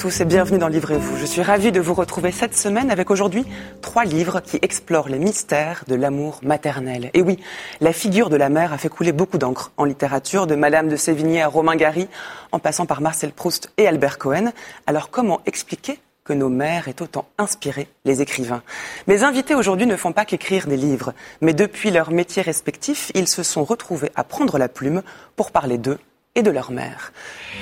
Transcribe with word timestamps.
Tous 0.00 0.22
et 0.22 0.24
bienvenue 0.24 0.56
dans 0.56 0.68
Livrez-vous. 0.68 1.18
Je 1.18 1.26
suis 1.26 1.42
ravie 1.42 1.72
de 1.72 1.80
vous 1.80 1.92
retrouver 1.92 2.32
cette 2.32 2.56
semaine 2.56 2.90
avec 2.90 3.10
aujourd'hui 3.10 3.44
trois 3.82 4.06
livres 4.06 4.40
qui 4.40 4.58
explorent 4.62 5.10
les 5.10 5.18
mystères 5.18 5.84
de 5.88 5.94
l'amour 5.94 6.40
maternel. 6.42 7.10
Et 7.12 7.20
oui, 7.20 7.38
la 7.82 7.92
figure 7.92 8.30
de 8.30 8.36
la 8.36 8.48
mère 8.48 8.72
a 8.72 8.78
fait 8.78 8.88
couler 8.88 9.12
beaucoup 9.12 9.36
d'encre 9.36 9.72
en 9.76 9.84
littérature, 9.84 10.46
de 10.46 10.54
Madame 10.54 10.88
de 10.88 10.96
Sévigné 10.96 11.42
à 11.42 11.48
Romain 11.48 11.76
Gary, 11.76 12.08
en 12.50 12.58
passant 12.58 12.86
par 12.86 13.02
Marcel 13.02 13.32
Proust 13.32 13.72
et 13.76 13.86
Albert 13.86 14.16
Cohen. 14.16 14.52
Alors 14.86 15.10
comment 15.10 15.42
expliquer 15.44 15.98
que 16.24 16.32
nos 16.32 16.48
mères 16.48 16.88
aient 16.88 17.02
autant 17.02 17.28
inspiré 17.36 17.86
les 18.06 18.22
écrivains? 18.22 18.62
Mes 19.06 19.22
invités 19.22 19.54
aujourd'hui 19.54 19.86
ne 19.86 19.96
font 19.96 20.12
pas 20.12 20.24
qu'écrire 20.24 20.66
des 20.66 20.78
livres, 20.78 21.12
mais 21.42 21.52
depuis 21.52 21.90
leur 21.90 22.10
métier 22.10 22.40
respectif, 22.40 23.12
ils 23.14 23.28
se 23.28 23.42
sont 23.42 23.64
retrouvés 23.64 24.12
à 24.14 24.24
prendre 24.24 24.56
la 24.56 24.70
plume 24.70 25.02
pour 25.36 25.50
parler 25.50 25.76
d'eux 25.76 25.98
et 26.36 26.42
de 26.42 26.50
leur 26.52 26.70
mère. 26.70 27.12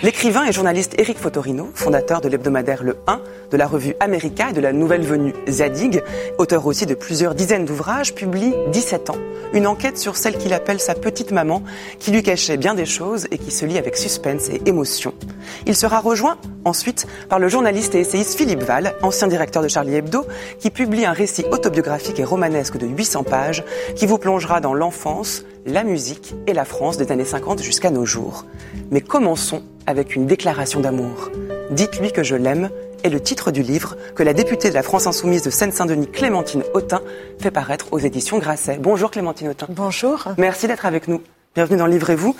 L'écrivain 0.03 0.45
et 0.45 0.53
journaliste 0.53 0.95
Eric 0.99 1.17
Fotorino, 1.17 1.71
fondateur 1.75 2.21
de 2.21 2.29
l'hebdomadaire 2.29 2.83
Le 2.83 2.97
1, 3.07 3.23
de 3.51 3.57
la 3.57 3.67
revue 3.67 3.95
America 3.99 4.51
et 4.51 4.53
de 4.53 4.61
la 4.61 4.75
nouvelle 4.75 5.01
venue 5.01 5.33
Zadig, 5.49 6.03
auteur 6.37 6.67
aussi 6.67 6.85
de 6.85 6.95
plusieurs 6.95 7.35
dizaines 7.35 7.65
d'ouvrages, 7.65 8.15
publie 8.15 8.53
17 8.71 9.09
ans 9.09 9.17
une 9.53 9.67
enquête 9.67 9.99
sur 9.99 10.17
celle 10.17 10.37
qu'il 10.37 10.53
appelle 10.53 10.81
sa 10.81 10.95
petite 10.95 11.33
maman, 11.33 11.63
qui 11.99 12.11
lui 12.11 12.23
cachait 12.23 12.57
bien 12.57 12.75
des 12.75 12.87
choses 12.87 13.27
et 13.31 13.39
qui 13.39 13.51
se 13.51 13.65
lit 13.65 13.79
avec 13.79 13.97
suspense 13.97 14.49
et 14.49 14.61
émotion. 14.67 15.15
Il 15.67 15.77
sera 15.77 16.01
rejoint 16.01 16.39
ensuite 16.65 17.07
par 17.29 17.39
le 17.39 17.49
journaliste 17.49 17.95
et 17.95 18.01
essayiste 18.01 18.37
Philippe 18.37 18.63
Val, 18.63 18.95
ancien 19.03 19.29
directeur 19.29 19.63
de 19.63 19.69
Charlie 19.69 19.95
Hebdo, 19.95 20.27
qui 20.59 20.71
publie 20.71 21.07
un 21.07 21.13
récit 21.13 21.45
autobiographique 21.51 22.21
et 22.21 22.25
romanesque 22.25 22.77
de 22.77 22.87
800 22.87 23.25
pages 23.25 23.65
qui 23.97 24.07
vous 24.07 24.19
plongera 24.19 24.61
dans 24.61 24.75
l'enfance, 24.75 25.45
la 25.67 25.85
musique 25.85 26.35
et 26.47 26.53
la 26.53 26.65
France 26.65 26.97
des 26.97 27.11
années 27.13 27.25
50 27.25 27.63
jusqu'à 27.63 27.91
nos 27.91 28.05
jours. 28.05 28.45
Mais 28.91 29.01
commençons 29.01 29.63
avec 29.87 30.17
une 30.17 30.27
déclaration 30.27 30.81
d'amour. 30.81 31.31
Dites-lui 31.71 32.13
que 32.13 32.23
je 32.23 32.37
l'aime 32.37 32.71
est 33.05 33.11
le 33.11 33.21
titre 33.21 33.51
du 33.51 33.63
livre 33.63 33.97
que 34.15 34.23
la 34.23 34.33
députée 34.33 34.71
de 34.71 34.75
la 34.75 34.83
France 34.83 35.07
Insoumise 35.07 35.43
de 35.43 35.51
Seine-Saint-Denis, 35.51 36.09
Clémentine 36.09 36.65
Autain, 36.75 37.03
fait 37.39 37.51
paraître 37.51 37.87
aux 37.93 37.99
éditions 37.99 38.39
Grasset. 38.39 38.79
Bonjour 38.79 39.11
Clémentine 39.11 39.49
Autain. 39.49 39.67
Bonjour. 39.69 40.29
Merci 40.37 40.67
d'être 40.67 40.87
avec 40.87 41.09
nous. 41.09 41.23
Bienvenue 41.55 41.79
dans 41.79 41.87
Livrez-vous. 41.87 42.35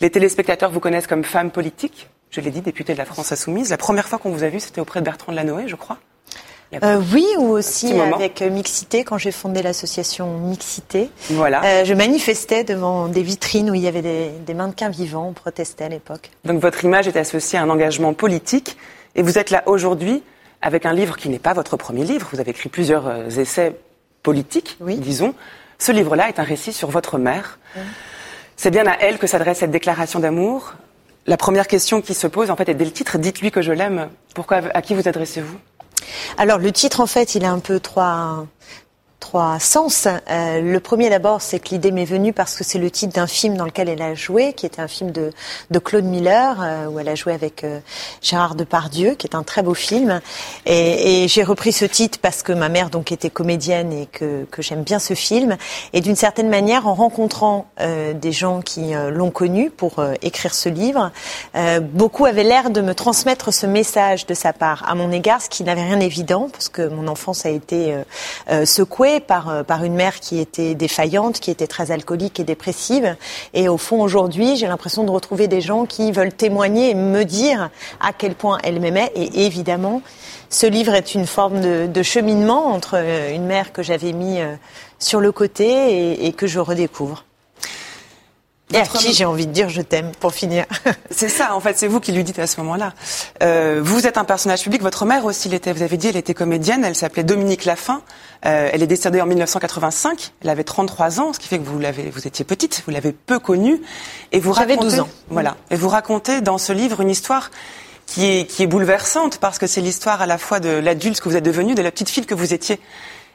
Les 0.00 0.10
téléspectateurs 0.10 0.70
vous 0.70 0.80
connaissent 0.80 1.06
comme 1.06 1.24
femme 1.24 1.50
politique. 1.50 2.08
Je 2.30 2.40
l'ai 2.40 2.50
dit, 2.50 2.60
députée 2.60 2.92
de 2.92 2.98
la 2.98 3.04
France 3.04 3.32
Insoumise. 3.32 3.70
La 3.70 3.78
première 3.78 4.08
fois 4.08 4.18
qu'on 4.18 4.30
vous 4.30 4.44
a 4.44 4.48
vu, 4.48 4.60
c'était 4.60 4.80
auprès 4.80 5.00
de 5.00 5.04
Bertrand 5.04 5.32
de 5.32 5.36
Lanoé, 5.36 5.66
je 5.66 5.76
crois. 5.76 5.98
Euh, 6.82 7.00
oui, 7.14 7.26
ou 7.38 7.48
aussi 7.48 7.98
avec 7.98 8.42
Mixité, 8.42 9.02
quand 9.02 9.16
j'ai 9.16 9.32
fondé 9.32 9.62
l'association 9.62 10.38
Mixité. 10.38 11.08
Voilà. 11.30 11.62
Euh, 11.64 11.84
je 11.84 11.94
manifestais 11.94 12.62
devant 12.62 13.08
des 13.08 13.22
vitrines 13.22 13.70
où 13.70 13.74
il 13.74 13.80
y 13.80 13.88
avait 13.88 14.02
des, 14.02 14.28
des 14.46 14.54
mannequins 14.54 14.90
vivants, 14.90 15.28
on 15.28 15.32
protestait 15.32 15.84
à 15.84 15.88
l'époque. 15.88 16.30
Donc 16.44 16.60
votre 16.60 16.84
image 16.84 17.08
est 17.08 17.16
associée 17.16 17.58
à 17.58 17.62
un 17.62 17.70
engagement 17.70 18.12
politique, 18.12 18.76
et 19.14 19.22
vous 19.22 19.38
êtes 19.38 19.50
là 19.50 19.62
aujourd'hui 19.66 20.22
avec 20.60 20.84
un 20.84 20.92
livre 20.92 21.16
qui 21.16 21.30
n'est 21.30 21.38
pas 21.38 21.54
votre 21.54 21.76
premier 21.78 22.04
livre. 22.04 22.28
Vous 22.32 22.40
avez 22.40 22.50
écrit 22.50 22.68
plusieurs 22.68 23.06
euh, 23.06 23.28
essais 23.30 23.74
politiques, 24.22 24.76
Oui. 24.80 24.96
disons. 24.96 25.34
Ce 25.78 25.92
livre-là 25.92 26.28
est 26.28 26.38
un 26.38 26.42
récit 26.44 26.72
sur 26.72 26.90
votre 26.90 27.18
mère. 27.18 27.58
C'est 28.56 28.70
bien 28.72 28.86
à 28.88 28.96
elle 29.00 29.18
que 29.18 29.28
s'adresse 29.28 29.58
cette 29.58 29.70
déclaration 29.70 30.18
d'amour. 30.18 30.74
La 31.26 31.36
première 31.36 31.68
question 31.68 32.00
qui 32.02 32.14
se 32.14 32.26
pose, 32.26 32.50
en 32.50 32.56
fait, 32.56 32.68
est 32.68 32.74
dès 32.74 32.84
le 32.84 32.90
titre, 32.90 33.16
dites-lui 33.16 33.52
que 33.52 33.62
je 33.62 33.70
l'aime. 33.70 34.08
Pourquoi, 34.34 34.56
à 34.74 34.82
qui 34.82 34.94
vous 34.94 35.06
adressez-vous? 35.08 35.56
Alors 36.36 36.58
le 36.58 36.72
titre, 36.72 37.00
en 37.00 37.06
fait, 37.06 37.34
il 37.34 37.44
a 37.44 37.50
un 37.50 37.58
peu 37.58 37.80
trois, 37.80 38.46
trois 39.28 39.58
sens. 39.58 40.08
Euh, 40.30 40.62
le 40.62 40.80
premier 40.80 41.10
d'abord, 41.10 41.42
c'est 41.42 41.58
que 41.58 41.68
l'idée 41.68 41.90
m'est 41.90 42.06
venue 42.06 42.32
parce 42.32 42.56
que 42.56 42.64
c'est 42.64 42.78
le 42.78 42.90
titre 42.90 43.12
d'un 43.12 43.26
film 43.26 43.58
dans 43.58 43.66
lequel 43.66 43.90
elle 43.90 44.00
a 44.00 44.14
joué, 44.14 44.54
qui 44.54 44.64
était 44.64 44.80
un 44.80 44.88
film 44.88 45.10
de, 45.10 45.32
de 45.70 45.78
Claude 45.78 46.06
Miller, 46.06 46.56
euh, 46.62 46.86
où 46.86 46.98
elle 46.98 47.10
a 47.10 47.14
joué 47.14 47.34
avec 47.34 47.62
euh, 47.62 47.80
Gérard 48.22 48.54
Depardieu, 48.54 49.16
qui 49.16 49.26
est 49.26 49.36
un 49.36 49.42
très 49.42 49.62
beau 49.62 49.74
film. 49.74 50.22
Et, 50.64 51.26
j'ai 51.28 51.42
repris 51.42 51.72
ce 51.72 51.84
titre 51.84 52.18
parce 52.22 52.42
que 52.42 52.52
ma 52.52 52.70
mère 52.70 52.88
donc 52.88 53.12
était 53.12 53.28
comédienne 53.28 53.92
et 53.92 54.06
que, 54.06 54.46
que 54.50 54.62
j'aime 54.62 54.82
bien 54.82 54.98
ce 54.98 55.12
film. 55.12 55.58
Et 55.92 56.00
d'une 56.00 56.16
certaine 56.16 56.48
manière, 56.48 56.86
en 56.86 56.94
rencontrant 56.94 57.66
des 57.78 58.32
gens 58.32 58.62
qui 58.62 58.92
l'ont 59.10 59.30
connu 59.30 59.68
pour 59.68 60.02
écrire 60.22 60.54
ce 60.54 60.68
livre, 60.68 61.10
beaucoup 61.80 62.24
avaient 62.24 62.44
l'air 62.44 62.70
de 62.70 62.80
me 62.80 62.94
transmettre 62.94 63.52
ce 63.52 63.66
message 63.66 64.26
de 64.26 64.34
sa 64.34 64.52
part 64.52 64.88
à 64.88 64.94
mon 64.94 65.10
égard, 65.10 65.42
ce 65.42 65.48
qui 65.48 65.64
n'avait 65.64 65.82
rien 65.82 65.98
d'évident, 65.98 66.48
parce 66.50 66.68
que 66.68 66.88
mon 66.88 67.08
enfance 67.08 67.44
a 67.44 67.50
été 67.50 67.96
euh, 68.48 68.64
euh, 69.30 69.62
par, 69.62 69.84
une 69.84 69.94
mère 69.94 70.20
qui 70.20 70.38
était 70.38 70.74
défaillante, 70.74 71.40
qui 71.40 71.50
était 71.50 71.66
très 71.66 71.90
alcoolique 71.90 72.40
et 72.40 72.44
dépressive. 72.44 73.16
Et 73.54 73.68
au 73.68 73.76
fond, 73.78 74.00
aujourd'hui, 74.00 74.56
j'ai 74.56 74.66
l'impression 74.66 75.04
de 75.04 75.10
retrouver 75.10 75.48
des 75.48 75.60
gens 75.60 75.86
qui 75.86 76.12
veulent 76.12 76.32
témoigner 76.32 76.90
et 76.90 76.94
me 76.94 77.24
dire 77.24 77.70
à 78.00 78.12
quel 78.12 78.34
point 78.34 78.58
elle 78.62 78.80
m'aimait. 78.80 79.12
Et 79.14 79.46
évidemment, 79.46 80.02
ce 80.50 80.66
livre 80.66 80.94
est 80.94 81.14
une 81.14 81.26
forme 81.26 81.60
de, 81.88 82.02
cheminement 82.02 82.66
entre 82.66 82.94
euh, 82.96 83.34
une 83.34 83.46
mère 83.46 83.72
que 83.72 83.82
j'avais 83.82 84.12
mis 84.12 84.40
euh, 84.40 84.54
sur 84.98 85.20
le 85.20 85.32
côté 85.32 86.26
et 86.26 86.32
que 86.32 86.46
je 86.46 86.58
redécouvre. 86.58 87.24
Et 88.72 88.76
à 88.76 88.82
qui 88.82 89.14
j'ai 89.14 89.24
envie 89.24 89.46
de 89.46 89.52
dire 89.52 89.68
je 89.68 89.80
t'aime, 89.80 90.12
pour 90.20 90.32
finir. 90.32 90.66
C'est 91.10 91.28
ça, 91.28 91.54
en 91.54 91.60
fait, 91.60 91.78
c'est 91.78 91.86
vous 91.86 92.00
qui 92.00 92.12
lui 92.12 92.22
dites 92.22 92.38
à 92.38 92.46
ce 92.46 92.60
moment-là. 92.60 92.92
Euh, 93.42 93.80
vous 93.82 94.06
êtes 94.06 94.18
un 94.18 94.24
personnage 94.24 94.62
public, 94.62 94.82
votre 94.82 95.06
mère 95.06 95.24
aussi 95.24 95.48
l'était. 95.48 95.72
Vous 95.72 95.82
avez 95.82 95.96
dit, 95.96 96.08
elle 96.08 96.16
était 96.16 96.34
comédienne, 96.34 96.84
elle 96.84 96.94
s'appelait 96.94 97.24
Dominique 97.24 97.64
Laffin. 97.64 98.02
Euh, 98.46 98.68
elle 98.72 98.82
est 98.82 98.86
décédée 98.86 99.20
en 99.20 99.26
1985, 99.26 100.32
elle 100.42 100.50
avait 100.50 100.64
33 100.64 101.20
ans, 101.20 101.32
ce 101.32 101.40
qui 101.40 101.48
fait 101.48 101.58
que 101.58 101.64
vous 101.64 101.78
l'avez, 101.78 102.10
vous 102.10 102.26
étiez 102.26 102.44
petite, 102.44 102.82
vous 102.86 102.92
l'avez 102.92 103.12
peu 103.12 103.38
connue. 103.38 103.80
Et 104.30 104.38
vous 104.38 104.54
J'avais 104.54 104.74
racontez, 104.74 104.90
12 104.90 105.00
ans. 105.00 105.08
Voilà. 105.30 105.56
Et 105.70 105.76
vous 105.76 105.88
racontez 105.88 106.40
dans 106.40 106.58
ce 106.58 106.72
livre 106.72 107.00
une 107.00 107.10
histoire 107.10 107.50
qui 108.06 108.26
est, 108.26 108.44
qui 108.46 108.62
est 108.62 108.66
bouleversante 108.66 109.38
parce 109.38 109.58
que 109.58 109.66
c'est 109.66 109.80
l'histoire 109.80 110.22
à 110.22 110.26
la 110.26 110.38
fois 110.38 110.60
de 110.60 110.68
l'adulte 110.68 111.20
que 111.20 111.28
vous 111.28 111.36
êtes 111.36 111.44
devenu, 111.44 111.74
de 111.74 111.82
la 111.82 111.90
petite 111.90 112.08
fille 112.08 112.26
que 112.26 112.34
vous 112.34 112.54
étiez. 112.54 112.80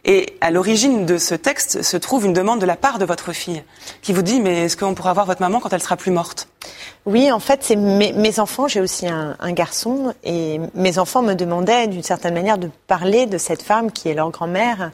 Et 0.05 0.35
à 0.41 0.51
l'origine 0.51 1.05
de 1.05 1.17
ce 1.17 1.33
texte 1.33 1.81
se 1.81 1.95
trouve 1.95 2.25
une 2.25 2.33
demande 2.33 2.59
de 2.59 2.65
la 2.65 2.75
part 2.75 2.99
de 2.99 3.05
votre 3.05 3.31
fille 3.31 3.63
qui 4.01 4.11
vous 4.11 4.21
dit 4.21 4.41
mais 4.41 4.65
est-ce 4.65 4.75
qu'on 4.75 4.93
pourra 4.93 5.13
voir 5.13 5.25
votre 5.25 5.41
maman 5.41 5.61
quand 5.61 5.71
elle 5.71 5.81
sera 5.81 5.95
plus 5.95 6.11
morte? 6.11 6.49
Oui, 7.05 7.31
en 7.31 7.39
fait, 7.39 7.59
c'est 7.63 7.75
mes, 7.77 8.11
mes 8.11 8.39
enfants. 8.39 8.67
J'ai 8.67 8.81
aussi 8.81 9.07
un, 9.07 9.35
garçon 9.51 10.13
et 10.23 10.59
mes 10.73 10.99
enfants 10.99 11.21
me 11.21 11.33
demandaient 11.33 11.87
d'une 11.87 12.03
certaine 12.03 12.33
manière 12.33 12.57
de 12.57 12.69
parler 12.87 13.25
de 13.25 13.37
cette 13.37 13.61
femme 13.61 13.91
qui 13.91 14.09
est 14.09 14.13
leur 14.13 14.29
grand-mère. 14.29 14.91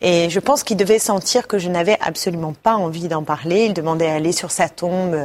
Et 0.00 0.30
je 0.30 0.40
pense 0.40 0.62
qu'ils 0.62 0.76
devaient 0.76 0.98
sentir 0.98 1.46
que 1.46 1.58
je 1.58 1.68
n'avais 1.68 1.98
absolument 2.00 2.54
pas 2.54 2.74
envie 2.74 3.08
d'en 3.08 3.22
parler. 3.22 3.66
Ils 3.66 3.74
demandaient 3.74 4.08
à 4.08 4.14
aller 4.14 4.32
sur 4.32 4.50
sa 4.50 4.68
tombe. 4.68 5.16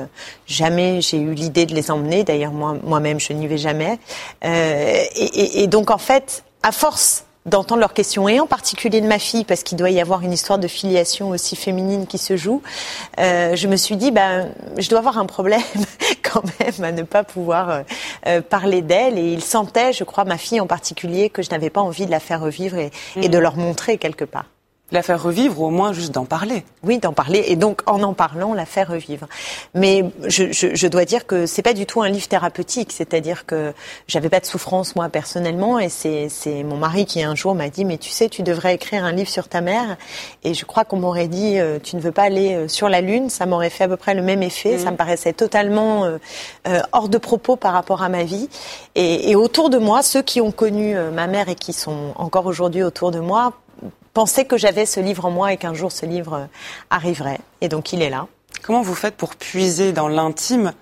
Jamais 0.47 1.01
j'ai 1.01 1.17
eu 1.17 1.33
l'idée 1.33 1.65
de 1.65 1.73
les 1.73 1.91
emmener. 1.91 2.23
D'ailleurs, 2.23 2.51
moi, 2.51 2.75
moi-même, 2.83 3.19
je 3.19 3.33
n'y 3.33 3.47
vais 3.47 3.57
jamais. 3.57 3.99
Euh, 4.43 5.03
et 5.15 5.67
donc, 5.67 5.91
en 5.91 5.97
fait, 5.97 6.43
à 6.61 6.71
force 6.71 7.24
d'entendre 7.45 7.79
leurs 7.79 7.93
questions, 7.93 8.27
et 8.27 8.39
en 8.39 8.47
particulier 8.47 9.01
de 9.01 9.07
ma 9.07 9.19
fille, 9.19 9.43
parce 9.43 9.63
qu'il 9.63 9.77
doit 9.77 9.91
y 9.91 10.01
avoir 10.01 10.21
une 10.21 10.33
histoire 10.33 10.57
de 10.57 10.67
filiation 10.67 11.29
aussi 11.29 11.55
féminine 11.55 12.07
qui 12.07 12.17
se 12.17 12.37
joue, 12.37 12.61
euh, 13.19 13.55
je 13.55 13.67
me 13.67 13.75
suis 13.75 13.97
dit, 13.97 14.11
ben, 14.11 14.49
je 14.77 14.89
dois 14.89 14.99
avoir 14.99 15.17
un 15.17 15.25
problème 15.25 15.61
quand 16.23 16.43
même 16.59 16.83
à 16.83 16.91
ne 16.91 17.03
pas 17.03 17.23
pouvoir 17.23 17.69
euh, 17.69 17.81
euh, 18.27 18.41
parler 18.41 18.81
d'elle. 18.81 19.19
Et 19.19 19.31
il 19.31 19.43
sentait, 19.43 19.93
je 19.93 20.03
crois, 20.03 20.25
ma 20.25 20.37
fille 20.37 20.59
en 20.59 20.67
particulier, 20.67 21.29
que 21.29 21.43
je 21.43 21.51
n'avais 21.51 21.69
pas 21.69 21.81
envie 21.81 22.05
de 22.05 22.11
la 22.11 22.19
faire 22.19 22.41
revivre 22.41 22.77
et, 22.77 22.91
et 23.15 23.29
de 23.29 23.37
leur 23.37 23.57
montrer 23.57 23.97
quelque 23.97 24.25
part. 24.25 24.45
La 24.91 25.01
faire 25.01 25.21
revivre 25.21 25.59
ou 25.61 25.65
au 25.65 25.69
moins 25.71 25.93
juste 25.93 26.13
d'en 26.13 26.25
parler. 26.25 26.63
Oui, 26.83 26.99
d'en 26.99 27.13
parler 27.13 27.43
et 27.47 27.55
donc 27.55 27.81
en 27.87 28.03
en 28.03 28.13
parlant, 28.13 28.53
la 28.53 28.65
faire 28.65 28.89
revivre. 28.89 29.27
Mais 29.73 30.05
je, 30.27 30.51
je, 30.51 30.75
je 30.75 30.87
dois 30.87 31.05
dire 31.05 31.25
que 31.25 31.45
c'est 31.47 31.63
pas 31.63 31.73
du 31.73 31.85
tout 31.85 32.01
un 32.01 32.09
livre 32.09 32.27
thérapeutique, 32.27 32.91
c'est-à-dire 32.91 33.45
que 33.45 33.73
j'avais 34.07 34.29
pas 34.29 34.39
de 34.39 34.45
souffrance 34.45 34.95
moi 34.95 35.09
personnellement 35.09 35.79
et 35.79 35.89
c'est 35.89 36.63
mon 36.63 36.77
mari 36.77 37.05
qui 37.05 37.23
un 37.23 37.35
jour 37.35 37.55
m'a 37.55 37.69
dit 37.69 37.85
mais 37.85 37.97
tu 37.97 38.09
sais 38.09 38.29
tu 38.29 38.43
devrais 38.43 38.75
écrire 38.75 39.03
un 39.03 39.11
livre 39.11 39.29
sur 39.29 39.47
ta 39.47 39.61
mère 39.61 39.97
et 40.43 40.53
je 40.53 40.65
crois 40.65 40.85
qu'on 40.85 40.97
m'aurait 40.97 41.27
dit 41.27 41.59
euh, 41.59 41.79
tu 41.81 41.95
ne 41.95 42.01
veux 42.01 42.11
pas 42.11 42.23
aller 42.23 42.55
euh, 42.55 42.67
sur 42.67 42.89
la 42.89 43.01
lune, 43.01 43.29
ça 43.29 43.45
m'aurait 43.45 43.69
fait 43.69 43.85
à 43.85 43.87
peu 43.87 43.97
près 43.97 44.13
le 44.13 44.21
même 44.21 44.43
effet, 44.43 44.77
ça 44.77 44.91
me 44.91 44.97
paraissait 44.97 45.33
totalement 45.33 46.05
euh, 46.05 46.17
euh, 46.67 46.81
hors 46.91 47.09
de 47.09 47.17
propos 47.17 47.55
par 47.55 47.73
rapport 47.73 48.03
à 48.03 48.09
ma 48.09 48.23
vie. 48.23 48.49
Et, 48.95 49.31
et 49.31 49.35
autour 49.35 49.69
de 49.69 49.77
moi 49.77 50.03
ceux 50.03 50.21
qui 50.21 50.41
ont 50.41 50.51
connu 50.51 50.95
ma 51.13 51.27
mère 51.27 51.49
et 51.49 51.55
qui 51.55 51.73
sont 51.73 52.13
encore 52.15 52.45
aujourd'hui 52.45 52.83
autour 52.83 53.11
de 53.11 53.19
moi 53.19 53.53
pensaient 54.15 54.45
que 54.45 54.57
j'avais 54.57 54.87
ce 54.87 54.99
livre 54.99 55.25
en 55.25 55.29
moi 55.29 55.53
et 55.53 55.57
qu'un 55.57 55.75
jour 55.75 55.91
ce 55.91 56.07
livre 56.07 56.33
euh, 56.33 56.45
arriverait. 56.89 57.39
Et 57.61 57.67
donc 57.67 57.93
il 57.93 58.01
est 58.01 58.09
là. 58.09 58.25
Comment 58.63 58.81
vous 58.81 58.95
faites 58.95 59.15
pour 59.15 59.35
puiser 59.35 59.91
dans 59.91 60.07
l'intime 60.07 60.73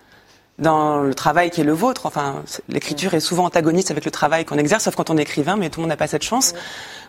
dans 0.60 1.02
le 1.02 1.16
travail 1.16 1.50
qui 1.50 1.60
est 1.62 1.66
le 1.66 1.74
vôtre? 1.74 2.06
Enfin, 2.06 2.44
l'écriture 2.70 3.16
est 3.16 3.20
souvent 3.20 3.46
antagoniste 3.46 3.90
avec 3.90 4.06
le 4.06 4.12
travail 4.12 4.46
qu'on 4.46 4.58
exerce, 4.58 4.84
sauf 4.84 4.96
quand 4.96 5.10
on 5.10 5.18
est 5.18 5.24
écrivain, 5.24 5.58
mais 5.58 5.70
tout 5.70 5.80
le 5.80 5.84
monde 5.84 5.90
n'a 5.90 5.98
pas 5.98 6.08
cette 6.08 6.24
chance. 6.24 6.54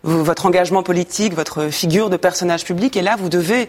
votre 0.03 0.47
engagement 0.47 0.83
politique, 0.83 1.35
votre 1.35 1.69
figure 1.69 2.09
de 2.09 2.17
personnage 2.17 2.65
public, 2.65 2.97
et 2.97 3.03
là, 3.03 3.17
vous 3.17 3.29
devez 3.29 3.69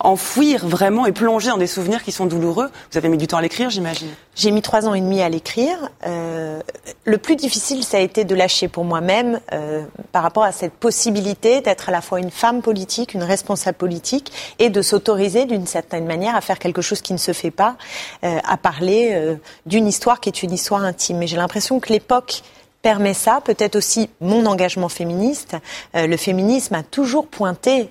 enfouir 0.00 0.66
vraiment 0.66 1.06
et 1.06 1.12
plonger 1.12 1.48
dans 1.48 1.56
des 1.56 1.66
souvenirs 1.66 2.02
qui 2.02 2.12
sont 2.12 2.26
douloureux. 2.26 2.70
Vous 2.90 2.98
avez 2.98 3.08
mis 3.08 3.16
du 3.16 3.26
temps 3.26 3.38
à 3.38 3.42
l'écrire, 3.42 3.70
j'imagine. 3.70 4.10
J'ai 4.34 4.50
mis 4.50 4.60
trois 4.60 4.86
ans 4.86 4.94
et 4.94 5.00
demi 5.00 5.22
à 5.22 5.28
l'écrire. 5.28 5.76
Euh, 6.06 6.60
le 7.04 7.18
plus 7.18 7.36
difficile, 7.36 7.82
ça 7.82 7.96
a 7.96 8.00
été 8.00 8.24
de 8.24 8.34
lâcher 8.34 8.68
pour 8.68 8.84
moi-même 8.84 9.40
euh, 9.52 9.82
par 10.12 10.22
rapport 10.22 10.44
à 10.44 10.52
cette 10.52 10.74
possibilité 10.74 11.62
d'être 11.62 11.88
à 11.88 11.92
la 11.92 12.02
fois 12.02 12.20
une 12.20 12.30
femme 12.30 12.60
politique, 12.60 13.14
une 13.14 13.22
responsable 13.22 13.78
politique, 13.78 14.32
et 14.58 14.68
de 14.68 14.82
s'autoriser 14.82 15.46
d'une 15.46 15.66
certaine 15.66 16.04
manière 16.04 16.36
à 16.36 16.42
faire 16.42 16.58
quelque 16.58 16.82
chose 16.82 17.00
qui 17.00 17.14
ne 17.14 17.18
se 17.18 17.32
fait 17.32 17.50
pas, 17.50 17.76
euh, 18.24 18.38
à 18.44 18.56
parler 18.56 19.38
d'une 19.66 19.86
histoire 19.86 20.20
qui 20.20 20.28
est 20.28 20.42
une 20.42 20.52
histoire 20.52 20.84
intime. 20.84 21.22
Et 21.22 21.26
j'ai 21.26 21.36
l'impression 21.36 21.80
que 21.80 21.92
l'époque 21.92 22.42
permet 22.82 23.14
ça, 23.14 23.40
peut-être 23.44 23.76
aussi 23.76 24.10
mon 24.20 24.46
engagement 24.46 24.88
féministe. 24.88 25.56
Le 25.94 26.16
féminisme 26.16 26.74
a 26.74 26.82
toujours 26.82 27.26
pointé 27.26 27.90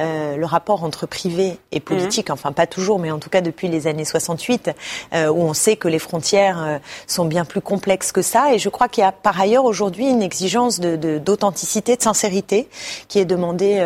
euh, 0.00 0.36
le 0.36 0.46
rapport 0.46 0.84
entre 0.84 1.06
privé 1.06 1.58
et 1.72 1.80
politique, 1.80 2.28
mhm. 2.28 2.34
enfin 2.34 2.52
pas 2.52 2.66
toujours, 2.66 2.98
mais 2.98 3.10
en 3.10 3.18
tout 3.18 3.30
cas 3.30 3.40
depuis 3.40 3.68
les 3.68 3.86
années 3.86 4.04
68, 4.04 4.70
où 5.12 5.42
on 5.42 5.54
sait 5.54 5.76
que 5.76 5.88
les 5.88 5.98
frontières 5.98 6.80
sont 7.06 7.24
bien 7.24 7.44
plus 7.44 7.60
complexes 7.60 8.12
que 8.12 8.22
ça. 8.22 8.52
Et 8.54 8.58
je 8.58 8.68
crois 8.68 8.88
qu'il 8.88 9.02
y 9.02 9.06
a 9.06 9.12
par 9.12 9.40
ailleurs 9.40 9.64
aujourd'hui 9.64 10.08
une 10.08 10.22
exigence 10.22 10.80
d'authenticité, 10.80 11.92
de, 11.92 11.98
de, 11.98 12.02
sincérité, 12.02 12.68
qui 13.08 13.18
est 13.18 13.24
demandée 13.24 13.80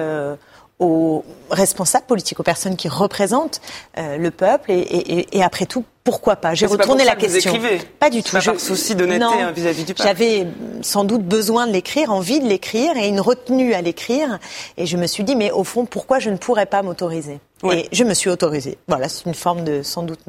aux 0.79 1.25
responsables 1.51 2.07
politiques, 2.07 2.41
aux 2.41 2.45
personnes 2.45 2.77
qui 2.77 2.89
représentent 2.89 3.61
le 3.97 4.31
peuple. 4.31 4.73
Et, 4.73 4.79
et, 4.79 5.39
et, 5.39 5.43
après 5.43 5.67
tout, 5.67 5.85
pourquoi 6.03 6.37
pas? 6.37 6.55
J'ai 6.55 6.67
retourné 6.67 7.05
la 7.05 7.17
question. 7.17 7.53
Pas 7.99 8.11
du 8.11 8.23
tout. 8.23 8.33
Pas 8.33 8.43
par 8.43 8.61
souci 8.61 8.95
d'honnêteté 8.95 9.25
hein, 9.25 9.53
vis-à-vis 9.53 9.85
du 9.85 9.95
peuple. 9.95 10.07
J'avais 10.07 10.47
sans 10.83 11.05
doute 11.05 11.23
besoin 11.23 11.67
de 11.67 11.73
l'écrire, 11.73 12.13
envie 12.13 12.41
de 12.41 12.47
l'écrire 12.47 12.97
et 12.97 13.09
une 13.09 13.21
retenue 13.21 13.73
à 13.73 13.81
l'écrire. 13.81 14.39
Et 14.77 14.87
je 14.87 14.97
me 14.97 15.07
suis 15.07 15.25
dit, 15.25 15.37
mais 15.37 15.51
au 15.51 15.65
fond, 15.65 15.87
pourquoi 15.87 16.19
je 16.19 16.31
ne 16.31 16.37
pourrais 16.37 16.67
pas 16.67 16.83
m'autoriser? 16.83 17.41
Et 17.73 17.89
je 17.93 18.05
me 18.05 18.13
suis 18.13 18.29
autorisée. 18.29 18.77
Voilà, 18.89 19.09
c'est 19.09 19.25
une 19.25 19.35
forme 19.35 19.65
de, 19.65 19.83
sans 19.83 20.03
doute, 20.03 20.21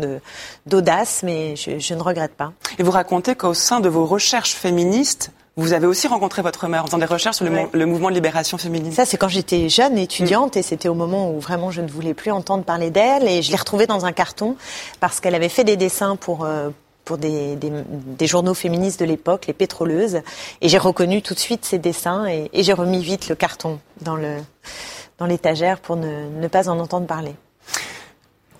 d'audace, 0.66 1.22
mais 1.24 1.58
je, 1.58 1.80
je 1.80 1.94
ne 1.94 2.02
regrette 2.02 2.36
pas. 2.36 2.54
Et 2.80 2.84
vous 2.84 2.92
racontez 2.92 3.36
qu'au 3.36 3.54
sein 3.54 3.82
de 3.82 3.90
vos 3.90 4.06
recherches 4.06 4.54
féministes, 4.54 5.32
vous 5.58 5.74
avez 5.74 5.88
aussi 5.88 6.08
rencontré 6.08 6.42
votre 6.42 6.68
mère 6.68 6.84
en 6.84 6.88
faisant 6.88 6.98
des 6.98 7.06
recherches 7.06 7.38
sur 7.38 7.46
le, 7.46 7.86
mouvement 7.86 8.10
de 8.10 8.16
libération 8.16 8.58
féminine. 8.58 8.92
Ça, 8.92 9.06
c'est 9.06 9.18
quand 9.18 9.30
j'étais 9.30 9.70
jeune 9.70 9.98
étudiante 9.98 10.58
et 10.58 10.62
c'était 10.62 10.90
au 10.90 10.96
moment 10.96 11.32
où 11.32 11.40
vraiment 11.40 11.72
je 11.72 11.82
ne 11.82 11.88
voulais 11.88 12.14
plus 12.14 12.32
entendre 12.32 12.66
parler 12.66 12.90
d'elle. 12.90 13.28
Et 13.28 13.42
je 13.42 13.52
l'ai 13.52 13.58
retrouvée 13.58 13.88
dans 13.88 14.06
un 14.06 14.12
carton 14.12 14.58
parce 15.00 15.22
qu'elle 15.22 15.36
avait 15.36 15.50
fait 15.50 15.64
des 15.64 15.78
dessins 15.78 16.18
pour, 16.18 16.44
euh, 16.44 16.72
pour 17.06 17.18
des, 17.18 17.56
des, 17.56 17.72
des, 17.88 18.28
journaux 18.28 18.54
féministes 18.54 19.00
de 19.00 19.06
l'époque, 19.06 19.48
les 19.48 19.54
pétroleuses. 19.54 20.22
Et 20.60 20.68
j'ai 20.68 20.78
reconnu 20.78 21.22
tout 21.22 21.34
de 21.34 21.40
suite 21.40 21.64
ces 21.64 21.80
dessins 21.80 22.28
et, 22.28 22.50
et 22.52 22.64
j'ai 22.64 22.74
remis 22.74 23.02
vite 23.02 23.30
le 23.30 23.36
carton 23.36 23.80
dans 24.02 24.16
le 24.16 24.40
dans 25.18 25.26
l'étagère 25.26 25.80
pour 25.80 25.96
ne, 25.96 26.28
ne 26.42 26.48
pas 26.48 26.70
en 26.70 26.80
entendre 26.80 27.08
parler. 27.08 27.34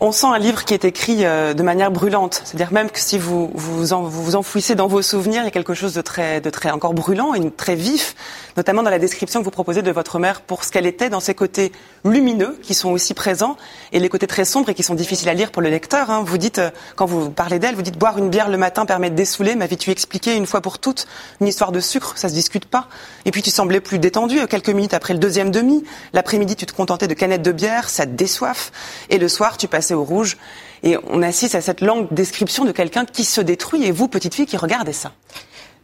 On 0.02 0.12
sent 0.12 0.28
un 0.28 0.38
livre 0.38 0.66
qui 0.66 0.74
est 0.74 0.84
écrit 0.84 1.24
euh, 1.24 1.54
de 1.54 1.64
manière 1.64 1.90
brûlante. 1.90 2.42
C'est-à-dire 2.44 2.74
même 2.74 2.90
que 2.90 3.00
si 3.00 3.18
vous 3.18 3.50
vous, 3.54 3.94
enfouissez 3.94 4.76
dans 4.76 4.88
vos 4.88 5.02
souvenirs, 5.02 5.44
il 5.44 5.46
y 5.46 5.48
a 5.48 5.52
quelque 5.52 5.74
chose 5.74 5.94
de 5.94 6.02
très, 6.02 6.42
de 6.42 6.50
très 6.50 6.70
encore 6.70 6.94
brûlant 6.94 7.34
et 7.34 7.50
très 7.50 7.76
vif, 7.76 8.14
notamment 8.58 8.84
dans 8.84 8.90
la 8.90 9.00
description 9.00 9.40
que 9.40 9.46
vous 9.46 9.52
proposez 9.52 9.84
de 9.84 9.92
votre 9.92 10.20
mère 10.20 10.42
pour 10.42 10.66
ce 10.66 10.72
qu'elle 10.74 10.86
était 10.86 11.10
dans 11.10 11.22
ses 11.22 11.34
côtés 11.34 11.72
lumineux 12.04 12.60
qui 12.62 12.74
sont 12.74 12.92
aussi 12.92 13.14
présents 13.14 13.56
et 13.94 14.02
les 14.02 14.10
côtés 14.10 14.28
très 14.28 14.44
sombres 14.44 14.68
et 14.68 14.74
qui 14.74 14.84
sont 14.84 14.96
difficiles 14.96 15.30
à 15.30 15.34
lire 15.34 15.50
pour 15.50 15.62
le 15.62 15.70
lecteur. 15.70 16.12
Hein. 16.12 16.24
Vous 16.26 16.38
dites, 16.38 16.60
euh, 16.60 16.72
quand 16.98 17.06
vous 17.06 17.30
parlez 17.30 17.60
d'elle, 17.60 17.76
vous 17.76 17.82
dites 17.82 17.98
boire 17.98 18.18
une 18.18 18.30
bière 18.30 18.50
le 18.50 18.58
matin 18.58 18.86
permet 18.86 19.10
de 19.10 19.16
dessouler. 19.16 19.56
M'avais-tu 19.56 19.92
expliqué 19.92 20.36
une 20.36 20.46
fois 20.46 20.60
pour 20.60 20.80
toutes 20.80 21.08
une 21.40 21.48
histoire 21.48 21.72
de 21.72 21.80
sucre 21.80 22.18
Ça 22.18 22.28
se 22.28 22.34
discute 22.34 22.66
pas. 22.66 22.90
Et 23.24 23.32
puis 23.32 23.42
tu 23.42 23.50
semblais 23.50 23.80
plus 23.80 24.00
détendu 24.00 24.42
euh, 24.42 24.46
quelques 24.46 24.72
minutes 24.72 24.94
après 24.94 25.14
le 25.14 25.20
deuxième 25.20 25.52
demi. 25.52 25.86
L'après-midi, 26.12 26.58
tu 26.58 26.66
te 26.66 26.74
contentais 26.74 27.08
de 27.08 27.14
canettes 27.14 27.44
de 27.44 27.54
bière, 27.54 27.88
ça 27.88 28.06
te 28.06 28.12
déçoive. 28.12 28.72
Et 29.10 29.20
le 29.20 29.30
soir, 29.30 29.56
tu 29.56 29.70
passes 29.70 29.85
au 29.94 30.04
rouge. 30.04 30.38
Et 30.84 30.98
on 31.10 31.22
assiste 31.22 31.56
à 31.56 31.62
cette 31.62 31.82
longue 31.82 32.08
description 32.12 32.66
de 32.66 32.72
quelqu'un 32.72 33.06
qui 33.06 33.24
se 33.24 33.42
détruit. 33.42 33.84
Et 33.86 33.92
vous, 33.92 34.08
petite 34.08 34.34
fille, 34.34 34.46
qui 34.46 34.58
regardez 34.58 34.94
ça 34.94 35.12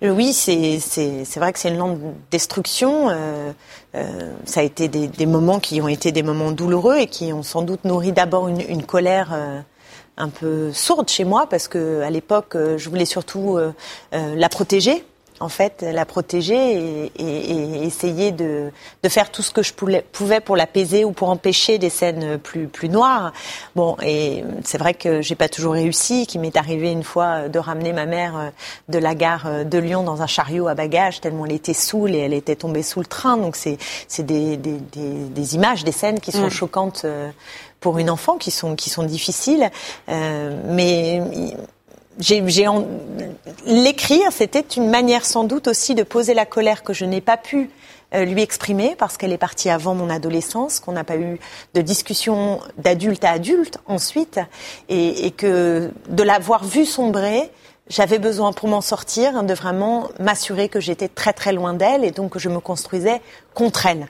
oui, 0.03 0.33
c'est 0.33 0.80
vrai 1.36 1.53
que 1.53 1.59
c'est 1.59 1.69
une 1.69 1.77
lente 1.77 2.00
destruction. 2.31 3.09
Euh, 3.09 3.51
euh, 3.94 4.33
ça 4.45 4.62
a 4.62 4.63
été 4.63 4.88
des, 4.88 5.25
moments 5.27 5.59
qui 5.59 5.80
ont 5.80 5.88
été 5.88 6.12
des 6.12 6.24
moments 6.24 6.51
douloureux 6.51 6.98
et 6.98 7.07
qui 7.07 7.31
ont 7.33 7.44
sans 7.44 7.62
doute 7.62 7.86
nourri 7.86 8.12
d'abord 8.12 8.48
une, 8.48 8.83
colère 8.83 9.30
euh, 9.31 9.59
un 10.18 10.30
peu 10.30 10.71
sourde 10.71 11.07
chez 11.09 11.24
moi 11.24 11.48
parce 11.48 11.68
que 11.68 12.01
à 12.01 12.09
l'époque, 12.09 12.56
euh, 12.56 12.77
je 12.77 12.89
voulais 12.89 13.06
surtout 13.06 13.57
euh, 13.57 13.71
la 14.12 14.50
protéger 14.50 15.03
en 15.42 15.50
fait, 15.50 15.82
la 15.82 16.06
protéger 16.06 17.10
et, 17.18 17.86
essayer 17.86 18.32
de, 18.32 18.72
faire 19.08 19.32
tout 19.32 19.42
ce 19.42 19.52
que 19.52 19.64
je 19.64 19.74
pouvais 19.74 20.40
pour 20.40 20.56
l'apaiser 20.56 21.04
ou 21.06 21.12
pour 21.12 21.30
empêcher 21.30 21.78
des 21.78 21.90
scènes 21.90 22.38
plus, 22.38 22.68
plus 22.68 22.90
noires. 22.90 23.34
Bon, 23.76 23.98
et 24.04 24.44
c'est 24.64 24.78
vrai 24.78 24.94
que 24.94 25.22
j'ai 25.22 25.36
pas 25.36 25.50
toujours 25.50 25.74
réussi, 25.74 26.28
qu'il 26.28 26.42
m'est 26.42 26.58
arrivé 26.58 26.92
une 26.92 27.04
fois 27.04 27.50
de 27.50 27.60
ramener 27.60 27.94
ma 27.94 28.06
mère 28.06 28.38
euh, 28.38 28.50
de 28.90 28.98
la 28.98 29.16
gare 29.16 29.48
euh, 29.48 29.64
de 29.64 29.78
Lyon 29.78 30.04
dans 30.04 30.22
un 30.22 30.28
chariot 30.28 30.68
à 30.68 30.76
bagages 30.76 31.22
tellement 31.22 31.46
elle 31.46 31.54
était 31.54 31.74
saoule 31.74 32.16
et 32.16 32.20
elle 32.20 32.34
était 32.34 32.56
tombée 32.56 32.84
sous 32.84 33.00
le 33.00 33.06
train. 33.06 33.38
Donc 33.38 33.56
c'est 33.56 33.78
des, 34.20 34.58
des, 34.58 34.78
des, 34.80 35.56
images, 35.56 35.84
des 35.84 35.92
scènes 35.92 36.20
qui 36.20 36.32
sont 36.32 36.48
mm. 36.48 36.52
choquantes 36.52 37.02
euh, 37.06 37.30
pour 37.80 37.98
une 37.98 38.10
enfant, 38.10 38.38
qui 38.38 38.52
sont, 38.52 38.76
qui 38.76 38.90
sont 38.90 39.04
difficiles. 39.04 39.70
mais 40.08 41.22
j'ai, 42.22 42.42
l'écrire, 43.66 44.32
c'était 44.32 44.60
une 44.60 44.90
manière 44.90 45.26
sans 45.26 45.44
doute 45.44 45.68
aussi 45.68 45.96
de 45.96 46.04
poser 46.04 46.34
la 46.34 46.46
colère 46.46 46.84
que 46.84 46.94
je 46.94 47.04
n'ai 47.04 47.20
pas 47.20 47.36
pu 47.36 47.70
euh, 48.14 48.26
lui 48.26 48.42
exprimer 48.42 48.96
parce 48.98 49.18
qu'elle 49.18 49.32
est 49.32 49.38
partie 49.38 49.70
avant 49.70 49.96
mon 49.96 50.10
adolescence, 50.10 50.80
qu'on 50.80 50.92
n'a 50.92 51.04
pas 51.04 51.18
eu 51.18 51.40
de 51.74 51.82
discussion 51.82 52.60
d'adulte 52.78 53.24
à 53.24 53.32
adulte 53.32 53.80
ensuite, 53.88 54.40
et, 54.88 55.26
et 55.26 55.32
que 55.32 55.92
de 56.10 56.24
l'avoir 56.24 56.64
vue 56.64 56.86
sombrer, 56.86 57.50
j'avais 57.90 58.20
besoin 58.20 58.54
pour 58.54 58.70
m'en 58.70 58.82
sortir 58.82 59.44
de 59.44 59.54
vraiment 59.54 60.10
m'assurer 60.20 60.70
que 60.70 60.80
j'étais 60.80 61.08
très 61.08 61.34
très 61.34 61.54
loin 61.54 61.74
d'elle 61.74 62.06
et 62.06 62.12
donc 62.12 62.34
que 62.34 62.40
je 62.40 62.50
me 62.50 62.60
construisais 62.60 63.22
contre 63.54 63.88
elle. 63.88 64.08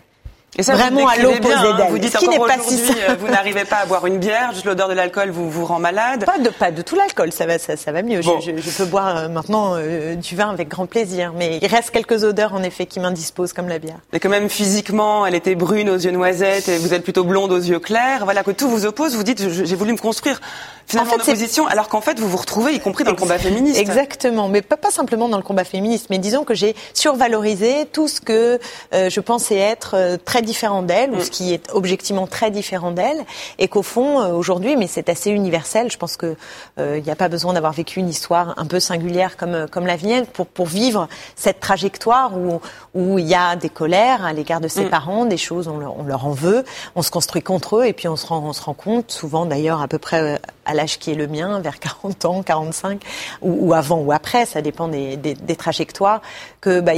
Et 0.57 0.63
ça, 0.63 0.75
vraiment 0.75 1.07
à 1.07 1.15
l'opposé 1.15 1.53
hein. 1.53 1.77
d'elle. 1.77 1.88
Vous 1.89 1.98
dites 1.98 2.13
encore 2.13 2.39
aujourd'hui, 2.39 2.77
euh, 3.07 3.15
vous 3.18 3.30
n'arrivez 3.30 3.63
pas 3.63 3.77
à 3.77 3.86
boire 3.86 4.06
une 4.06 4.18
bière, 4.18 4.51
juste 4.51 4.65
l'odeur 4.65 4.89
de 4.89 4.94
l'alcool 4.94 5.30
vous 5.30 5.50
vous 5.50 5.63
rend 5.63 5.80
malade. 5.80 6.25
Pas 6.25 6.39
de 6.39 6.50
pas 6.50 6.71
de 6.71 6.81
tout 6.81 6.98
l'alcool, 6.98 7.31
ça 7.31 7.45
va 7.45 7.57
ça, 7.57 7.77
ça 7.77 7.94
va 7.94 8.01
mieux. 8.03 8.21
Je, 8.21 8.57
je, 8.57 8.77
peux 8.77 8.83
boire 8.83 9.15
euh, 9.15 9.27
maintenant 9.30 9.75
euh, 9.77 10.15
du 10.15 10.36
vin 10.36 10.50
avec 10.50 10.68
grand 10.68 10.88
plaisir, 10.88 11.31
mais 11.38 11.57
il 11.62 11.68
reste 11.68 11.92
quelques 11.92 12.25
odeurs 12.25 12.53
en 12.53 12.63
effet 12.63 12.86
qui 12.86 13.00
m'indisposent 13.00 13.53
comme 13.53 13.69
la 13.69 13.80
bière. 13.80 13.95
Mais 14.12 14.19
quand 14.19 14.27
même 14.27 14.50
physiquement, 14.50 15.25
elle 15.25 15.36
était 15.36 15.55
brune 15.55 15.89
aux 15.89 15.98
yeux 15.98 16.12
noisettes 16.12 16.67
et 16.67 16.77
vous 16.79 16.93
êtes 16.93 17.03
plutôt 17.03 17.24
blonde 17.24 17.53
aux 17.53 17.58
yeux 17.58 17.79
clairs. 17.79 18.25
Voilà 18.25 18.43
que 18.43 18.51
tout 18.51 18.67
vous 18.67 18.86
oppose. 18.86 19.15
Vous 19.15 19.24
dites 19.24 19.48
j'ai 19.50 19.75
voulu 19.77 19.93
me 19.93 19.98
construire 19.98 20.41
finalement 20.86 21.13
en, 21.13 21.20
fait, 21.20 21.22
en 21.22 21.34
opposition, 21.34 21.67
alors 21.67 21.88
qu'en 21.88 22.01
fait 22.01 22.20
vous 22.20 22.27
vous 22.27 22.38
retrouvez, 22.38 22.74
y 22.74 22.81
compris 22.81 23.05
dans 23.05 23.12
le 23.12 23.17
combat 23.17 23.39
féministe. 23.39 23.79
Exactement, 23.79 24.50
mais 24.50 24.62
pas, 24.62 24.75
pas 24.75 24.91
simplement 24.91 25.29
dans 25.29 25.38
le 25.38 25.43
combat 25.43 25.63
féministe, 25.63 26.08
mais 26.10 26.17
disons 26.17 26.43
que 26.43 26.55
j'ai 26.55 26.75
survalorisé 26.93 27.86
tout 27.93 28.10
ce 28.10 28.20
que 28.20 28.60
je 28.91 29.20
pensais 29.22 29.55
être 29.55 30.17
très 30.25 30.40
différent 30.41 30.81
d'elle 30.81 31.21
ce 31.21 31.29
qui 31.29 31.53
est 31.53 31.69
objectivement 31.71 32.27
très 32.27 32.51
différent 32.51 32.91
d'elle, 32.91 33.25
et 33.60 33.67
qu'au 33.67 33.83
fond, 33.83 34.19
euh, 34.19 34.33
aujourd'hui, 34.33 34.75
mais 34.75 34.88
c'est 34.88 35.10
assez 35.10 35.29
universel, 35.31 35.91
je 35.91 35.98
pense 35.98 36.17
qu'il 36.17 36.36
euh, 36.79 37.00
n'y 37.00 37.12
a 37.12 37.15
pas 37.15 37.29
besoin 37.29 37.53
d'avoir 37.53 37.74
vécu 37.74 38.00
une 38.00 38.10
histoire 38.10 38.53
un 38.57 38.65
peu 38.65 38.79
singulière 38.79 39.38
comme, 39.38 39.53
euh, 39.53 39.67
comme 39.67 39.86
la 39.86 39.98
mienne 39.98 40.25
pour, 40.25 40.48
pour 40.48 40.65
vivre 40.65 41.07
cette 41.36 41.60
trajectoire 41.60 42.38
où, 42.38 42.62
où 42.93 43.19
il 43.19 43.27
y 43.27 43.36
a 43.36 43.55
des 43.55 43.69
colères 43.69 44.25
à 44.25 44.33
l'égard 44.33 44.62
de 44.62 44.67
ses 44.67 44.86
mm. 44.86 44.89
parents, 44.89 45.25
des 45.25 45.38
choses, 45.38 45.67
on 45.67 45.77
leur, 45.77 45.98
on 45.98 46.03
leur, 46.03 46.25
en 46.25 46.31
veut, 46.31 46.63
on 46.95 47.01
se 47.01 47.12
construit 47.12 47.41
contre 47.41 47.77
eux, 47.77 47.86
et 47.86 47.93
puis 47.93 48.07
on 48.07 48.15
se 48.15 48.27
rend, 48.27 48.39
on 48.39 48.53
se 48.53 48.62
rend 48.62 48.74
compte, 48.74 49.12
souvent 49.12 49.45
d'ailleurs 49.45 49.81
à 49.81 49.88
peu 49.88 49.98
près 49.98 50.39
à 50.65 50.74
l'âge 50.74 51.00
qui 51.00 51.12
est 51.12 51.15
le 51.15 51.27
mien, 51.27 51.60
vers 51.60 51.79
40 52.01 52.25
ans, 52.25 52.43
45, 52.43 53.01
ou, 53.41 53.69
ou 53.69 53.74
avant 53.74 54.00
ou 54.00 54.12
après, 54.12 54.45
ça 54.45 54.62
dépend 54.62 54.88
des, 54.88 55.17
des, 55.17 55.33
des 55.33 55.55
trajectoires, 55.55 56.21
que 56.60 56.79
bah, 56.79 56.93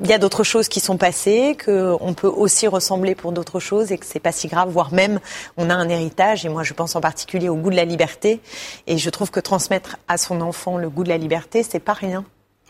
il 0.00 0.06
y 0.06 0.12
a 0.12 0.18
d'autres 0.18 0.44
choses 0.44 0.68
qui 0.68 0.80
sont 0.80 0.96
passées, 0.96 1.56
qu'on 1.62 2.14
peut 2.14 2.28
aussi 2.28 2.66
ressembler 2.66 3.14
pour 3.14 3.32
d'autres 3.32 3.60
choses 3.60 3.90
et 3.90 3.98
que 3.98 4.06
c'est 4.06 4.20
pas 4.20 4.32
si 4.32 4.48
grave, 4.48 4.70
voire 4.70 4.92
même 4.92 5.20
on 5.56 5.70
a 5.70 5.74
un 5.74 5.88
héritage. 5.88 6.46
Et 6.46 6.48
moi, 6.48 6.62
je 6.62 6.74
pense 6.74 6.94
en 6.94 7.00
particulier 7.00 7.48
au 7.48 7.56
goût 7.56 7.70
de 7.70 7.76
la 7.76 7.84
liberté. 7.84 8.40
Et 8.86 8.98
je 8.98 9.10
trouve 9.10 9.30
que 9.30 9.40
transmettre 9.40 9.96
à 10.06 10.16
son 10.18 10.40
enfant 10.40 10.78
le 10.78 10.88
goût 10.88 11.04
de 11.04 11.08
la 11.08 11.18
liberté, 11.18 11.62
c'est 11.62 11.80
pas 11.80 11.94
rien. 11.94 12.24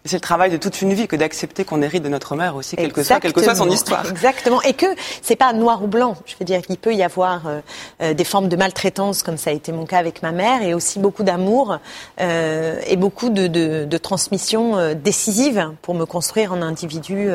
C'est 0.04 0.16
le 0.16 0.20
travail 0.20 0.50
de 0.50 0.56
toute 0.56 0.80
une 0.80 0.92
vie 0.94 1.06
que 1.08 1.16
d'accepter 1.16 1.64
qu'on 1.64 1.82
hérite 1.82 2.02
de 2.02 2.08
notre 2.08 2.36
mère 2.36 2.56
aussi, 2.56 2.76
quelle 2.76 2.92
que, 2.92 3.02
soit, 3.02 3.20
quelle 3.20 3.32
que 3.32 3.42
soit 3.42 3.54
son 3.54 3.68
histoire. 3.68 4.08
Exactement. 4.08 4.62
Et 4.62 4.72
que 4.72 4.86
c'est 5.22 5.36
pas 5.36 5.52
noir 5.52 5.82
ou 5.82 5.86
blanc. 5.86 6.16
Je 6.24 6.34
veux 6.38 6.44
dire 6.44 6.62
qu'il 6.62 6.78
peut 6.78 6.94
y 6.94 7.02
avoir 7.02 7.46
euh, 7.46 7.60
euh, 8.00 8.14
des 8.14 8.24
formes 8.24 8.48
de 8.48 8.56
maltraitance, 8.56 9.22
comme 9.22 9.36
ça 9.36 9.50
a 9.50 9.52
été 9.52 9.72
mon 9.72 9.86
cas 9.86 9.98
avec 9.98 10.22
ma 10.22 10.32
mère, 10.32 10.62
et 10.62 10.72
aussi 10.72 10.98
beaucoup 10.98 11.24
d'amour 11.24 11.78
euh, 12.20 12.80
et 12.86 12.96
beaucoup 12.96 13.28
de, 13.28 13.48
de, 13.48 13.84
de 13.84 13.98
transmission 13.98 14.76
euh, 14.76 14.94
décisive 14.94 15.72
pour 15.82 15.94
me 15.94 16.06
construire 16.06 16.52
en 16.52 16.62
individu 16.62 17.28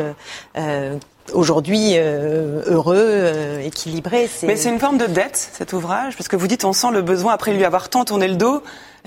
aujourd'hui 1.33 1.95
heureux, 1.97 3.59
équilibré. 3.63 4.29
Mais 4.43 4.55
c'est 4.55 4.69
une 4.69 4.79
forme 4.79 4.97
de 4.97 5.05
dette, 5.05 5.37
cet 5.37 5.73
ouvrage, 5.73 6.17
parce 6.17 6.27
que 6.27 6.35
vous 6.35 6.47
dites 6.47 6.65
on 6.65 6.73
sent 6.73 6.91
le 6.91 7.01
besoin, 7.01 7.33
après 7.33 7.53
lui 7.53 7.63
avoir 7.63 7.89
tant 7.89 8.03
tourné 8.03 8.27
le 8.27 8.35
dos, 8.35 8.61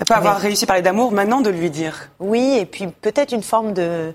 pas 0.05 0.15
avoir 0.15 0.37
réussi 0.37 0.65
à 0.65 0.67
parler 0.67 0.81
d'amour, 0.81 1.11
maintenant 1.11 1.41
de 1.41 1.49
lui 1.49 1.69
dire. 1.69 2.09
Oui, 2.19 2.57
et 2.59 2.65
puis 2.65 2.87
peut-être 2.87 3.33
une 3.33 3.43
forme 3.43 3.73
de 3.73 3.81
euh, 3.81 4.11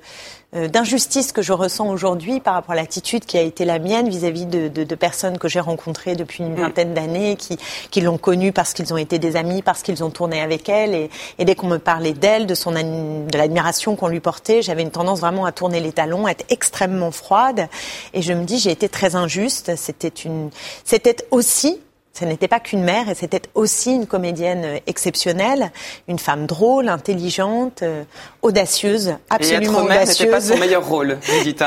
d'injustice 0.52 1.32
que 1.32 1.40
je 1.40 1.52
ressens 1.52 1.88
aujourd'hui 1.88 2.40
par 2.40 2.54
rapport 2.54 2.72
à 2.72 2.76
l'attitude 2.76 3.24
qui 3.24 3.38
a 3.38 3.40
été 3.40 3.64
la 3.64 3.78
mienne 3.78 4.08
vis-à-vis 4.08 4.44
de, 4.44 4.68
de, 4.68 4.84
de, 4.84 4.94
personnes 4.94 5.38
que 5.38 5.48
j'ai 5.48 5.60
rencontrées 5.60 6.14
depuis 6.14 6.44
une 6.44 6.52
mm. 6.52 6.60
vingtaine 6.60 6.94
d'années, 6.94 7.36
qui, 7.36 7.58
qui 7.90 8.00
l'ont 8.02 8.18
connue 8.18 8.52
parce 8.52 8.74
qu'ils 8.74 8.92
ont 8.92 8.98
été 8.98 9.18
des 9.18 9.36
amis, 9.36 9.62
parce 9.62 9.82
qu'ils 9.82 10.04
ont 10.04 10.10
tourné 10.10 10.42
avec 10.42 10.68
elle. 10.68 10.94
Et, 10.94 11.10
et 11.38 11.44
dès 11.44 11.54
qu'on 11.54 11.68
me 11.68 11.78
parlait 11.78 12.12
d'elle, 12.12 12.46
de 12.46 12.54
son 12.54 12.72
de 12.72 13.38
l'admiration 13.38 13.96
qu'on 13.96 14.08
lui 14.08 14.20
portait, 14.20 14.62
j'avais 14.62 14.82
une 14.82 14.90
tendance 14.90 15.20
vraiment 15.20 15.44
à 15.44 15.52
tourner 15.52 15.80
les 15.80 15.92
talons, 15.92 16.26
à 16.26 16.32
être 16.32 16.44
extrêmement 16.50 17.10
froide. 17.10 17.68
Et 18.12 18.22
je 18.22 18.32
me 18.32 18.44
dis, 18.44 18.58
j'ai 18.58 18.70
été 18.70 18.88
très 18.88 19.16
injuste. 19.16 19.72
C'était 19.76 20.08
une, 20.08 20.50
c'était 20.84 21.16
aussi 21.30 21.80
ce 22.12 22.24
n'était 22.24 22.48
pas 22.48 22.60
qu'une 22.60 22.82
mère, 22.82 23.08
et 23.08 23.14
c'était 23.14 23.42
aussi 23.54 23.92
une 23.92 24.06
comédienne 24.06 24.64
euh, 24.64 24.78
exceptionnelle, 24.86 25.70
une 26.08 26.18
femme 26.18 26.46
drôle, 26.46 26.88
intelligente, 26.88 27.82
euh, 27.82 28.04
audacieuse, 28.42 29.14
absolument 29.30 29.72
et 29.72 29.82
être 29.82 29.88
mère 29.88 30.02
audacieuse. 30.02 30.30
pas 30.30 30.40
son 30.40 30.58
meilleur 30.58 30.86
rôle, 30.86 31.18
Edith. 31.40 31.62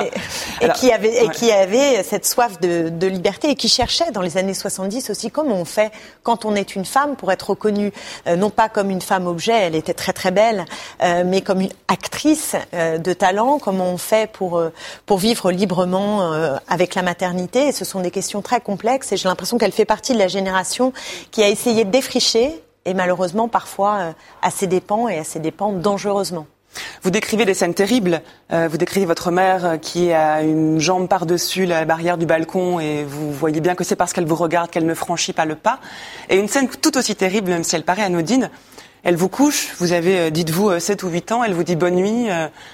et, 0.62 0.66
et 0.66 0.70
qui 0.70 0.92
avait, 0.92 1.26
et 1.26 1.30
qui 1.30 1.52
avait 1.52 2.04
cette 2.04 2.26
soif 2.26 2.60
de, 2.60 2.90
de, 2.90 3.08
liberté 3.08 3.50
et 3.50 3.56
qui 3.56 3.70
cherchait 3.70 4.12
dans 4.12 4.22
les 4.22 4.38
années 4.38 4.54
70 4.54 5.10
aussi 5.10 5.32
comment 5.32 5.56
on 5.56 5.66
fait 5.66 5.92
quand 6.24 6.46
on 6.46 6.56
est 6.56 6.76
une 6.76 6.86
femme 6.86 7.16
pour 7.16 7.32
être 7.32 7.52
reconnue, 7.52 7.92
euh, 8.28 8.36
non 8.36 8.50
pas 8.50 8.70
comme 8.70 8.90
une 8.90 9.02
femme 9.02 9.28
objet, 9.28 9.54
elle 9.54 9.76
était 9.76 9.94
très 9.94 10.14
très 10.14 10.32
belle, 10.32 10.66
euh, 11.04 11.24
mais 11.26 11.42
comme 11.42 11.62
une 11.62 11.72
actrice 11.88 12.56
euh, 12.74 12.98
de 12.98 13.14
talent, 13.14 13.60
comment 13.60 13.86
on 13.86 13.98
fait 13.98 14.30
pour, 14.32 14.62
pour 15.06 15.18
vivre 15.18 15.52
librement 15.52 16.32
avec 16.68 16.96
la 16.96 17.02
maternité. 17.02 17.68
Et 17.68 17.72
ce 17.72 17.86
sont 17.86 18.02
des 18.02 18.12
questions 18.12 18.42
très 18.42 18.60
complexes 18.60 19.12
et 19.12 19.18
j'ai 19.18 19.28
l'impression 19.28 19.58
qu'elle 19.58 19.72
fait 19.72 19.86
partie 19.86 20.14
de 20.14 20.20
la 20.20 20.28
génération 20.36 20.94
qui 21.32 21.42
a 21.42 21.50
essayé 21.50 21.86
de 21.86 21.92
défricher 21.92 22.62
et 22.86 22.94
malheureusement 22.94 23.48
parfois 23.48 23.96
euh, 23.96 24.12
à 24.42 24.52
ses 24.52 24.68
dépens 24.68 25.08
et 25.08 25.18
à 25.18 25.24
ses 25.24 25.40
dépens 25.40 25.72
dangereusement. 25.72 26.46
Vous 27.04 27.10
décrivez 27.10 27.46
des 27.46 27.54
scènes 27.54 27.74
terribles. 27.74 28.22
Euh, 28.52 28.68
vous 28.70 28.78
décrivez 28.78 29.06
votre 29.06 29.32
mère 29.32 29.66
euh, 29.66 29.78
qui 29.78 30.12
a 30.12 30.42
une 30.42 30.80
jambe 30.80 31.08
par-dessus 31.08 31.66
la 31.66 31.86
barrière 31.86 32.18
du 32.18 32.26
balcon 32.26 32.80
et 32.80 33.04
vous 33.04 33.32
voyez 33.32 33.62
bien 33.62 33.76
que 33.76 33.84
c'est 33.84 33.96
parce 33.96 34.14
qu'elle 34.14 34.26
vous 34.26 34.36
regarde 34.36 34.70
qu'elle 34.70 34.86
ne 34.86 34.94
franchit 34.94 35.34
pas 35.34 35.46
le 35.46 35.56
pas. 35.56 35.80
Et 36.30 36.38
une 36.38 36.48
scène 36.48 36.68
tout 36.68 36.98
aussi 36.98 37.16
terrible, 37.16 37.50
même 37.50 37.64
si 37.64 37.76
elle 37.76 37.84
paraît 37.84 38.04
anodine, 38.04 38.50
elle 39.06 39.16
vous 39.16 39.30
couche, 39.30 39.74
vous 39.80 39.94
avez, 39.94 40.32
dites-vous, 40.32 40.78
7 40.80 41.04
ou 41.04 41.08
8 41.08 41.32
ans, 41.32 41.44
elle 41.44 41.54
vous 41.54 41.64
dit 41.64 41.78
bonne 41.78 41.96
nuit, 41.96 42.28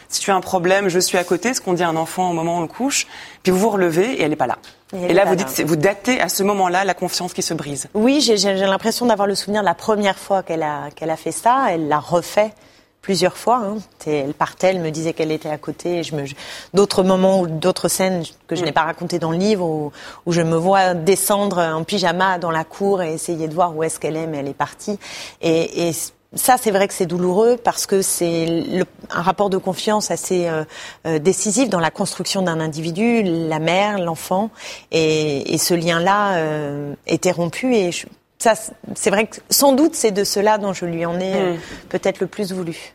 si 0.09 0.21
tu 0.21 0.31
as 0.31 0.35
un 0.35 0.41
problème, 0.41 0.87
je 0.89 0.97
suis 0.97 1.17
à 1.17 1.23
côté, 1.23 1.53
ce 1.53 1.61
qu'on 1.61 1.73
dit 1.73 1.83
à 1.83 1.89
un 1.89 1.95
enfant 1.95 2.31
au 2.31 2.33
moment 2.33 2.55
où 2.55 2.59
on 2.59 2.61
le 2.61 2.67
couche, 2.67 3.05
puis 3.43 3.51
vous 3.51 3.59
vous 3.59 3.69
relevez 3.69 4.13
et 4.13 4.23
elle 4.23 4.29
n'est 4.29 4.35
pas 4.35 4.47
là. 4.47 4.57
Et, 4.93 5.13
là, 5.13 5.25
vous 5.25 5.35
dites, 5.35 5.63
vous 5.65 5.75
datez 5.75 6.19
à 6.19 6.27
ce 6.27 6.43
moment-là 6.43 6.83
la 6.83 6.93
confiance 6.93 7.33
qui 7.33 7.41
se 7.41 7.53
brise. 7.53 7.87
Oui, 7.93 8.21
j'ai 8.21 8.53
l'impression 8.53 9.05
d'avoir 9.05 9.27
le 9.27 9.35
souvenir 9.35 9.61
de 9.61 9.65
la 9.65 9.73
première 9.73 10.17
fois 10.17 10.43
qu'elle 10.43 10.63
a, 10.63 10.89
qu'elle 10.93 11.09
a 11.09 11.15
fait 11.15 11.31
ça. 11.31 11.67
Elle 11.69 11.87
l'a 11.87 11.99
refait 11.99 12.53
plusieurs 13.01 13.37
fois. 13.37 13.61
Hein. 13.63 13.77
Elle 14.05 14.33
partait, 14.33 14.67
elle 14.67 14.81
me 14.81 14.91
disait 14.91 15.13
qu'elle 15.13 15.31
était 15.31 15.49
à 15.49 15.57
côté. 15.57 16.03
Je 16.03 16.15
me... 16.15 16.25
D'autres 16.73 17.03
moments 17.03 17.39
ou 17.39 17.47
d'autres 17.47 17.87
scènes 17.87 18.23
que 18.47 18.55
je 18.55 18.61
mm. 18.61 18.65
n'ai 18.65 18.71
pas 18.73 18.83
racontées 18.83 19.17
dans 19.17 19.31
le 19.31 19.37
livre 19.37 19.65
où, 19.65 19.91
où, 20.25 20.31
je 20.33 20.41
me 20.41 20.57
vois 20.57 20.93
descendre 20.93 21.59
en 21.59 21.83
pyjama 21.83 22.37
dans 22.37 22.51
la 22.51 22.65
cour 22.65 23.01
et 23.01 23.13
essayer 23.13 23.47
de 23.47 23.53
voir 23.53 23.75
où 23.75 23.83
est-ce 23.83 23.97
qu'elle 23.97 24.17
est, 24.17 24.27
mais 24.27 24.39
elle 24.39 24.49
est 24.49 24.53
partie. 24.53 24.99
Et, 25.41 25.87
et 25.87 25.93
ça, 26.33 26.55
c'est 26.57 26.71
vrai 26.71 26.87
que 26.87 26.93
c'est 26.93 27.05
douloureux 27.05 27.57
parce 27.61 27.85
que 27.85 28.01
c'est 28.01 28.85
un 29.09 29.21
rapport 29.21 29.49
de 29.49 29.57
confiance 29.57 30.11
assez 30.11 30.47
euh, 30.47 30.63
euh, 31.05 31.19
décisif 31.19 31.67
dans 31.67 31.81
la 31.81 31.91
construction 31.91 32.41
d'un 32.41 32.61
individu, 32.61 33.21
la 33.21 33.59
mère, 33.59 33.99
l'enfant, 33.99 34.49
et, 34.91 35.53
et, 35.53 35.57
ce 35.57 35.73
lien-là 35.73 36.37
euh, 36.37 36.93
était 37.05 37.31
rompu. 37.31 37.75
Et 37.75 37.91
ça, 38.39 38.53
c'est 38.95 39.09
vrai 39.09 39.27
que 39.27 39.37
sans 39.49 39.73
doute 39.73 39.93
c'est 39.93 40.11
de 40.11 40.23
cela 40.23 40.57
dont 40.57 40.71
je 40.71 40.85
lui 40.85 41.05
en 41.05 41.19
ai 41.19 41.33
euh, 41.35 41.53
mm. 41.53 41.59
peut-être 41.89 42.21
le 42.21 42.27
plus 42.27 42.53
voulu. 42.53 42.93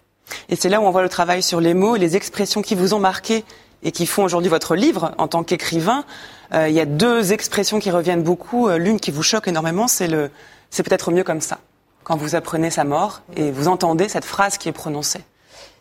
Et 0.49 0.57
c'est 0.57 0.71
là 0.71 0.81
où 0.81 0.85
on 0.85 0.91
voit 0.91 1.03
le 1.03 1.11
travail 1.11 1.43
sur 1.43 1.61
les 1.61 1.75
mots, 1.75 1.97
les 1.97 2.17
expressions 2.17 2.63
qui 2.63 2.75
vous 2.75 2.95
ont 2.95 2.99
marqué 3.01 3.45
et 3.83 3.93
qui 3.93 4.07
font 4.07 4.25
aujourd'hui 4.25 4.49
votre 4.49 4.75
livre 4.75 5.13
en 5.19 5.29
tant 5.29 5.45
qu'écrivain. 5.45 6.05
il 6.53 6.73
y 6.73 6.81
a 6.81 6.87
deux 6.87 7.33
expressions 7.33 7.79
qui 7.79 7.91
reviennent 7.91 8.25
beaucoup. 8.25 8.69
L'une 8.71 8.99
qui 8.99 9.13
vous 9.13 9.23
choque 9.23 9.47
énormément, 9.47 9.87
c'est 9.87 10.09
le, 10.09 10.31
c'est 10.71 10.83
peut-être 10.83 11.13
mieux 11.13 11.23
comme 11.23 11.43
ça 11.43 11.59
quand 12.07 12.17
vous 12.17 12.37
apprenez 12.37 12.71
sa 12.71 12.85
mort 12.85 13.23
et 13.35 13.51
vous 13.51 13.67
entendez 13.67 14.09
cette 14.09 14.25
phrase 14.25 14.59
qui 14.59 14.69
est 14.69 14.73
prononcée 14.73 15.23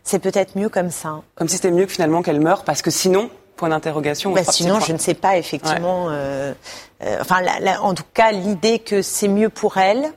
C'est 0.03 0.17
peut-être 0.17 0.57
mieux 0.57 0.69
comme 0.69 0.89
ça. 0.89 1.21
Comme 1.35 1.47
si 1.47 1.57
c'était 1.57 1.69
mieux 1.69 1.85
que 1.85 1.91
finalement 1.91 2.23
qu'elle 2.23 2.41
meure, 2.41 2.63
parce 2.63 2.81
que 2.81 2.89
sinon, 2.89 3.29
point 3.55 3.69
d'interrogation. 3.69 4.31
Bah 4.31 4.41
sinon, 4.43 4.79
je 4.79 4.91
ne 4.91 4.97
sais 4.97 5.13
pas 5.13 5.37
effectivement. 5.37 6.07
Euh, 6.09 6.51
euh, 7.03 7.17
enfin, 7.21 7.43
en 7.79 7.93
tout 7.93 8.03
cas, 8.11 8.31
l'idée 8.31 8.79
que 8.79 9.03
c'est 9.03 9.27
mieux 9.27 9.49
pour 9.49 9.77
elle, 9.77 10.13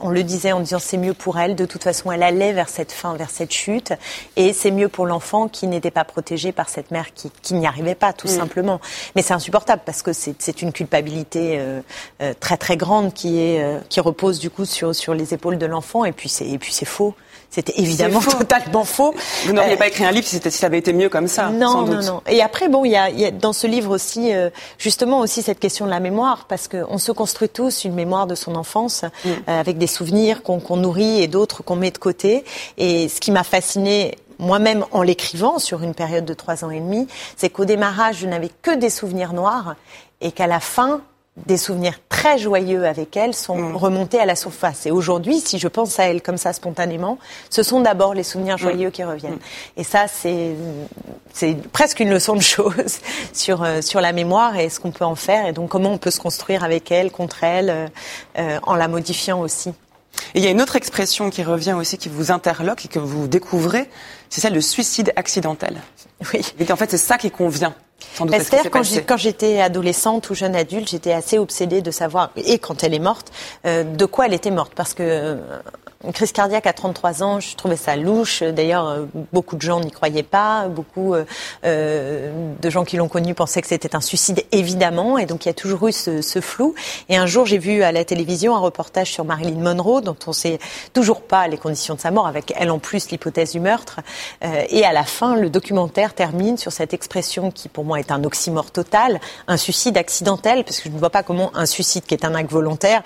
on 0.00 0.10
le 0.10 0.22
disait 0.22 0.52
en 0.52 0.60
disant 0.60 0.78
c'est 0.78 0.96
mieux 0.96 1.14
pour 1.14 1.38
elle, 1.38 1.56
de 1.56 1.64
toute 1.64 1.84
façon 1.84 2.12
elle 2.12 2.22
allait 2.22 2.52
vers 2.52 2.68
cette 2.68 2.92
fin, 2.92 3.14
vers 3.14 3.30
cette 3.30 3.52
chute, 3.52 3.92
et 4.36 4.52
c'est 4.52 4.70
mieux 4.70 4.88
pour 4.88 5.06
l'enfant 5.06 5.48
qui 5.48 5.66
n'était 5.66 5.90
pas 5.90 6.04
protégé 6.04 6.52
par 6.52 6.68
cette 6.68 6.90
mère 6.90 7.12
qui, 7.14 7.30
qui 7.42 7.54
n'y 7.54 7.66
arrivait 7.66 7.94
pas 7.94 8.12
tout 8.12 8.28
mm. 8.28 8.30
simplement. 8.30 8.80
Mais 9.14 9.22
c'est 9.22 9.34
insupportable 9.34 9.82
parce 9.84 10.02
que 10.02 10.12
c'est 10.12 10.62
une 10.62 10.72
culpabilité 10.72 11.58
euh, 11.58 11.80
euh, 12.20 12.34
très 12.38 12.56
très 12.56 12.76
grande 12.76 13.12
qui, 13.12 13.38
est, 13.40 13.62
euh, 13.62 13.78
qui 13.88 14.00
repose 14.00 14.38
du 14.38 14.50
coup 14.50 14.64
sur, 14.64 14.94
sur 14.94 15.14
les 15.14 15.34
épaules 15.34 15.58
de 15.58 15.66
l'enfant, 15.66 16.04
et 16.04 16.12
puis 16.12 16.28
c'est 16.28 16.84
faux. 16.84 17.14
C'était 17.52 17.74
évidemment 17.76 18.20
totalement 18.20 18.84
faux. 18.84 19.14
Vous 19.44 19.52
n'auriez 19.52 19.76
pas 19.76 19.86
écrit 19.86 20.06
un 20.06 20.10
livre 20.10 20.26
si, 20.26 20.40
ça 20.40 20.66
avait 20.66 20.78
été 20.78 20.94
mieux 20.94 21.10
comme 21.10 21.28
ça. 21.28 21.50
Non, 21.50 21.68
sans 21.68 21.82
doute. 21.82 21.96
non, 21.96 22.14
non. 22.14 22.22
Et 22.26 22.40
après, 22.40 22.68
bon, 22.68 22.84
il 22.86 22.92
y 22.92 22.96
a, 22.96 23.10
y 23.10 23.26
a, 23.26 23.30
dans 23.30 23.52
ce 23.52 23.66
livre 23.66 23.94
aussi, 23.94 24.34
euh, 24.34 24.48
justement 24.78 25.20
aussi 25.20 25.42
cette 25.42 25.60
question 25.60 25.84
de 25.84 25.90
la 25.90 26.00
mémoire, 26.00 26.46
parce 26.48 26.66
qu'on 26.66 26.96
se 26.96 27.12
construit 27.12 27.50
tous 27.50 27.84
une 27.84 27.92
mémoire 27.92 28.26
de 28.26 28.34
son 28.34 28.54
enfance, 28.54 29.02
mm. 29.02 29.28
euh, 29.28 29.60
avec 29.60 29.76
des 29.76 29.86
souvenirs 29.86 30.42
qu'on 30.42 30.60
qu 30.60 30.72
nourrit 30.72 31.20
et 31.20 31.28
d'autres 31.28 31.62
qu'on 31.62 31.76
met 31.76 31.90
de 31.90 31.98
côté. 31.98 32.44
Et 32.78 33.08
ce 33.08 33.20
qui 33.20 33.30
m'a 33.30 33.44
fasciné 33.44 34.16
moi-même 34.38 34.86
en 34.90 35.02
l'écrivant 35.02 35.58
sur 35.58 35.82
une 35.82 35.94
période 35.94 36.24
de 36.24 36.34
trois 36.34 36.64
ans 36.64 36.70
et 36.70 36.80
demi, 36.80 37.06
c'est 37.36 37.50
qu'au 37.50 37.66
démarrage, 37.66 38.16
je 38.20 38.26
n'avais 38.26 38.50
que 38.62 38.74
des 38.74 38.90
souvenirs 38.90 39.34
noirs 39.34 39.76
et 40.22 40.32
qu'à 40.32 40.46
la 40.46 40.58
fin, 40.58 41.02
des 41.46 41.56
souvenirs 41.56 41.94
très 42.10 42.36
joyeux 42.36 42.86
avec 42.86 43.16
elle 43.16 43.34
sont 43.34 43.56
mm. 43.56 43.76
remontés 43.76 44.18
à 44.18 44.26
la 44.26 44.36
surface. 44.36 44.84
Et 44.84 44.90
aujourd'hui, 44.90 45.40
si 45.40 45.58
je 45.58 45.66
pense 45.66 45.98
à 45.98 46.04
elle 46.04 46.20
comme 46.20 46.36
ça 46.36 46.52
spontanément, 46.52 47.18
ce 47.48 47.62
sont 47.62 47.80
d'abord 47.80 48.12
les 48.12 48.22
souvenirs 48.22 48.56
mm. 48.56 48.58
joyeux 48.58 48.90
qui 48.90 49.02
reviennent. 49.02 49.34
Mm. 49.34 49.78
Et 49.78 49.84
ça, 49.84 50.06
c'est 50.08 50.54
c'est 51.32 51.54
presque 51.70 52.00
une 52.00 52.10
leçon 52.10 52.36
de 52.36 52.42
choses 52.42 52.98
sur 53.32 53.62
euh, 53.62 53.80
sur 53.80 54.00
la 54.02 54.12
mémoire 54.12 54.58
et 54.58 54.68
ce 54.68 54.78
qu'on 54.78 54.90
peut 54.90 55.06
en 55.06 55.14
faire 55.14 55.46
et 55.46 55.52
donc 55.52 55.70
comment 55.70 55.92
on 55.92 55.98
peut 55.98 56.10
se 56.10 56.20
construire 56.20 56.64
avec 56.64 56.92
elle, 56.92 57.10
contre 57.10 57.44
elle, 57.44 57.70
euh, 57.70 57.86
euh, 58.38 58.58
en 58.64 58.74
la 58.74 58.88
modifiant 58.88 59.40
aussi. 59.40 59.70
Et 60.34 60.38
il 60.38 60.44
y 60.44 60.46
a 60.46 60.50
une 60.50 60.60
autre 60.60 60.76
expression 60.76 61.30
qui 61.30 61.42
revient 61.42 61.72
aussi, 61.72 61.96
qui 61.96 62.10
vous 62.10 62.30
interloque 62.30 62.84
et 62.84 62.88
que 62.88 62.98
vous 62.98 63.26
découvrez, 63.26 63.88
c'est 64.28 64.42
celle 64.42 64.52
de 64.52 64.60
suicide 64.60 65.12
accidentel. 65.16 65.80
Oui. 66.32 66.42
Et 66.58 66.70
en 66.70 66.76
fait, 66.76 66.90
c'est 66.90 66.98
ça 66.98 67.16
qui 67.16 67.30
convient 67.30 67.74
C'est-à-dire 68.14 68.70
quand 69.06 69.16
j'étais 69.16 69.60
adolescente 69.60 70.30
ou 70.30 70.34
jeune 70.34 70.54
adulte, 70.54 70.88
j'étais 70.88 71.12
assez 71.12 71.38
obsédée 71.38 71.82
de 71.82 71.90
savoir, 71.90 72.30
et 72.36 72.58
quand 72.58 72.84
elle 72.84 72.94
est 72.94 72.98
morte, 72.98 73.32
euh, 73.66 73.84
de 73.84 74.04
quoi 74.04 74.26
elle 74.26 74.34
était 74.34 74.50
morte. 74.50 74.72
Parce 74.74 74.94
que 74.94 75.02
euh, 75.02 75.36
une 76.04 76.12
crise 76.12 76.32
cardiaque 76.32 76.66
à 76.66 76.72
33 76.72 77.22
ans, 77.22 77.40
je 77.40 77.54
trouvais 77.56 77.76
ça 77.76 77.96
louche. 77.96 78.42
D'ailleurs, 78.42 78.88
euh, 78.88 79.04
beaucoup 79.32 79.56
de 79.56 79.62
gens 79.62 79.80
n'y 79.80 79.90
croyaient 79.90 80.22
pas. 80.22 80.68
Beaucoup 80.68 81.14
euh, 81.14 81.24
euh, 81.64 82.52
de 82.60 82.70
gens 82.70 82.84
qui 82.84 82.96
l'ont 82.96 83.08
connue 83.08 83.34
pensaient 83.34 83.62
que 83.62 83.68
c'était 83.68 83.94
un 83.94 84.00
suicide, 84.00 84.44
évidemment. 84.50 85.18
Et 85.18 85.26
donc, 85.26 85.44
il 85.44 85.48
y 85.48 85.50
a 85.50 85.54
toujours 85.54 85.86
eu 85.88 85.92
ce, 85.92 86.40
flou. 86.40 86.74
Et 87.08 87.16
un 87.16 87.26
jour, 87.26 87.46
j'ai 87.46 87.58
vu 87.58 87.82
à 87.82 87.92
la 87.92 88.04
télévision 88.04 88.56
un 88.56 88.58
reportage 88.58 89.12
sur 89.12 89.24
Marilyn 89.24 89.60
Monroe, 89.60 90.00
dont 90.00 90.16
on 90.26 90.32
sait 90.32 90.58
toujours 90.92 91.22
pas 91.22 91.46
les 91.46 91.58
conditions 91.58 91.94
de 91.94 92.00
sa 92.00 92.10
mort, 92.10 92.26
avec 92.26 92.52
elle 92.56 92.70
en 92.70 92.78
plus 92.78 93.10
l'hypothèse 93.10 93.52
du 93.52 93.60
meurtre. 93.60 94.00
Et 94.42 94.84
à 94.84 94.92
la 94.92 95.04
fin, 95.04 95.36
le 95.36 95.50
documentaire 95.50 96.14
termine 96.14 96.56
sur 96.56 96.72
cette 96.72 96.94
expression 96.94 97.50
qui, 97.50 97.68
pour 97.68 97.84
moi, 97.84 98.00
est 98.00 98.10
un 98.10 98.24
oxymore 98.24 98.70
total, 98.70 99.20
un 99.46 99.56
suicide 99.56 99.96
accidentel, 99.96 100.64
parce 100.64 100.78
que 100.78 100.88
je 100.88 100.94
ne 100.94 100.98
vois 100.98 101.10
pas 101.10 101.22
comment 101.22 101.52
un 101.54 101.66
suicide 101.66 102.04
qui 102.04 102.14
est 102.14 102.24
un 102.24 102.34
acte 102.34 102.50
volontaire 102.50 103.02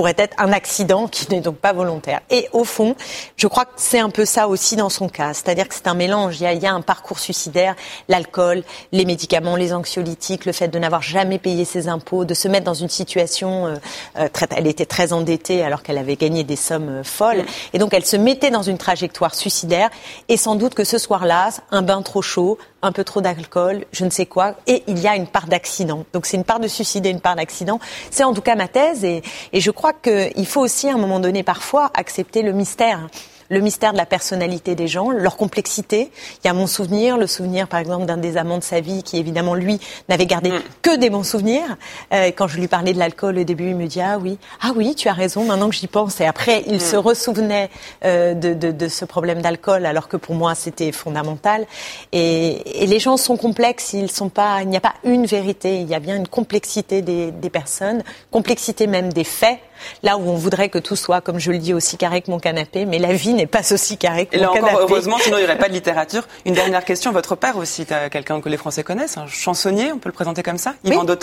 pourrait 0.00 0.14
être 0.16 0.34
un 0.38 0.50
accident 0.50 1.08
qui 1.08 1.30
n'est 1.30 1.42
donc 1.42 1.56
pas 1.56 1.74
volontaire. 1.74 2.20
Et 2.30 2.48
au 2.54 2.64
fond, 2.64 2.96
je 3.36 3.46
crois 3.46 3.66
que 3.66 3.72
c'est 3.76 3.98
un 3.98 4.08
peu 4.08 4.24
ça 4.24 4.48
aussi 4.48 4.74
dans 4.74 4.88
son 4.88 5.10
cas. 5.10 5.34
C'est-à-dire 5.34 5.68
que 5.68 5.74
c'est 5.74 5.88
un 5.88 5.94
mélange. 5.94 6.40
Il 6.40 6.44
y, 6.44 6.46
a, 6.46 6.54
il 6.54 6.62
y, 6.62 6.64
a, 6.64 6.72
un 6.72 6.80
parcours 6.80 7.18
suicidaire, 7.18 7.76
l'alcool, 8.08 8.62
les 8.92 9.04
médicaments, 9.04 9.56
les 9.56 9.74
anxiolytiques, 9.74 10.46
le 10.46 10.52
fait 10.52 10.68
de 10.68 10.78
n'avoir 10.78 11.02
jamais 11.02 11.38
payé 11.38 11.66
ses 11.66 11.86
impôts, 11.86 12.24
de 12.24 12.32
se 12.32 12.48
mettre 12.48 12.64
dans 12.64 12.72
une 12.72 12.88
situation 12.88 13.66
euh, 13.66 13.74
euh 14.16 14.28
très, 14.32 14.46
elle 14.56 14.68
était 14.68 14.86
très 14.86 15.12
endettée 15.12 15.62
alors 15.62 15.82
qu'elle 15.82 15.98
avait 15.98 16.16
gagné 16.16 16.44
des 16.44 16.56
sommes 16.56 16.88
euh, 16.88 17.04
folles. 17.04 17.44
Et 17.74 17.78
donc 17.78 17.92
elle 17.92 18.06
se 18.06 18.16
mettait 18.16 18.50
dans 18.50 18.62
une 18.62 18.78
trajectoire 18.78 19.34
suicidaire. 19.34 19.90
Et 20.30 20.38
sans 20.38 20.56
doute 20.56 20.72
que 20.72 20.84
ce 20.84 20.96
soir-là, 20.96 21.50
un 21.72 21.82
bain 21.82 22.00
trop 22.00 22.22
chaud, 22.22 22.56
un 22.82 22.92
peu 22.92 23.04
trop 23.04 23.20
d'alcool, 23.20 23.84
je 23.92 24.04
ne 24.04 24.10
sais 24.10 24.26
quoi, 24.26 24.54
et 24.66 24.82
il 24.86 24.98
y 24.98 25.06
a 25.06 25.16
une 25.16 25.26
part 25.26 25.46
d'accident. 25.46 26.04
Donc 26.12 26.26
c'est 26.26 26.36
une 26.36 26.44
part 26.44 26.60
de 26.60 26.68
suicide 26.68 27.06
et 27.06 27.10
une 27.10 27.20
part 27.20 27.36
d'accident. 27.36 27.78
C'est 28.10 28.24
en 28.24 28.32
tout 28.32 28.42
cas 28.42 28.54
ma 28.56 28.68
thèse, 28.68 29.04
et, 29.04 29.22
et 29.52 29.60
je 29.60 29.70
crois 29.70 29.92
qu'il 29.92 30.46
faut 30.46 30.60
aussi 30.60 30.88
à 30.88 30.94
un 30.94 30.98
moment 30.98 31.20
donné 31.20 31.42
parfois 31.42 31.90
accepter 31.94 32.42
le 32.42 32.52
mystère 32.52 33.08
le 33.50 33.60
mystère 33.60 33.92
de 33.92 33.98
la 33.98 34.06
personnalité 34.06 34.74
des 34.74 34.88
gens, 34.88 35.10
leur 35.10 35.36
complexité. 35.36 36.10
Il 36.42 36.46
y 36.46 36.50
a 36.50 36.54
mon 36.54 36.68
souvenir, 36.68 37.18
le 37.18 37.26
souvenir 37.26 37.66
par 37.66 37.80
exemple 37.80 38.06
d'un 38.06 38.16
des 38.16 38.36
amants 38.36 38.58
de 38.58 38.62
sa 38.62 38.80
vie 38.80 39.02
qui 39.02 39.18
évidemment 39.18 39.54
lui 39.54 39.80
n'avait 40.08 40.26
gardé 40.26 40.50
mm. 40.50 40.60
que 40.82 40.96
des 40.96 41.10
bons 41.10 41.24
souvenirs. 41.24 41.76
Euh, 42.14 42.30
quand 42.34 42.46
je 42.46 42.58
lui 42.58 42.68
parlais 42.68 42.92
de 42.92 42.98
l'alcool 42.98 43.38
au 43.38 43.44
début, 43.44 43.70
il 43.70 43.76
me 43.76 43.86
dit 43.86 44.00
ah 44.00 44.18
oui, 44.18 44.38
ah 44.62 44.70
oui, 44.76 44.94
tu 44.94 45.08
as 45.08 45.12
raison. 45.12 45.44
Maintenant 45.44 45.68
que 45.68 45.74
j'y 45.74 45.88
pense, 45.88 46.20
et 46.20 46.26
après 46.26 46.62
il 46.66 46.76
mm. 46.76 46.80
se 46.80 46.96
ressouvenait 46.96 47.70
euh, 48.04 48.34
de, 48.34 48.54
de, 48.54 48.70
de, 48.70 48.88
ce 48.88 49.04
problème 49.04 49.42
d'alcool, 49.42 49.84
alors 49.84 50.08
que 50.08 50.16
pour 50.16 50.36
moi 50.36 50.54
c'était 50.54 50.92
fondamental. 50.92 51.66
Et, 52.12 52.84
et, 52.84 52.86
les 52.86 53.00
gens 53.00 53.16
sont 53.16 53.36
complexes. 53.36 53.92
Ils 53.94 54.10
sont 54.10 54.28
pas, 54.28 54.62
il 54.62 54.68
n'y 54.68 54.76
a 54.76 54.80
pas 54.80 54.94
une 55.02 55.26
vérité. 55.26 55.80
Il 55.80 55.88
y 55.88 55.94
a 55.94 56.00
bien 56.00 56.16
une 56.16 56.28
complexité 56.28 57.02
des, 57.02 57.32
des 57.32 57.50
personnes, 57.50 58.04
complexité 58.30 58.86
même 58.86 59.12
des 59.12 59.24
faits 59.24 59.58
là 60.02 60.16
où 60.16 60.28
on 60.28 60.34
voudrait 60.34 60.68
que 60.68 60.78
tout 60.78 60.96
soit, 60.96 61.20
comme 61.20 61.38
je 61.38 61.50
le 61.50 61.58
dis, 61.58 61.74
aussi 61.74 61.96
carré 61.96 62.22
que 62.22 62.30
mon 62.30 62.38
canapé, 62.38 62.86
mais 62.86 62.98
la 62.98 63.12
vie 63.12 63.34
n'est 63.34 63.46
pas 63.46 63.72
aussi 63.72 63.96
carrée 63.96 64.26
que 64.26 64.36
Et 64.36 64.40
là 64.40 64.50
encore, 64.50 64.80
heureusement, 64.80 65.18
sinon 65.18 65.36
il 65.38 65.40
n'y 65.40 65.46
aurait 65.46 65.58
pas 65.58 65.68
de 65.68 65.74
littérature. 65.80 66.26
Une 66.44 66.54
dernière 66.54 66.84
question, 66.84 67.12
votre 67.12 67.36
père 67.36 67.56
aussi, 67.56 67.86
quelqu'un 68.10 68.40
que 68.40 68.48
les 68.48 68.56
Français 68.56 68.82
connaissent, 68.82 69.16
un 69.16 69.26
chansonnier, 69.26 69.92
on 69.92 69.98
peut 69.98 70.08
le 70.08 70.14
présenter 70.14 70.42
comme 70.42 70.58
ça, 70.58 70.74
Yvan 70.84 71.04
oui. 71.06 71.16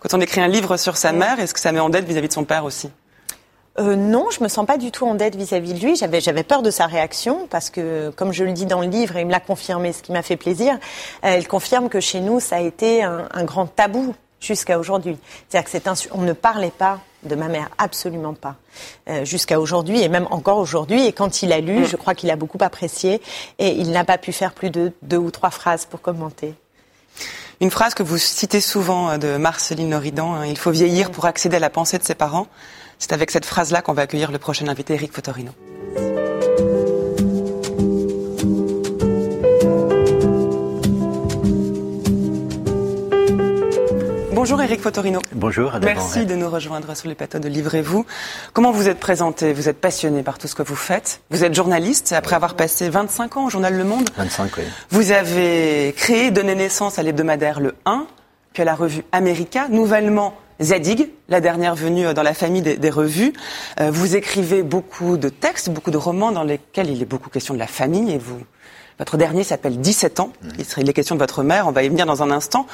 Quand 0.00 0.14
on 0.14 0.20
écrit 0.20 0.40
un 0.40 0.48
livre 0.48 0.76
sur 0.76 0.96
sa 0.96 1.12
mère, 1.12 1.40
est-ce 1.40 1.54
que 1.54 1.60
ça 1.60 1.72
met 1.72 1.80
en 1.80 1.88
dette 1.88 2.04
vis-à-vis 2.04 2.28
de 2.28 2.32
son 2.32 2.44
père 2.44 2.64
aussi? 2.64 2.90
Euh, 3.78 3.96
non, 3.96 4.26
je 4.30 4.42
me 4.42 4.48
sens 4.48 4.66
pas 4.66 4.78
du 4.78 4.90
tout 4.90 5.06
en 5.06 5.14
dette 5.14 5.36
vis-à-vis 5.36 5.74
de 5.74 5.78
lui. 5.78 5.96
J'avais, 5.96 6.20
j'avais 6.20 6.42
peur 6.42 6.62
de 6.62 6.70
sa 6.70 6.86
réaction 6.86 7.46
parce 7.48 7.70
que, 7.70 8.10
comme 8.10 8.32
je 8.32 8.44
le 8.44 8.52
dis 8.52 8.66
dans 8.66 8.80
le 8.80 8.88
livre, 8.88 9.16
et 9.16 9.20
il 9.20 9.26
me 9.26 9.30
l'a 9.30 9.40
confirmé, 9.40 9.92
ce 9.92 10.02
qui 10.02 10.12
m'a 10.12 10.22
fait 10.22 10.36
plaisir, 10.36 10.78
euh, 11.24 11.36
il 11.38 11.46
confirme 11.46 11.88
que 11.88 12.00
chez 12.00 12.20
nous, 12.20 12.40
ça 12.40 12.56
a 12.56 12.60
été 12.60 13.02
un, 13.02 13.28
un 13.32 13.44
grand 13.44 13.66
tabou 13.66 14.14
jusqu'à 14.40 14.78
aujourd'hui. 14.78 15.16
C'est-à-dire 15.48 15.70
que 15.70 15.70
c'est 15.70 16.10
on 16.12 16.22
ne 16.22 16.32
parlait 16.32 16.72
pas 16.76 16.98
de 17.22 17.34
ma 17.34 17.48
mère, 17.48 17.68
absolument 17.78 18.34
pas. 18.34 18.56
Euh, 19.08 19.24
jusqu'à 19.24 19.60
aujourd'hui 19.60 20.02
et 20.02 20.08
même 20.08 20.26
encore 20.30 20.58
aujourd'hui. 20.58 21.06
Et 21.06 21.12
quand 21.12 21.42
il 21.42 21.52
a 21.52 21.60
lu, 21.60 21.86
je 21.86 21.96
crois 21.96 22.14
qu'il 22.14 22.30
a 22.30 22.36
beaucoup 22.36 22.58
apprécié 22.60 23.20
et 23.58 23.70
il 23.70 23.90
n'a 23.90 24.04
pas 24.04 24.18
pu 24.18 24.32
faire 24.32 24.52
plus 24.52 24.70
de 24.70 24.92
deux 25.02 25.18
ou 25.18 25.30
trois 25.30 25.50
phrases 25.50 25.86
pour 25.86 26.00
commenter. 26.00 26.54
Une 27.60 27.70
phrase 27.70 27.92
que 27.92 28.02
vous 28.02 28.16
citez 28.16 28.60
souvent 28.60 29.10
euh, 29.10 29.18
de 29.18 29.36
Marceline 29.36 29.90
Loridan, 29.90 30.34
hein, 30.34 30.46
il 30.46 30.56
faut 30.56 30.70
vieillir 30.70 31.10
pour 31.10 31.26
accéder 31.26 31.56
à 31.56 31.60
la 31.60 31.70
pensée 31.70 31.98
de 31.98 32.04
ses 32.04 32.14
parents. 32.14 32.46
C'est 32.98 33.12
avec 33.12 33.30
cette 33.30 33.46
phrase-là 33.46 33.82
qu'on 33.82 33.92
va 33.92 34.02
accueillir 34.02 34.30
le 34.30 34.38
prochain 34.38 34.68
invité, 34.68 34.94
Eric 34.94 35.12
Fotorino. 35.12 35.52
Bonjour 44.40 44.62
Eric 44.62 44.80
Fotorino. 44.80 45.20
Bonjour. 45.34 45.70
Merci 45.82 46.24
de 46.24 46.34
nous 46.34 46.48
rejoindre 46.48 46.96
sur 46.96 47.10
les 47.10 47.14
plateaux 47.14 47.38
de 47.38 47.46
Livrez-vous. 47.46 48.06
Comment 48.54 48.70
vous 48.70 48.88
êtes 48.88 48.98
présenté? 48.98 49.52
Vous 49.52 49.68
êtes 49.68 49.78
passionné 49.78 50.22
par 50.22 50.38
tout 50.38 50.48
ce 50.48 50.54
que 50.54 50.62
vous 50.62 50.76
faites. 50.76 51.20
Vous 51.28 51.44
êtes 51.44 51.54
journaliste 51.54 52.14
après 52.14 52.36
avoir 52.36 52.54
passé 52.54 52.88
25 52.88 53.36
ans 53.36 53.44
au 53.44 53.50
journal 53.50 53.76
Le 53.76 53.84
Monde. 53.84 54.08
25, 54.16 54.50
oui. 54.56 54.62
Vous 54.88 55.12
avez 55.12 55.92
créé, 55.94 56.30
donné 56.30 56.54
naissance 56.54 56.98
à 56.98 57.02
l'hebdomadaire 57.02 57.60
Le 57.60 57.74
1, 57.84 58.06
puis 58.54 58.62
à 58.62 58.64
la 58.64 58.74
revue 58.74 59.04
America, 59.12 59.68
nouvellement 59.68 60.32
Zadig, 60.62 61.10
la 61.28 61.42
dernière 61.42 61.74
venue 61.74 62.14
dans 62.14 62.22
la 62.22 62.32
famille 62.32 62.62
des, 62.62 62.78
des, 62.78 62.90
revues. 62.90 63.34
Euh, 63.78 63.90
vous 63.90 64.16
écrivez 64.16 64.62
beaucoup 64.62 65.18
de 65.18 65.28
textes, 65.28 65.68
beaucoup 65.68 65.90
de 65.90 65.98
romans 65.98 66.32
dans 66.32 66.44
lesquels 66.44 66.88
il 66.88 67.02
est 67.02 67.06
beaucoup 67.06 67.28
question 67.28 67.52
de 67.52 67.58
la 67.58 67.66
famille 67.66 68.10
et 68.10 68.18
vous 68.18 68.40
votre 69.00 69.16
dernier 69.16 69.44
s'appelle 69.44 69.80
17 69.80 70.20
ans. 70.20 70.30
Il 70.58 70.64
serait 70.66 70.82
les 70.82 70.92
questions 70.92 71.14
de 71.14 71.20
votre 71.20 71.42
mère. 71.42 71.66
On 71.66 71.72
va 71.72 71.82
y 71.84 71.88
venir 71.88 72.04
dans 72.04 72.22
un 72.22 72.30
instant. 72.30 72.66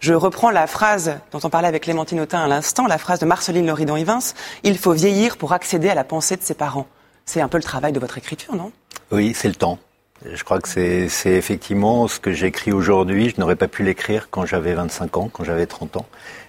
Je 0.00 0.14
reprends 0.14 0.50
la 0.50 0.66
phrase 0.66 1.18
dont 1.30 1.40
on 1.44 1.50
parlait 1.50 1.68
avec 1.68 1.82
Clémentine 1.82 2.20
Autain 2.20 2.40
à 2.40 2.48
l'instant, 2.48 2.86
la 2.86 2.96
phrase 2.96 3.18
de 3.18 3.26
Marceline 3.26 3.66
Loridon-Ivens. 3.66 4.32
Il 4.62 4.78
faut 4.78 4.92
vieillir 4.92 5.36
pour 5.36 5.52
accéder 5.52 5.90
à 5.90 5.94
la 5.94 6.04
pensée 6.04 6.38
de 6.38 6.42
ses 6.42 6.54
parents. 6.54 6.86
C'est 7.26 7.42
un 7.42 7.48
peu 7.48 7.58
le 7.58 7.62
travail 7.62 7.92
de 7.92 8.00
votre 8.00 8.16
écriture, 8.16 8.54
non? 8.54 8.72
Oui, 9.10 9.34
c'est 9.34 9.48
le 9.48 9.54
temps. 9.54 9.78
Je 10.24 10.42
crois 10.42 10.58
que 10.58 10.70
c'est 10.70 11.10
effectivement 11.26 12.08
ce 12.08 12.18
que 12.18 12.32
j'écris 12.32 12.72
aujourd'hui. 12.72 13.28
Je 13.28 13.38
n'aurais 13.38 13.56
pas 13.56 13.68
pu 13.68 13.82
l'écrire 13.82 14.28
quand 14.30 14.46
j'avais 14.46 14.72
25 14.72 15.16
ans, 15.18 15.28
quand 15.30 15.44
j'avais 15.44 15.66
30 15.66 15.98
ans. 15.98 16.06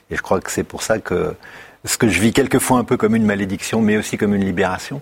Et 0.09 0.15
je 0.15 0.21
crois 0.21 0.39
que 0.39 0.49
c'est 0.49 0.63
pour 0.63 0.81
ça 0.81 0.99
que 0.99 1.35
ce 1.83 1.97
que 1.97 2.07
je 2.07 2.21
vis 2.21 2.31
quelquefois 2.31 2.77
un 2.77 2.85
peu 2.85 2.95
comme 2.95 3.17
une 3.17 3.25
malédiction, 3.25 3.81
mais 3.81 3.97
aussi 3.97 4.17
comme 4.17 4.33
une 4.33 4.45
libération, 4.45 5.01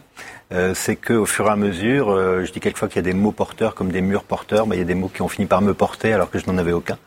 euh, 0.52 0.74
c'est 0.74 0.96
qu'au 0.96 1.26
fur 1.26 1.46
et 1.46 1.50
à 1.50 1.56
mesure, 1.56 2.10
euh, 2.10 2.44
je 2.44 2.52
dis 2.52 2.60
quelquefois 2.60 2.88
qu'il 2.88 2.98
y 2.98 3.00
a 3.00 3.12
des 3.12 3.14
mots 3.14 3.32
porteurs 3.32 3.76
comme 3.76 3.92
des 3.92 4.02
murs 4.02 4.24
porteurs, 4.24 4.66
mais 4.66 4.78
il 4.78 4.80
y 4.80 4.82
a 4.82 4.86
des 4.86 4.96
mots 4.96 5.10
qui 5.10 5.22
ont 5.22 5.28
fini 5.28 5.46
par 5.46 5.62
me 5.62 5.74
porter 5.74 6.12
alors 6.12 6.32
que 6.32 6.40
je 6.40 6.48
n'en 6.48 6.58
avais 6.58 6.72
aucun, 6.72 6.98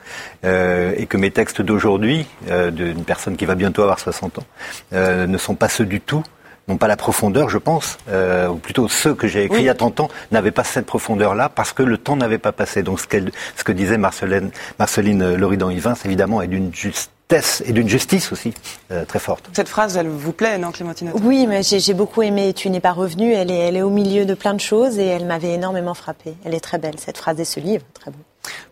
euh, 0.44 0.94
et 0.96 1.06
que 1.06 1.16
mes 1.16 1.30
textes 1.32 1.60
d'aujourd'hui, 1.60 2.26
d'une 2.72 3.04
personne 3.04 3.36
qui 3.36 3.44
va 3.44 3.54
bientôt 3.54 3.82
avoir 3.82 3.98
60 3.98 4.38
ans, 4.38 4.44
ne 4.92 5.38
sont 5.38 5.54
pas 5.54 5.68
ceux 5.68 5.86
du 5.86 6.00
tout 6.00 6.22
n'ont 6.68 6.76
pas 6.76 6.86
la 6.86 6.96
profondeur, 6.96 7.48
je 7.48 7.58
pense, 7.58 7.98
ou 8.08 8.54
plutôt 8.54 8.86
ceux 8.86 9.14
que 9.14 9.26
j'ai 9.26 9.44
écrits 9.44 9.62
il 9.62 9.64
y 9.64 9.68
a 9.68 9.74
30 9.74 9.98
ans 9.98 10.08
n'avaient 10.30 10.52
pas 10.52 10.62
cette 10.62 10.86
profondeur-là 10.86 11.48
parce 11.48 11.72
que 11.72 11.82
le 11.82 11.98
temps 11.98 12.14
n'avait 12.14 12.38
pas 12.38 12.52
passé. 12.52 12.84
Donc 12.84 13.00
ce, 13.00 13.06
ce 13.56 13.64
que 13.64 13.72
disait 13.72 13.98
Marceline, 13.98 14.50
Marceline 14.78 15.34
Loridan-Ivins, 15.34 15.96
évidemment, 16.04 16.40
est 16.40 16.46
d'une 16.46 16.70
et 17.64 17.72
d'une 17.72 17.88
justice 17.88 18.32
aussi 18.32 18.54
euh, 18.90 19.04
très 19.04 19.18
forte. 19.18 19.48
Cette 19.52 19.68
phrase, 19.68 19.96
elle 19.96 20.08
vous 20.08 20.32
plaît, 20.32 20.58
non, 20.58 20.70
Clémentine 20.70 21.12
Oui, 21.22 21.46
mais 21.46 21.62
j'ai 21.62 21.94
beaucoup 21.94 22.22
aimé 22.22 22.52
Tu 22.54 22.70
n'es 22.70 22.80
pas 22.80 22.92
revenu. 22.92 23.32
Elle 23.32 23.50
est, 23.50 23.58
elle 23.58 23.76
est 23.76 23.82
au 23.82 23.90
milieu 23.90 24.24
de 24.24 24.34
plein 24.34 24.54
de 24.54 24.60
choses 24.60 24.98
et 24.98 25.06
elle 25.06 25.24
m'avait 25.24 25.52
énormément 25.52 25.94
frappée. 25.94 26.34
Elle 26.44 26.54
est 26.54 26.60
très 26.60 26.78
belle, 26.78 26.94
cette 26.98 27.18
phrase 27.18 27.40
et 27.40 27.44
ce 27.44 27.60
livre, 27.60 27.84
très 27.94 28.10
beau. 28.10 28.18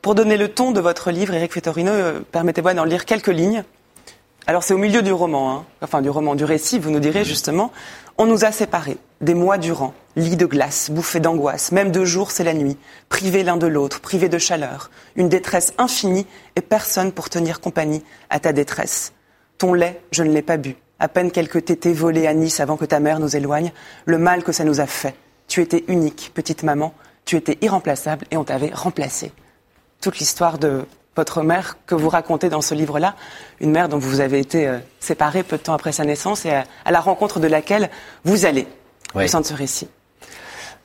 Pour 0.03 0.15
donner 0.15 0.37
le 0.37 0.49
ton 0.49 0.73
de 0.73 0.81
votre 0.81 1.11
livre, 1.11 1.35
Eric 1.35 1.53
Fettorino, 1.53 1.91
euh, 1.91 2.21
permettez-moi 2.33 2.75
d'en 2.75 2.85
lire 2.85 3.05
quelques 3.05 3.29
lignes. 3.29 3.65
Alors 4.47 4.63
c'est 4.63 4.75
au 4.75 4.79
milieu 4.79 5.03
du 5.03 5.13
roman, 5.13 5.53
hein. 5.53 5.65
enfin 5.83 6.03
du 6.03 6.11
roman, 6.11 6.35
du 6.35 6.45
récit, 6.45 6.79
vous 6.79 6.91
nous 6.91 6.99
direz 6.99 7.25
justement. 7.25 7.71
On 8.23 8.27
nous 8.27 8.45
a 8.45 8.53
séparés, 8.53 8.99
des 9.23 9.33
mois 9.33 9.57
durant, 9.57 9.95
lits 10.15 10.37
de 10.37 10.45
glace, 10.45 10.91
bouffés 10.91 11.21
d'angoisse, 11.21 11.73
même 11.73 11.91
de 11.91 12.05
jour 12.05 12.31
c'est 12.31 12.45
la 12.45 12.53
nuit, 12.53 12.77
privés 13.09 13.43
l'un 13.43 13.57
de 13.57 13.67
l'autre, 13.67 14.03
privés 14.03 14.29
de 14.29 14.37
chaleur, 14.37 14.91
une 15.17 15.31
détresse 15.31 15.73
infinie 15.79 16.27
et 16.55 16.61
personne 16.61 17.13
pour 17.13 17.31
tenir 17.31 17.63
compagnie 17.63 18.05
à 18.29 18.39
ta 18.39 18.53
détresse. 18.53 19.15
Ton 19.57 19.73
lait, 19.73 20.03
je 20.13 20.23
ne 20.23 20.31
l'ai 20.33 20.43
pas 20.43 20.59
bu, 20.59 20.77
à 20.99 21.09
peine 21.09 21.31
quelques 21.31 21.65
tétés 21.65 21.95
volés 21.95 22.27
à 22.27 22.35
Nice 22.35 22.61
avant 22.61 22.77
que 22.77 22.85
ta 22.85 23.01
mère 23.01 23.21
nous 23.21 23.37
éloigne, 23.37 23.73
le 24.05 24.19
mal 24.19 24.45
que 24.45 24.53
ça 24.53 24.65
nous 24.65 24.81
a 24.81 24.87
fait. 24.87 25.15
Tu 25.49 25.63
étais 25.63 25.85
unique, 25.89 26.33
petite 26.35 26.63
maman, 26.63 26.93
tu 27.25 27.37
étais 27.37 27.57
irremplaçable 27.63 28.27
et 28.31 28.37
on 28.37 28.45
t'avait 28.45 28.71
remplacé. 28.75 29.33
Toute 30.03 30.19
l'histoire 30.19 30.59
de 30.59 30.85
votre 31.17 31.43
mère 31.43 31.77
que 31.87 31.95
vous 31.95 32.09
racontez 32.09 32.49
dans 32.49 32.61
ce 32.61 32.75
livre-là, 32.75 33.15
une 33.61 33.71
mère 33.71 33.89
dont 33.89 33.99
vous 33.99 34.21
avez 34.21 34.39
été 34.39 34.69
euh, 34.69 34.79
séparée 35.01 35.43
peu 35.43 35.57
de 35.57 35.63
temps 35.63 35.75
après 35.75 35.93
sa 35.93 36.05
naissance 36.05 36.47
et 36.47 36.53
à, 36.53 36.91
la 36.91 37.01
rencontre 37.01 37.41
de 37.41 37.47
laquelle 37.47 37.91
vous 38.25 38.47
allez 38.47 38.67
au 39.15 39.27
sein 39.27 39.41
de 39.41 39.47
ce 39.47 39.55
récit. 39.55 39.89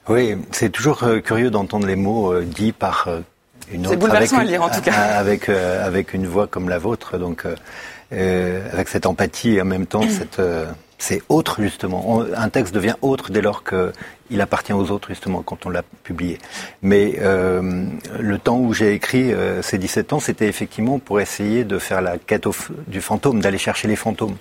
Oui, 0.10 0.36
c'est 0.52 0.72
toujours 0.72 1.04
euh, 1.04 1.20
curieux 1.20 1.52
d'entendre 1.52 1.88
les 1.88 1.96
mots 1.96 2.34
euh, 2.34 2.44
dits 2.44 2.72
par 2.72 3.08
une 3.72 3.88
autre. 3.88 4.14
avec, 4.16 4.34
à 4.34 4.44
lire 4.44 4.64
en 4.64 4.70
tout 4.70 4.82
cas. 4.84 4.92
Avec, 4.92 5.50
avec 5.50 6.14
une 6.14 6.28
voix 6.28 6.48
comme 6.48 6.70
la 6.70 6.80
vôtre, 6.80 7.18
donc 7.18 7.46
avec 8.12 8.88
cette 8.88 9.06
empathie 9.06 9.56
et 9.56 9.62
en 9.62 9.66
même 9.66 9.86
temps 9.86 10.02
cette 10.10 10.42
c'est 10.98 11.22
autre 11.30 11.62
justement. 11.62 12.24
un 12.36 12.50
texte 12.50 12.74
devient 12.74 12.96
autre 13.02 13.32
dès 13.32 13.42
lors 13.42 13.64
qu'il 13.64 14.42
appartient 14.42 14.74
aux 14.74 14.92
autres 14.92 15.10
justement 15.10 15.42
quand 15.42 15.66
on 15.66 15.70
l'a 15.70 15.84
publié. 16.04 16.38
Mais 16.82 17.16
euh, 17.20 17.86
le 18.20 18.38
temps 18.40 18.58
où 18.58 18.74
j'ai 18.74 18.94
écrit 18.94 19.34
euh, 19.34 19.62
ces 19.62 19.78
17 19.78 20.14
ans, 20.14 20.20
c'était 20.20 20.48
effectivement 20.48 21.00
pour 21.00 21.20
essayer 21.20 21.64
de 21.64 21.80
faire 21.80 22.02
la 22.02 22.18
quête 22.18 22.48
du 22.88 23.02
fantôme, 23.02 23.42
d'aller 23.42 23.58
chercher 23.58 23.88
les 23.88 23.96
fantômes. 23.96 24.36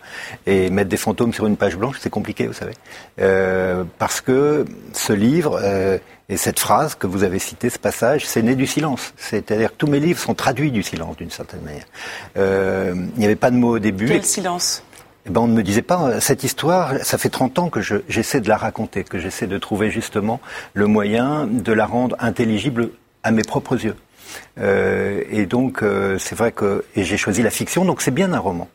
Et 0.46 0.70
mettre 0.70 0.88
des 0.88 0.96
fantômes 0.96 1.32
sur 1.32 1.46
une 1.46 1.56
page 1.56 1.76
blanche, 1.76 1.96
c'est 2.00 2.10
compliqué, 2.10 2.46
vous 2.46 2.52
savez. 2.52 2.74
Euh, 3.20 3.84
parce 3.98 4.20
que 4.20 4.64
ce 4.92 5.12
livre 5.12 5.60
et 6.28 6.36
cette 6.36 6.60
phrase 6.60 6.94
que 6.94 7.06
vous 7.06 7.24
avez 7.24 7.38
citée, 7.38 7.68
ce 7.68 7.78
passage, 7.78 8.26
c'est 8.26 8.42
né 8.42 8.54
du 8.54 8.66
silence. 8.66 9.12
C'est-à-dire 9.16 9.72
que 9.72 9.76
tous 9.76 9.86
mes 9.86 10.00
livres 10.00 10.20
sont 10.20 10.34
traduits 10.34 10.70
du 10.70 10.82
silence 10.82 11.16
d'une 11.16 11.30
certaine 11.30 11.60
manière. 11.62 11.84
il 12.36 13.18
n'y 13.18 13.24
avait 13.24 13.36
pas 13.36 13.50
de 13.50 13.56
mots 13.56 13.76
au 13.76 13.78
début. 13.78 14.06
Quel 14.06 14.24
silence? 14.24 14.82
Eh 15.26 15.30
ben, 15.30 15.40
on 15.40 15.46
ne 15.46 15.54
me 15.54 15.62
disait 15.62 15.82
pas, 15.82 16.08
euh, 16.08 16.20
cette 16.20 16.44
histoire, 16.44 17.02
ça 17.02 17.16
fait 17.16 17.30
30 17.30 17.58
ans 17.58 17.68
que 17.70 17.80
j'essaie 17.80 18.40
de 18.40 18.48
la 18.48 18.58
raconter, 18.58 19.04
que 19.04 19.18
j'essaie 19.18 19.46
de 19.46 19.56
trouver 19.56 19.90
justement 19.90 20.40
le 20.74 20.86
moyen 20.86 21.46
de 21.46 21.72
la 21.72 21.86
rendre 21.86 22.16
intelligible 22.18 22.90
à 23.22 23.30
mes 23.30 23.42
propres 23.42 23.82
yeux. 23.82 23.96
Euh, 24.58 25.22
et 25.30 25.46
donc, 25.46 25.82
euh, 25.82 26.18
c'est 26.18 26.34
vrai 26.34 26.52
que 26.52 26.84
j'ai 26.94 27.16
choisi 27.16 27.42
la 27.42 27.50
fiction, 27.50 27.84
donc 27.84 28.02
c'est 28.02 28.10
bien 28.10 28.32
un 28.32 28.38
roman. 28.38 28.68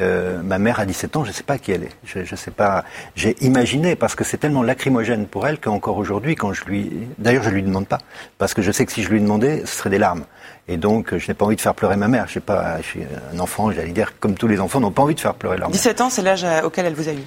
Euh, 0.00 0.42
ma 0.42 0.58
mère 0.58 0.80
a 0.80 0.86
17 0.86 1.16
ans, 1.16 1.22
je 1.24 1.28
ne 1.28 1.34
sais 1.34 1.44
pas 1.44 1.56
qui 1.56 1.70
elle 1.70 1.84
est. 1.84 1.96
Je, 2.04 2.24
je 2.24 2.34
sais 2.34 2.50
pas. 2.50 2.84
J'ai 3.14 3.36
imaginé 3.44 3.94
parce 3.94 4.16
que 4.16 4.24
c'est 4.24 4.38
tellement 4.38 4.62
lacrymogène 4.62 5.26
pour 5.26 5.46
elle 5.46 5.58
qu'encore 5.60 5.98
aujourd'hui, 5.98 6.34
quand 6.34 6.52
je 6.52 6.64
lui, 6.64 6.90
d'ailleurs, 7.18 7.44
je 7.44 7.50
lui 7.50 7.62
demande 7.62 7.86
pas 7.86 7.98
parce 8.38 8.54
que 8.54 8.62
je 8.62 8.72
sais 8.72 8.84
que 8.86 8.92
si 8.92 9.04
je 9.04 9.10
lui 9.10 9.20
demandais, 9.20 9.60
ce 9.60 9.76
serait 9.76 9.90
des 9.90 9.98
larmes. 9.98 10.24
Et 10.66 10.78
donc, 10.78 11.16
je 11.16 11.28
n'ai 11.28 11.34
pas 11.34 11.44
envie 11.44 11.56
de 11.56 11.60
faire 11.60 11.74
pleurer 11.74 11.96
ma 11.96 12.08
mère. 12.08 12.26
Je 12.26 12.34
sais 12.34 12.40
pas. 12.40 12.78
Je 12.78 12.86
suis 12.86 13.02
un 13.32 13.38
enfant, 13.38 13.70
j'allais 13.70 13.92
dire 13.92 14.18
comme 14.18 14.34
tous 14.34 14.48
les 14.48 14.58
enfants 14.58 14.80
n'ont 14.80 14.90
pas 14.90 15.02
envie 15.02 15.14
de 15.14 15.20
faire 15.20 15.34
pleurer 15.34 15.58
leur 15.58 15.68
mère. 15.68 15.74
17 15.74 16.00
ans, 16.00 16.10
c'est 16.10 16.22
l'âge 16.22 16.44
auquel 16.64 16.86
elle 16.86 16.94
vous 16.94 17.08
a 17.08 17.12
eu. 17.12 17.22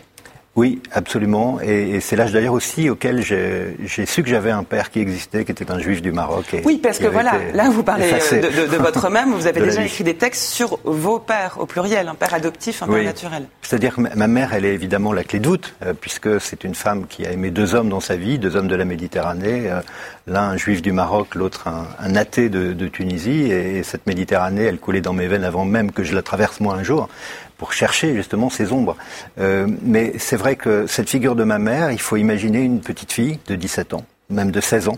Oui, 0.57 0.81
absolument. 0.91 1.59
Et, 1.61 1.99
c'est 1.99 2.15
l'âge 2.15 2.33
d'ailleurs 2.33 2.55
aussi 2.55 2.89
auquel 2.89 3.21
j'ai 3.21 4.05
su 4.07 4.23
que 4.23 4.29
j'avais 4.29 4.49
un 4.49 4.63
père 4.63 4.89
qui 4.89 4.99
existait, 4.99 5.45
qui 5.45 5.51
était 5.51 5.69
un 5.69 5.77
juif 5.77 6.01
du 6.01 6.11
Maroc. 6.11 6.45
oui, 6.65 6.79
parce 6.81 6.97
que 6.97 7.05
voilà, 7.05 7.33
là 7.53 7.69
vous 7.69 7.83
parlez 7.83 8.11
de, 8.11 8.77
votre 8.77 9.09
même, 9.11 9.33
vous 9.33 9.45
avez 9.45 9.61
déjà 9.61 9.83
écrit 9.83 10.03
des 10.03 10.15
textes 10.15 10.51
sur 10.51 10.79
vos 10.83 11.19
pères 11.19 11.57
au 11.59 11.67
pluriel, 11.67 12.07
un 12.07 12.15
père 12.15 12.33
adoptif, 12.33 12.81
un 12.81 12.87
père 12.87 13.03
naturel. 13.03 13.47
C'est-à-dire 13.61 13.95
que 13.95 14.01
ma 14.01 14.27
mère, 14.27 14.53
elle 14.53 14.65
est 14.65 14.73
évidemment 14.73 15.13
la 15.13 15.23
clé 15.23 15.39
de 15.39 15.47
voûte, 15.47 15.75
euh, 15.85 15.93
puisque 15.93 16.41
c'est 16.41 16.63
une 16.63 16.73
femme 16.73 17.05
qui 17.07 17.25
a 17.27 17.31
aimé 17.31 17.51
deux 17.51 17.75
hommes 17.75 17.89
dans 17.89 17.99
sa 17.99 18.15
vie, 18.15 18.39
deux 18.39 18.55
hommes 18.55 18.67
de 18.67 18.75
la 18.75 18.85
Méditerranée, 18.85 19.69
euh, 19.69 19.81
l'un 20.25 20.49
un 20.49 20.57
juif 20.57 20.81
du 20.81 20.91
Maroc, 20.91 21.35
l'autre 21.35 21.67
un, 21.67 22.15
athée 22.15 22.49
de, 22.49 22.73
de 22.73 22.87
Tunisie. 22.87 23.51
Et 23.51 23.83
cette 23.83 24.07
Méditerranée, 24.07 24.63
elle 24.63 24.79
coulait 24.79 25.01
dans 25.01 25.13
mes 25.13 25.27
veines 25.27 25.43
avant 25.43 25.65
même 25.65 25.91
que 25.91 26.03
je 26.03 26.15
la 26.15 26.23
traverse 26.23 26.59
moi 26.59 26.73
un 26.73 26.83
jour 26.83 27.09
pour 27.57 27.73
chercher 27.73 28.13
justement 28.13 28.49
ces 28.49 28.71
ombres. 28.71 28.95
Euh, 29.39 29.67
mais 29.81 30.13
c'est 30.17 30.37
vrai 30.37 30.55
que 30.55 30.87
cette 30.87 31.09
figure 31.09 31.35
de 31.35 31.43
ma 31.43 31.59
mère, 31.59 31.91
il 31.91 32.01
faut 32.01 32.17
imaginer 32.17 32.59
une 32.59 32.81
petite 32.81 33.11
fille 33.11 33.39
de 33.47 33.55
17 33.55 33.93
ans, 33.93 34.05
même 34.29 34.51
de 34.51 34.61
16 34.61 34.89
ans, 34.89 34.97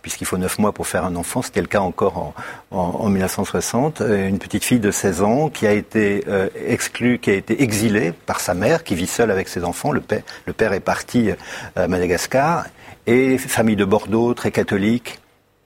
puisqu'il 0.00 0.26
faut 0.26 0.38
9 0.38 0.58
mois 0.58 0.72
pour 0.72 0.86
faire 0.86 1.04
un 1.04 1.16
enfant, 1.16 1.42
c'était 1.42 1.60
le 1.60 1.66
cas 1.66 1.80
encore 1.80 2.34
en, 2.70 2.76
en, 2.76 3.08
1960, 3.08 4.00
euh, 4.00 4.28
une 4.28 4.38
petite 4.38 4.64
fille 4.64 4.80
de 4.80 4.90
16 4.90 5.22
ans 5.22 5.48
qui 5.48 5.66
a 5.66 5.72
été 5.72 6.24
euh, 6.28 6.48
exclue, 6.66 7.18
qui 7.18 7.30
a 7.30 7.34
été 7.34 7.62
exilée 7.62 8.12
par 8.12 8.40
sa 8.40 8.54
mère, 8.54 8.84
qui 8.84 8.94
vit 8.94 9.06
seule 9.06 9.30
avec 9.30 9.48
ses 9.48 9.64
enfants. 9.64 9.92
Le 9.92 10.00
père, 10.00 10.22
le 10.46 10.52
père 10.52 10.72
est 10.72 10.80
parti 10.80 11.30
à 11.76 11.88
Madagascar, 11.88 12.66
et 13.06 13.38
famille 13.38 13.76
de 13.76 13.84
Bordeaux, 13.84 14.34
très 14.34 14.50
catholique, 14.50 15.20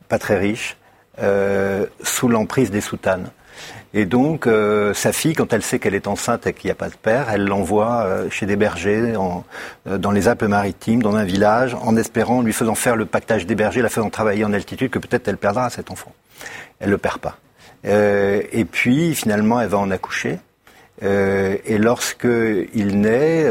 pas 0.09 0.19
très 0.19 0.39
riche, 0.39 0.77
euh, 1.19 1.87
sous 2.03 2.29
l'emprise 2.29 2.71
des 2.71 2.81
soutanes. 2.81 3.31
Et 3.99 4.05
donc, 4.05 4.47
euh, 4.47 4.93
sa 4.93 5.11
fille, 5.11 5.33
quand 5.33 5.55
elle 5.55 5.63
sait 5.63 5.79
qu'elle 5.79 5.95
est 5.95 6.07
enceinte 6.07 6.47
et 6.47 6.53
qu'il 6.53 6.69
n'y 6.69 6.73
a 6.73 6.75
pas 6.75 6.91
de 6.91 6.97
père, 6.97 7.31
elle 7.33 7.47
l'envoie 7.47 8.03
euh, 8.03 8.29
chez 8.29 8.45
des 8.45 8.57
bergers 8.57 9.17
en, 9.17 9.43
euh, 9.87 9.97
dans 9.97 10.11
les 10.11 10.29
Alpes-Maritimes, 10.29 11.03
dans 11.03 11.17
un 11.17 11.25
village, 11.25 11.75
en 11.81 11.97
espérant, 11.97 12.43
lui 12.43 12.53
faisant 12.53 12.75
faire 12.75 12.95
le 12.95 13.07
pactage 13.07 13.47
des 13.47 13.55
bergers, 13.55 13.81
la 13.81 13.89
faisant 13.89 14.11
travailler 14.11 14.45
en 14.45 14.53
altitude, 14.53 14.91
que 14.91 14.99
peut-être 14.99 15.29
elle 15.29 15.39
perdra 15.39 15.71
cet 15.71 15.91
enfant. 15.91 16.13
Elle 16.79 16.91
le 16.91 16.99
perd 16.99 17.21
pas. 17.21 17.39
et 17.85 18.67
puis, 18.71 19.15
finalement, 19.15 19.63
elle 19.63 19.69
va 19.69 19.79
en 19.79 19.91
accoucher. 19.91 20.41
et 21.01 21.79
lorsque 21.79 22.29
il 22.75 23.01
naît, 23.01 23.51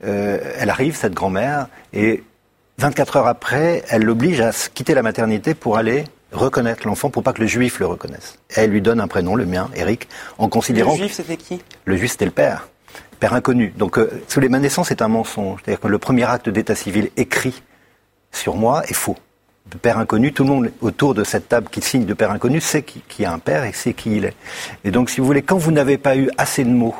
elle 0.00 0.70
arrive, 0.70 0.96
cette 0.96 1.14
grand-mère, 1.14 1.68
et 1.92 2.24
24 2.78 3.18
heures 3.18 3.26
après, 3.28 3.84
elle 3.90 4.02
l'oblige 4.02 4.40
à 4.40 4.50
quitter 4.74 4.94
la 4.94 5.02
maternité 5.02 5.54
pour 5.54 5.76
aller 5.76 6.04
reconnaître 6.34 6.86
l'enfant 6.86 7.10
pour 7.10 7.22
pas 7.22 7.32
que 7.32 7.40
le 7.40 7.46
juif 7.46 7.78
le 7.80 7.86
reconnaisse. 7.86 8.38
elle 8.54 8.70
lui 8.70 8.82
donne 8.82 9.00
un 9.00 9.08
prénom, 9.08 9.36
le 9.36 9.46
mien, 9.46 9.70
Eric, 9.74 10.08
en 10.38 10.48
considérant... 10.48 10.92
Le 10.92 10.98
juif, 10.98 11.12
c'était 11.12 11.36
qui? 11.36 11.62
Le 11.84 11.96
juif, 11.96 12.12
c'était 12.12 12.26
le 12.26 12.30
père. 12.30 12.68
Père 13.20 13.34
inconnu. 13.34 13.72
Donc, 13.76 13.98
euh, 13.98 14.10
sous 14.28 14.40
les 14.40 14.48
ma 14.48 14.58
naissance, 14.58 14.88
c'est 14.88 15.02
un 15.02 15.08
mensonge. 15.08 15.60
C'est-à-dire 15.64 15.80
que 15.80 15.88
le 15.88 15.98
premier 15.98 16.24
acte 16.24 16.48
d'état 16.48 16.74
civil 16.74 17.10
écrit 17.16 17.62
sur 18.32 18.56
moi 18.56 18.82
est 18.88 18.94
faux. 18.94 19.16
De 19.70 19.78
père 19.78 19.98
inconnu, 19.98 20.32
tout 20.32 20.42
le 20.42 20.50
monde 20.50 20.70
autour 20.82 21.14
de 21.14 21.24
cette 21.24 21.48
table 21.48 21.68
qui 21.70 21.80
signe 21.80 22.04
de 22.04 22.12
père 22.12 22.30
inconnu 22.30 22.60
sait 22.60 22.82
qu'il 22.82 23.02
y 23.18 23.24
a 23.24 23.32
un 23.32 23.38
père 23.38 23.64
et 23.64 23.72
sait 23.72 23.94
qui 23.94 24.16
il 24.16 24.26
est. 24.26 24.34
Et 24.84 24.90
donc, 24.90 25.08
si 25.08 25.20
vous 25.20 25.26
voulez, 25.26 25.42
quand 25.42 25.56
vous 25.56 25.72
n'avez 25.72 25.96
pas 25.96 26.16
eu 26.16 26.28
assez 26.36 26.64
de 26.64 26.68
mots 26.68 26.94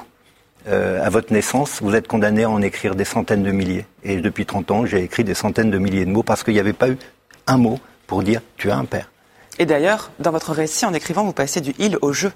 euh, 0.66 1.04
à 1.04 1.10
votre 1.10 1.30
naissance, 1.30 1.82
vous 1.82 1.94
êtes 1.94 2.08
condamné 2.08 2.44
à 2.44 2.50
en 2.50 2.62
écrire 2.62 2.94
des 2.94 3.04
centaines 3.04 3.42
de 3.42 3.52
milliers. 3.52 3.84
Et 4.02 4.16
depuis 4.16 4.46
30 4.46 4.70
ans, 4.70 4.86
j'ai 4.86 5.02
écrit 5.02 5.24
des 5.24 5.34
centaines 5.34 5.70
de 5.70 5.78
milliers 5.78 6.06
de 6.06 6.10
mots 6.10 6.22
parce 6.22 6.42
qu'il 6.42 6.54
n'y 6.54 6.60
avait 6.60 6.72
pas 6.72 6.88
eu 6.88 6.96
un 7.46 7.58
mot 7.58 7.78
pour 8.06 8.22
dire 8.22 8.40
tu 8.56 8.70
as 8.70 8.76
un 8.76 8.86
père. 8.86 9.10
Et 9.58 9.66
d'ailleurs, 9.66 10.10
dans 10.18 10.30
votre 10.30 10.52
récit, 10.52 10.84
en 10.84 10.94
écrivant, 10.94 11.24
vous 11.24 11.32
passez 11.32 11.60
du 11.60 11.74
il 11.78 11.98
au 12.02 12.12
je. 12.12 12.28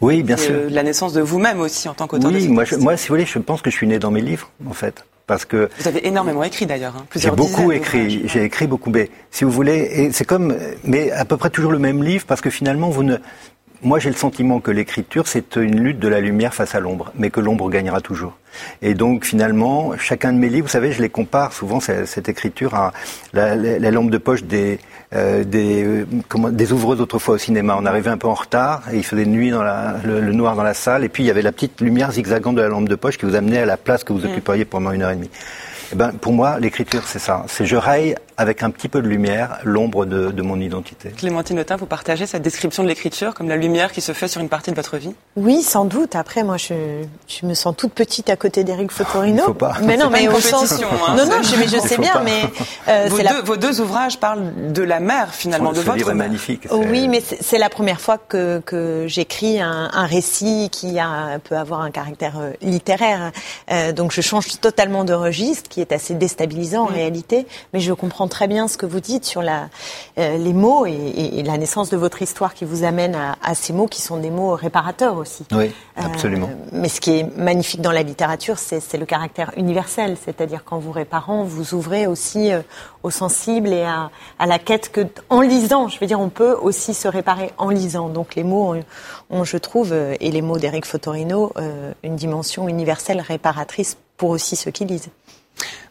Oui, 0.00 0.22
bien 0.22 0.36
sûr. 0.36 0.54
La 0.70 0.82
naissance 0.82 1.12
de 1.12 1.20
vous-même 1.20 1.60
aussi 1.60 1.88
en 1.88 1.94
tant 1.94 2.06
qu'auteur. 2.06 2.30
Oui, 2.30 2.48
moi, 2.48 2.64
moi, 2.78 2.96
si 2.96 3.08
vous 3.08 3.14
voulez, 3.14 3.26
je 3.26 3.38
pense 3.38 3.62
que 3.62 3.70
je 3.70 3.76
suis 3.76 3.86
né 3.86 3.98
dans 3.98 4.10
mes 4.10 4.20
livres, 4.20 4.50
en 4.68 4.72
fait. 4.72 5.04
Parce 5.26 5.44
que 5.44 5.70
vous 5.78 5.88
avez 5.88 6.06
énormément 6.06 6.42
écrit 6.42 6.66
d'ailleurs, 6.66 6.96
hein, 6.96 7.06
J'ai 7.14 7.30
beaucoup 7.30 7.70
écrit, 7.72 8.28
j'ai 8.28 8.44
écrit 8.44 8.66
beaucoup, 8.66 8.90
mais 8.90 9.08
si 9.30 9.44
vous 9.44 9.50
voulez, 9.50 10.10
c'est 10.12 10.24
comme, 10.24 10.56
mais 10.84 11.10
à 11.12 11.24
peu 11.24 11.36
près 11.36 11.48
toujours 11.48 11.72
le 11.72 11.78
même 11.78 12.02
livre, 12.02 12.26
parce 12.26 12.40
que 12.40 12.50
finalement, 12.50 12.90
vous 12.90 13.04
ne, 13.04 13.16
moi, 13.84 13.98
j'ai 13.98 14.10
le 14.10 14.16
sentiment 14.16 14.60
que 14.60 14.70
l'écriture, 14.70 15.26
c'est 15.26 15.56
une 15.56 15.80
lutte 15.80 15.98
de 15.98 16.06
la 16.06 16.20
lumière 16.20 16.54
face 16.54 16.76
à 16.76 16.80
l'ombre, 16.80 17.12
mais 17.16 17.30
que 17.30 17.40
l'ombre 17.40 17.68
gagnera 17.68 18.00
toujours. 18.00 18.38
Et 18.80 18.94
donc, 18.94 19.24
finalement, 19.24 19.96
chacun 19.98 20.32
de 20.32 20.38
mes 20.38 20.48
livres, 20.48 20.66
vous 20.66 20.72
savez, 20.72 20.92
je 20.92 21.02
les 21.02 21.08
compare 21.08 21.52
souvent, 21.52 21.80
cette, 21.80 22.28
écriture, 22.28 22.74
à 22.74 22.92
la, 23.32 23.90
lampe 23.90 24.10
de 24.10 24.18
poche 24.18 24.44
des, 24.44 24.78
euh, 25.14 25.44
des, 25.44 25.84
euh, 25.84 26.06
comment, 26.28 26.48
des 26.48 26.72
ouvreuses 26.72 27.00
autrefois 27.00 27.34
au 27.34 27.38
cinéma. 27.38 27.76
On 27.78 27.84
arrivait 27.84 28.10
un 28.10 28.16
peu 28.16 28.28
en 28.28 28.34
retard, 28.34 28.82
et 28.92 28.96
il 28.96 29.04
faisait 29.04 29.26
nuit 29.26 29.50
dans 29.50 29.62
la, 29.62 29.96
le, 30.04 30.32
noir 30.32 30.56
dans 30.56 30.62
la 30.62 30.74
salle, 30.74 31.04
et 31.04 31.08
puis 31.08 31.22
il 31.22 31.26
y 31.26 31.30
avait 31.30 31.42
la 31.42 31.52
petite 31.52 31.80
lumière 31.80 32.12
zigzagante 32.12 32.56
de 32.56 32.62
la 32.62 32.68
lampe 32.68 32.88
de 32.88 32.94
poche 32.94 33.18
qui 33.18 33.26
vous 33.26 33.34
amenait 33.34 33.58
à 33.58 33.66
la 33.66 33.76
place 33.76 34.04
que 34.04 34.12
vous 34.12 34.20
mm. 34.20 34.30
occuperiez 34.30 34.64
pendant 34.64 34.90
une 34.90 35.02
heure 35.02 35.10
et 35.10 35.16
demie. 35.16 35.30
Eh 35.92 35.96
ben, 35.96 36.12
pour 36.12 36.32
moi, 36.32 36.58
l'écriture, 36.58 37.02
c'est 37.06 37.18
ça. 37.18 37.44
C'est 37.48 37.66
je 37.66 37.76
raye 37.76 38.14
avec 38.36 38.62
un 38.62 38.70
petit 38.70 38.88
peu 38.88 39.02
de 39.02 39.08
lumière 39.08 39.58
l'ombre 39.64 40.04
de, 40.04 40.30
de, 40.30 40.42
mon 40.42 40.60
identité. 40.60 41.10
Clémentine 41.10 41.60
Autain, 41.60 41.76
vous 41.76 41.86
partagez 41.86 42.26
cette 42.26 42.42
description 42.42 42.82
de 42.82 42.88
l'écriture 42.88 43.34
comme 43.34 43.48
la 43.48 43.56
lumière 43.56 43.92
qui 43.92 44.00
se 44.00 44.12
fait 44.12 44.28
sur 44.28 44.40
une 44.40 44.48
partie 44.48 44.70
de 44.70 44.76
votre 44.76 44.96
vie? 44.96 45.14
Oui, 45.36 45.62
sans 45.62 45.84
doute. 45.84 46.16
Après, 46.16 46.42
moi, 46.42 46.56
je, 46.56 47.02
je 47.28 47.46
me 47.46 47.54
sens 47.54 47.74
toute 47.76 47.92
petite 47.92 48.30
à 48.30 48.36
côté 48.36 48.64
d'Éric 48.64 48.90
Fotorino. 48.90 49.42
Il 49.42 49.46
faut 49.46 49.54
pas. 49.54 49.76
Mais 49.82 49.96
non, 49.96 50.10
mais 50.10 50.28
au 50.28 50.40
sens... 50.40 50.72
hein, 50.72 51.14
non, 51.16 51.26
non, 51.26 51.42
je, 51.42 51.56
mais 51.56 51.68
je 51.68 51.78
sais 51.78 51.98
bien, 51.98 52.12
pas. 52.14 52.22
mais 52.22 52.42
euh, 52.88 53.06
vos, 53.08 53.16
deux, 53.18 53.22
la... 53.22 53.40
vos, 53.42 53.56
deux, 53.56 53.80
ouvrages 53.80 54.18
parlent 54.18 54.72
de 54.72 54.82
la 54.82 55.00
mer 55.00 55.34
finalement, 55.34 55.72
de 55.72 55.80
votre 55.80 55.96
livre 55.96 56.10
est 56.10 56.14
magnifique. 56.14 56.68
oui, 56.70 57.08
mais 57.08 57.22
c'est 57.40 57.58
la 57.58 57.68
première 57.68 58.00
fois 58.00 58.18
que, 58.18 58.60
que 58.64 59.04
j'écris 59.08 59.60
un, 59.60 59.90
un, 59.92 60.06
récit 60.06 60.68
qui 60.70 60.98
a, 60.98 61.38
peut 61.38 61.56
avoir 61.56 61.80
un 61.80 61.90
caractère 61.90 62.38
euh, 62.38 62.52
littéraire. 62.60 63.32
Euh, 63.70 63.92
donc, 63.92 64.12
je 64.12 64.20
change 64.20 64.60
totalement 64.60 65.04
de 65.04 65.12
registre, 65.12 65.68
qui 65.68 65.80
est 65.80 65.92
assez 65.92 66.14
déstabilisant 66.14 66.84
en 66.84 66.90
mm. 66.90 66.94
réalité, 66.94 67.46
mais 67.72 67.80
je 67.80 67.92
comprends 67.92 68.21
très 68.28 68.48
bien 68.48 68.68
ce 68.68 68.76
que 68.76 68.86
vous 68.86 69.00
dites 69.00 69.24
sur 69.24 69.42
la, 69.42 69.68
euh, 70.18 70.36
les 70.36 70.52
mots 70.52 70.86
et, 70.86 71.42
la 71.44 71.58
naissance 71.58 71.90
de 71.90 71.96
votre 71.96 72.22
histoire 72.22 72.54
qui 72.54 72.64
vous 72.64 72.84
amène 72.84 73.14
à, 73.14 73.54
ces 73.54 73.72
mots 73.72 73.86
qui 73.86 74.00
sont 74.00 74.16
des 74.16 74.30
mots 74.30 74.54
réparateurs 74.54 75.16
aussi. 75.16 75.44
Oui, 75.52 75.72
euh, 75.98 76.02
absolument. 76.02 76.50
mais 76.72 76.88
ce 76.88 77.00
qui 77.00 77.18
est 77.18 77.36
magnifique 77.36 77.80
dans 77.80 77.92
la 77.92 78.02
littérature, 78.02 78.58
c'est 78.58 78.96
le 78.96 79.06
caractère 79.06 79.52
universel, 79.56 80.16
c'est-à-dire 80.22 80.64
qu'en 80.64 80.78
vous 80.78 80.92
réparant, 80.92 81.44
vous 81.44 81.74
ouvrez 81.74 82.06
aussi 82.06 82.52
euh, 82.52 82.60
au 83.02 83.10
sensible 83.10 83.68
et 83.68 83.84
à, 83.84 84.10
la 84.46 84.58
quête 84.58 84.90
que, 84.90 85.06
en 85.28 85.40
lisant, 85.40 85.88
je 85.88 85.98
veux 85.98 86.06
dire, 86.06 86.20
on 86.20 86.28
peut 86.28 86.52
aussi 86.52 86.94
se 86.94 87.08
réparer 87.08 87.52
en 87.58 87.70
lisant. 87.70 88.08
Donc 88.08 88.34
les 88.34 88.44
mots 88.44 88.76
ont, 89.30 89.44
je 89.44 89.56
trouve, 89.56 89.92
et 89.92 90.30
les 90.30 90.42
mots 90.42 90.58
d'Éric 90.58 90.84
Fotorino, 90.84 91.52
une 92.02 92.16
dimension 92.16 92.68
universelle 92.68 93.20
réparatrice 93.20 93.96
pour 94.16 94.30
aussi 94.30 94.56
ceux 94.56 94.70
qui 94.70 94.84
lisent. 94.84 95.10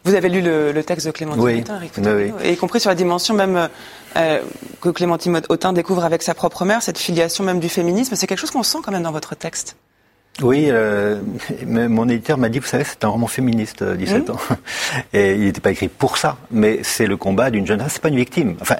Vous 0.04 0.14
avez 0.14 0.28
lu 0.28 0.40
le, 0.42 0.82
texte 0.82 1.06
de 1.06 1.12
Clémentine 1.12 1.60
Autain, 1.60 1.80
oui. 2.16 2.32
et 2.42 2.52
y 2.52 2.56
compris 2.56 2.80
sur 2.80 2.90
la 2.90 2.96
dimension 2.96 3.34
même 3.34 3.68
euh, 4.16 4.40
que 4.80 4.88
Clémentine 4.88 5.40
Autain 5.48 5.72
découvre 5.72 6.04
avec 6.04 6.22
sa 6.22 6.34
propre 6.34 6.64
mère, 6.64 6.82
cette 6.82 6.98
filiation 6.98 7.44
même 7.44 7.60
du 7.60 7.68
féminisme. 7.68 8.16
C'est 8.16 8.26
quelque 8.26 8.40
chose 8.40 8.50
qu'on 8.50 8.64
sent 8.64 8.78
quand 8.82 8.90
même 8.90 9.04
dans 9.04 9.12
votre 9.12 9.36
texte. 9.36 9.76
Oui, 10.40 10.66
euh, 10.68 11.20
mon 11.66 12.08
éditeur 12.08 12.38
m'a 12.38 12.48
dit, 12.48 12.58
vous 12.58 12.66
savez, 12.66 12.84
c'est 12.84 13.04
un 13.04 13.08
roman 13.08 13.26
féministe, 13.28 13.84
17 13.84 14.28
mmh. 14.28 14.32
ans. 14.32 14.38
Et 15.12 15.34
il 15.34 15.44
n'était 15.44 15.60
pas 15.60 15.70
écrit 15.70 15.88
pour 15.88 16.16
ça, 16.16 16.36
mais 16.50 16.80
c'est 16.82 17.06
le 17.06 17.16
combat 17.16 17.50
d'une 17.50 17.66
jeune 17.66 17.78
femme. 17.78 17.88
C'est 17.88 18.02
pas 18.02 18.08
une 18.08 18.16
victime. 18.16 18.56
Enfin, 18.60 18.76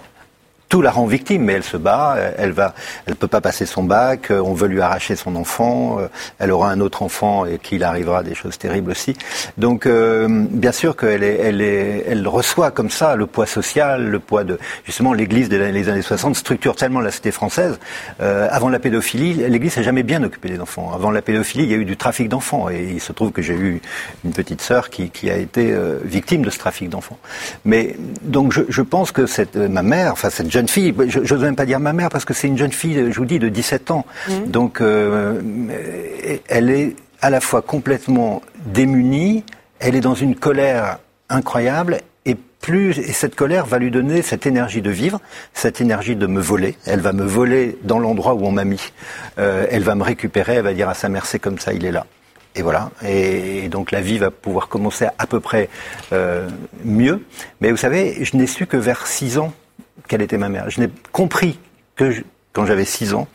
tout 0.72 0.80
la 0.80 0.90
rend 0.90 1.04
victime, 1.04 1.42
mais 1.42 1.52
elle 1.52 1.64
se 1.64 1.76
bat, 1.76 2.16
elle 2.38 2.52
va, 2.52 2.74
elle 3.04 3.14
peut 3.14 3.28
pas 3.28 3.42
passer 3.42 3.66
son 3.66 3.82
bac, 3.82 4.30
euh, 4.30 4.40
on 4.40 4.54
veut 4.54 4.68
lui 4.68 4.80
arracher 4.80 5.16
son 5.16 5.36
enfant, 5.36 5.98
euh, 5.98 6.06
elle 6.38 6.50
aura 6.50 6.70
un 6.70 6.80
autre 6.80 7.02
enfant 7.02 7.44
et 7.44 7.58
qu'il 7.58 7.84
arrivera 7.84 8.22
des 8.22 8.34
choses 8.34 8.56
terribles 8.56 8.90
aussi. 8.90 9.14
Donc, 9.58 9.84
euh, 9.84 10.26
bien 10.30 10.72
sûr 10.72 10.96
qu'elle 10.96 11.24
est, 11.24 11.36
elle 11.36 11.60
est, 11.60 12.06
elle 12.08 12.26
reçoit 12.26 12.70
comme 12.70 12.88
ça 12.88 13.16
le 13.16 13.26
poids 13.26 13.44
social, 13.44 14.08
le 14.08 14.18
poids 14.18 14.44
de, 14.44 14.58
justement, 14.86 15.12
l'Église 15.12 15.50
des 15.50 15.60
années 15.60 16.00
60 16.00 16.36
structure 16.36 16.74
tellement 16.74 17.00
la 17.00 17.10
cité 17.10 17.32
française. 17.32 17.78
avant 18.18 18.70
la 18.70 18.78
pédophilie, 18.78 19.34
l'Église 19.34 19.74
s'est 19.74 19.82
jamais 19.82 20.02
bien 20.02 20.22
occupée 20.22 20.48
des 20.48 20.60
enfants. 20.60 20.90
Avant 20.94 21.10
la 21.10 21.20
pédophilie, 21.20 21.64
il 21.64 21.70
y 21.70 21.74
a 21.74 21.76
eu 21.76 21.84
du 21.84 21.98
trafic 21.98 22.30
d'enfants 22.30 22.70
et 22.70 22.92
il 22.94 23.00
se 23.00 23.12
trouve 23.12 23.30
que 23.30 23.42
j'ai 23.42 23.52
eu 23.52 23.82
une 24.24 24.32
petite 24.32 24.62
sœur 24.62 24.88
qui, 24.88 25.10
qui 25.10 25.28
a 25.28 25.36
été 25.36 25.76
victime 26.02 26.42
de 26.42 26.48
ce 26.48 26.58
trafic 26.58 26.88
d'enfants. 26.88 27.18
Mais 27.66 27.94
donc, 28.22 28.52
je, 28.52 28.62
je 28.70 28.80
pense 28.80 29.12
que 29.12 29.26
cette, 29.26 29.56
ma 29.56 29.82
mère, 29.82 30.12
enfin 30.12 30.30
cette 30.30 30.50
jeune 30.50 30.61
jeune 30.62 30.68
fille, 30.68 30.94
je 31.08 31.18
n'ose 31.34 31.42
même 31.42 31.56
pas 31.56 31.66
dire 31.66 31.80
ma 31.80 31.92
mère 31.92 32.08
parce 32.08 32.24
que 32.24 32.34
c'est 32.34 32.46
une 32.46 32.58
jeune 32.58 32.72
fille, 32.72 33.10
je 33.10 33.18
vous 33.18 33.24
dis, 33.24 33.38
de 33.38 33.48
17 33.48 33.90
ans. 33.90 34.06
Mmh. 34.28 34.32
Donc 34.46 34.80
euh, 34.80 35.40
elle 36.48 36.70
est 36.70 36.96
à 37.20 37.30
la 37.30 37.40
fois 37.40 37.62
complètement 37.62 38.42
démunie, 38.66 39.44
elle 39.80 39.96
est 39.96 40.00
dans 40.00 40.14
une 40.14 40.36
colère 40.36 40.98
incroyable 41.28 41.98
et 42.26 42.36
plus 42.60 42.98
et 42.98 43.12
cette 43.12 43.34
colère 43.34 43.66
va 43.66 43.78
lui 43.78 43.90
donner 43.90 44.22
cette 44.22 44.46
énergie 44.46 44.82
de 44.82 44.90
vivre, 44.90 45.20
cette 45.52 45.80
énergie 45.80 46.14
de 46.14 46.26
me 46.26 46.40
voler. 46.40 46.76
Elle 46.86 47.00
va 47.00 47.12
me 47.12 47.24
voler 47.24 47.78
dans 47.82 47.98
l'endroit 47.98 48.34
où 48.34 48.46
on 48.46 48.52
m'a 48.52 48.64
mis. 48.64 48.92
Euh, 49.38 49.66
elle 49.70 49.82
va 49.82 49.96
me 49.96 50.04
récupérer, 50.04 50.54
elle 50.54 50.64
va 50.64 50.74
dire 50.74 50.88
à 50.88 50.94
sa 50.94 51.08
mère 51.08 51.26
c'est 51.26 51.40
comme 51.40 51.58
ça, 51.58 51.72
il 51.72 51.84
est 51.84 51.92
là. 51.92 52.06
Et 52.54 52.62
voilà. 52.62 52.90
Et, 53.04 53.68
donc 53.68 53.90
la 53.90 54.00
vie 54.00 54.18
va 54.18 54.30
pouvoir 54.30 54.68
commencer 54.68 55.06
à, 55.18 55.26
peu 55.26 55.40
près 55.40 55.70
euh, 56.12 56.48
mieux. 56.84 57.24
Mais 57.60 57.70
vous 57.70 57.76
savez, 57.78 58.24
je 58.24 58.36
n'ai 58.36 58.46
su 58.46 58.66
que 58.66 58.76
vers 58.76 59.06
6 59.06 59.38
ans 59.38 59.52
quelle 60.08 60.22
était 60.22 60.38
ma 60.38 60.48
mère. 60.48 60.70
Je 60.70 60.80
n'ai 60.80 60.88
compris 61.12 61.58
que 61.96 62.14
quand 62.52 62.66
j'avais 62.66 62.84
6 62.84 63.14
ans, 63.14 63.28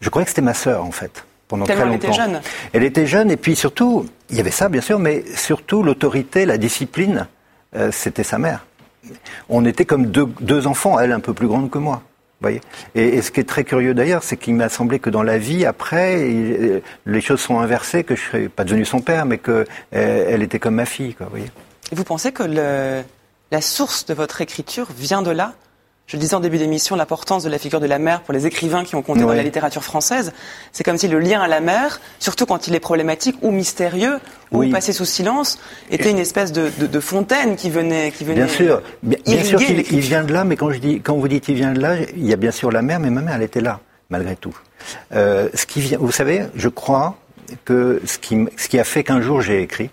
je 0.00 0.08
croyais 0.08 0.24
que 0.24 0.30
c'était 0.30 0.42
ma 0.42 0.54
sœur 0.54 0.84
en 0.84 0.90
fait. 0.90 1.24
pendant 1.48 1.64
très 1.64 1.74
longtemps. 1.76 1.88
Elle 1.88 1.96
était 1.96 2.12
jeune. 2.12 2.40
Elle 2.72 2.84
était 2.84 3.06
jeune 3.06 3.30
et 3.30 3.36
puis 3.36 3.56
surtout, 3.56 4.06
il 4.30 4.36
y 4.36 4.40
avait 4.40 4.50
ça 4.50 4.68
bien 4.68 4.80
sûr, 4.80 4.98
mais 4.98 5.24
surtout 5.34 5.82
l'autorité, 5.82 6.46
la 6.46 6.58
discipline, 6.58 7.26
euh, 7.76 7.90
c'était 7.92 8.24
sa 8.24 8.38
mère. 8.38 8.66
On 9.48 9.64
était 9.64 9.84
comme 9.84 10.06
deux, 10.06 10.26
deux, 10.40 10.66
enfants, 10.66 10.98
elle 10.98 11.12
un 11.12 11.20
peu 11.20 11.34
plus 11.34 11.48
grande 11.48 11.70
que 11.70 11.78
moi. 11.78 12.02
Voyez 12.40 12.60
et, 12.94 13.06
et, 13.06 13.22
ce 13.22 13.30
qui 13.30 13.38
est 13.40 13.48
très 13.48 13.62
curieux 13.62 13.94
d'ailleurs, 13.94 14.24
c'est 14.24 14.36
qu'il 14.36 14.54
m'a 14.54 14.68
semblé 14.68 14.98
que 14.98 15.10
dans 15.10 15.22
la 15.22 15.38
vie, 15.38 15.64
après, 15.64 16.28
il, 16.28 16.82
les 17.06 17.20
choses 17.20 17.40
sont 17.40 17.60
inversées, 17.60 18.02
que 18.02 18.16
je 18.16 18.22
ne 18.22 18.26
serais 18.26 18.48
pas 18.48 18.64
devenu 18.64 18.84
son 18.84 19.00
père, 19.00 19.26
mais 19.26 19.38
qu'elle 19.38 19.66
euh, 19.94 20.26
elle 20.28 20.42
était 20.42 20.58
comme 20.58 20.74
ma 20.74 20.86
fille. 20.86 21.14
Quoi, 21.14 21.28
voyez 21.30 21.50
et 21.92 21.94
vous 21.94 22.04
pensez 22.04 22.32
que 22.32 22.42
le, 22.42 23.02
la 23.50 23.60
source 23.60 24.06
de 24.06 24.14
votre 24.14 24.40
écriture 24.40 24.88
vient 24.96 25.20
de 25.20 25.30
là? 25.30 25.52
Je 26.06 26.16
le 26.16 26.20
disais 26.20 26.34
en 26.34 26.40
début 26.40 26.58
d'émission, 26.58 26.96
l'importance 26.96 27.44
de 27.44 27.48
la 27.48 27.58
figure 27.58 27.80
de 27.80 27.86
la 27.86 27.98
mère 27.98 28.22
pour 28.22 28.34
les 28.34 28.46
écrivains 28.46 28.84
qui 28.84 28.96
ont 28.96 29.02
compté 29.02 29.20
dans 29.20 29.32
la 29.32 29.42
littérature 29.42 29.84
française. 29.84 30.32
C'est 30.72 30.84
comme 30.84 30.98
si 30.98 31.08
le 31.08 31.18
lien 31.18 31.40
à 31.40 31.48
la 31.48 31.60
mère, 31.60 32.00
surtout 32.18 32.44
quand 32.44 32.66
il 32.66 32.74
est 32.74 32.80
problématique 32.80 33.36
ou 33.40 33.50
mystérieux 33.50 34.18
ou 34.50 34.68
passé 34.70 34.92
sous 34.92 35.06
silence, 35.06 35.58
était 35.90 36.10
une 36.10 36.18
espèce 36.18 36.52
de, 36.52 36.70
de, 36.78 36.86
de, 36.86 37.00
fontaine 37.00 37.56
qui 37.56 37.70
venait, 37.70 38.10
qui 38.10 38.24
venait. 38.24 38.44
Bien 38.44 38.48
sûr, 38.48 38.82
bien, 39.02 39.18
bien 39.24 39.44
sûr 39.44 39.58
qu'il 39.58 39.80
il 39.90 40.00
vient 40.00 40.24
de 40.24 40.32
là, 40.32 40.44
mais 40.44 40.56
quand 40.56 40.70
je 40.70 40.78
dis, 40.78 41.00
quand 41.00 41.16
vous 41.16 41.28
dites 41.28 41.44
qu'il 41.44 41.54
vient 41.54 41.72
de 41.72 41.80
là, 41.80 41.96
il 42.14 42.26
y 42.26 42.32
a 42.32 42.36
bien 42.36 42.50
sûr 42.50 42.70
la 42.70 42.82
mère, 42.82 43.00
mais 43.00 43.08
ma 43.08 43.22
mère, 43.22 43.36
elle 43.36 43.42
était 43.42 43.62
là 43.62 43.80
malgré 44.12 44.36
tout. 44.36 44.56
Euh, 45.14 45.48
ce 45.54 45.66
qui 45.66 45.80
vient, 45.80 45.98
vous 45.98 46.12
savez, 46.12 46.42
je 46.54 46.68
crois 46.68 47.16
que 47.64 48.00
ce 48.04 48.18
qui, 48.18 48.46
ce 48.56 48.68
qui 48.68 48.78
a 48.78 48.84
fait 48.84 49.02
qu'un 49.02 49.20
jour 49.20 49.40
j'ai 49.40 49.62
écrit, 49.62 49.90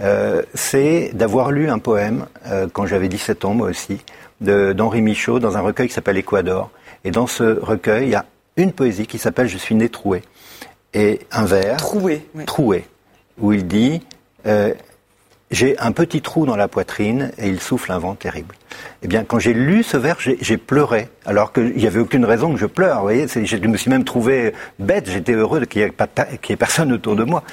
euh, 0.00 0.42
c'est 0.54 1.10
d'avoir 1.14 1.52
lu 1.52 1.70
un 1.70 1.78
poème 1.78 2.26
euh, 2.46 2.66
quand 2.70 2.86
j'avais 2.86 3.08
17 3.08 3.44
ans, 3.44 3.54
moi 3.54 3.68
aussi, 3.68 3.98
d'Henri 4.40 5.02
Michaud 5.02 5.38
dans 5.38 5.56
un 5.56 5.60
recueil 5.60 5.88
qui 5.88 5.94
s'appelle 5.94 6.16
Équador. 6.16 6.70
Et 7.04 7.10
dans 7.10 7.26
ce 7.26 7.58
recueil, 7.60 8.04
il 8.04 8.10
y 8.10 8.14
a 8.14 8.26
une 8.56 8.72
poésie 8.72 9.06
qui 9.06 9.18
s'appelle 9.18 9.48
Je 9.48 9.58
suis 9.58 9.74
né 9.74 9.88
troué. 9.88 10.22
Et 10.94 11.20
un 11.30 11.44
vers. 11.44 11.76
Troué. 11.76 12.26
Oui. 12.34 12.44
Troué. 12.44 12.84
Où 13.38 13.52
il 13.52 13.66
dit 13.66 14.02
euh, 14.46 14.74
J'ai 15.50 15.78
un 15.78 15.92
petit 15.92 16.20
trou 16.20 16.46
dans 16.46 16.56
la 16.56 16.68
poitrine 16.68 17.30
et 17.38 17.48
il 17.48 17.60
souffle 17.60 17.92
un 17.92 17.98
vent 17.98 18.14
terrible. 18.14 18.54
Eh 19.02 19.08
bien, 19.08 19.24
quand 19.24 19.38
j'ai 19.38 19.54
lu 19.54 19.82
ce 19.82 19.96
vers, 19.96 20.18
j'ai 20.18 20.56
pleuré, 20.56 21.08
alors 21.24 21.52
qu'il 21.52 21.76
n'y 21.76 21.86
avait 21.86 22.00
aucune 22.00 22.24
raison 22.24 22.52
que 22.52 22.58
je 22.58 22.66
pleure. 22.66 22.96
Vous 22.96 23.02
voyez, 23.02 23.26
je 23.28 23.56
me 23.56 23.76
suis 23.76 23.90
même 23.90 24.04
trouvé 24.04 24.52
bête. 24.78 25.08
J'étais 25.08 25.32
heureux 25.32 25.64
qu'il 25.64 25.82
n'y 25.82 25.88
ait, 25.88 26.38
qu 26.42 26.52
ait, 26.52 26.56
personne 26.56 26.92
autour 26.92 27.14
de 27.14 27.24
moi. 27.24 27.44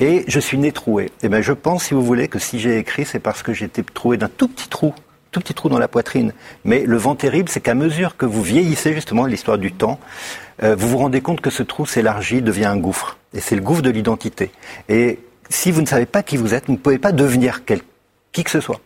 Et 0.00 0.24
je 0.28 0.38
suis 0.38 0.58
né 0.58 0.70
troué. 0.70 1.10
Eh 1.22 1.28
bien, 1.28 1.40
je 1.40 1.52
pense, 1.52 1.84
si 1.84 1.94
vous 1.94 2.04
voulez, 2.04 2.28
que 2.28 2.38
si 2.38 2.60
j'ai 2.60 2.78
écrit, 2.78 3.04
c'est 3.04 3.20
parce 3.20 3.42
que 3.42 3.52
j'étais 3.52 3.82
troué 3.82 4.16
d'un 4.16 4.28
tout 4.28 4.48
petit 4.48 4.68
trou 4.68 4.94
tout 5.32 5.40
petit 5.40 5.54
trou 5.54 5.68
dans 5.68 5.78
la 5.78 5.88
poitrine. 5.88 6.32
Mais 6.64 6.84
le 6.84 6.96
vent 6.96 7.16
terrible, 7.16 7.48
c'est 7.48 7.60
qu'à 7.60 7.74
mesure 7.74 8.16
que 8.16 8.26
vous 8.26 8.42
vieillissez, 8.42 8.92
justement, 8.92 9.26
l'histoire 9.26 9.58
du 9.58 9.72
temps, 9.72 9.98
euh, 10.62 10.76
vous 10.76 10.88
vous 10.88 10.98
rendez 10.98 11.20
compte 11.20 11.40
que 11.40 11.50
ce 11.50 11.62
trou 11.62 11.86
s'élargit, 11.86 12.42
devient 12.42 12.66
un 12.66 12.76
gouffre. 12.76 13.18
Et 13.34 13.40
c'est 13.40 13.56
le 13.56 13.62
gouffre 13.62 13.82
de 13.82 13.90
l'identité. 13.90 14.52
Et 14.88 15.18
si 15.48 15.72
vous 15.72 15.80
ne 15.80 15.86
savez 15.86 16.06
pas 16.06 16.22
qui 16.22 16.36
vous 16.36 16.54
êtes, 16.54 16.66
vous 16.66 16.72
ne 16.72 16.78
pouvez 16.78 16.98
pas 16.98 17.12
devenir 17.12 17.64
quel, 17.64 17.80
qui 18.30 18.44
que 18.44 18.50
ce 18.50 18.60
soit. 18.60 18.80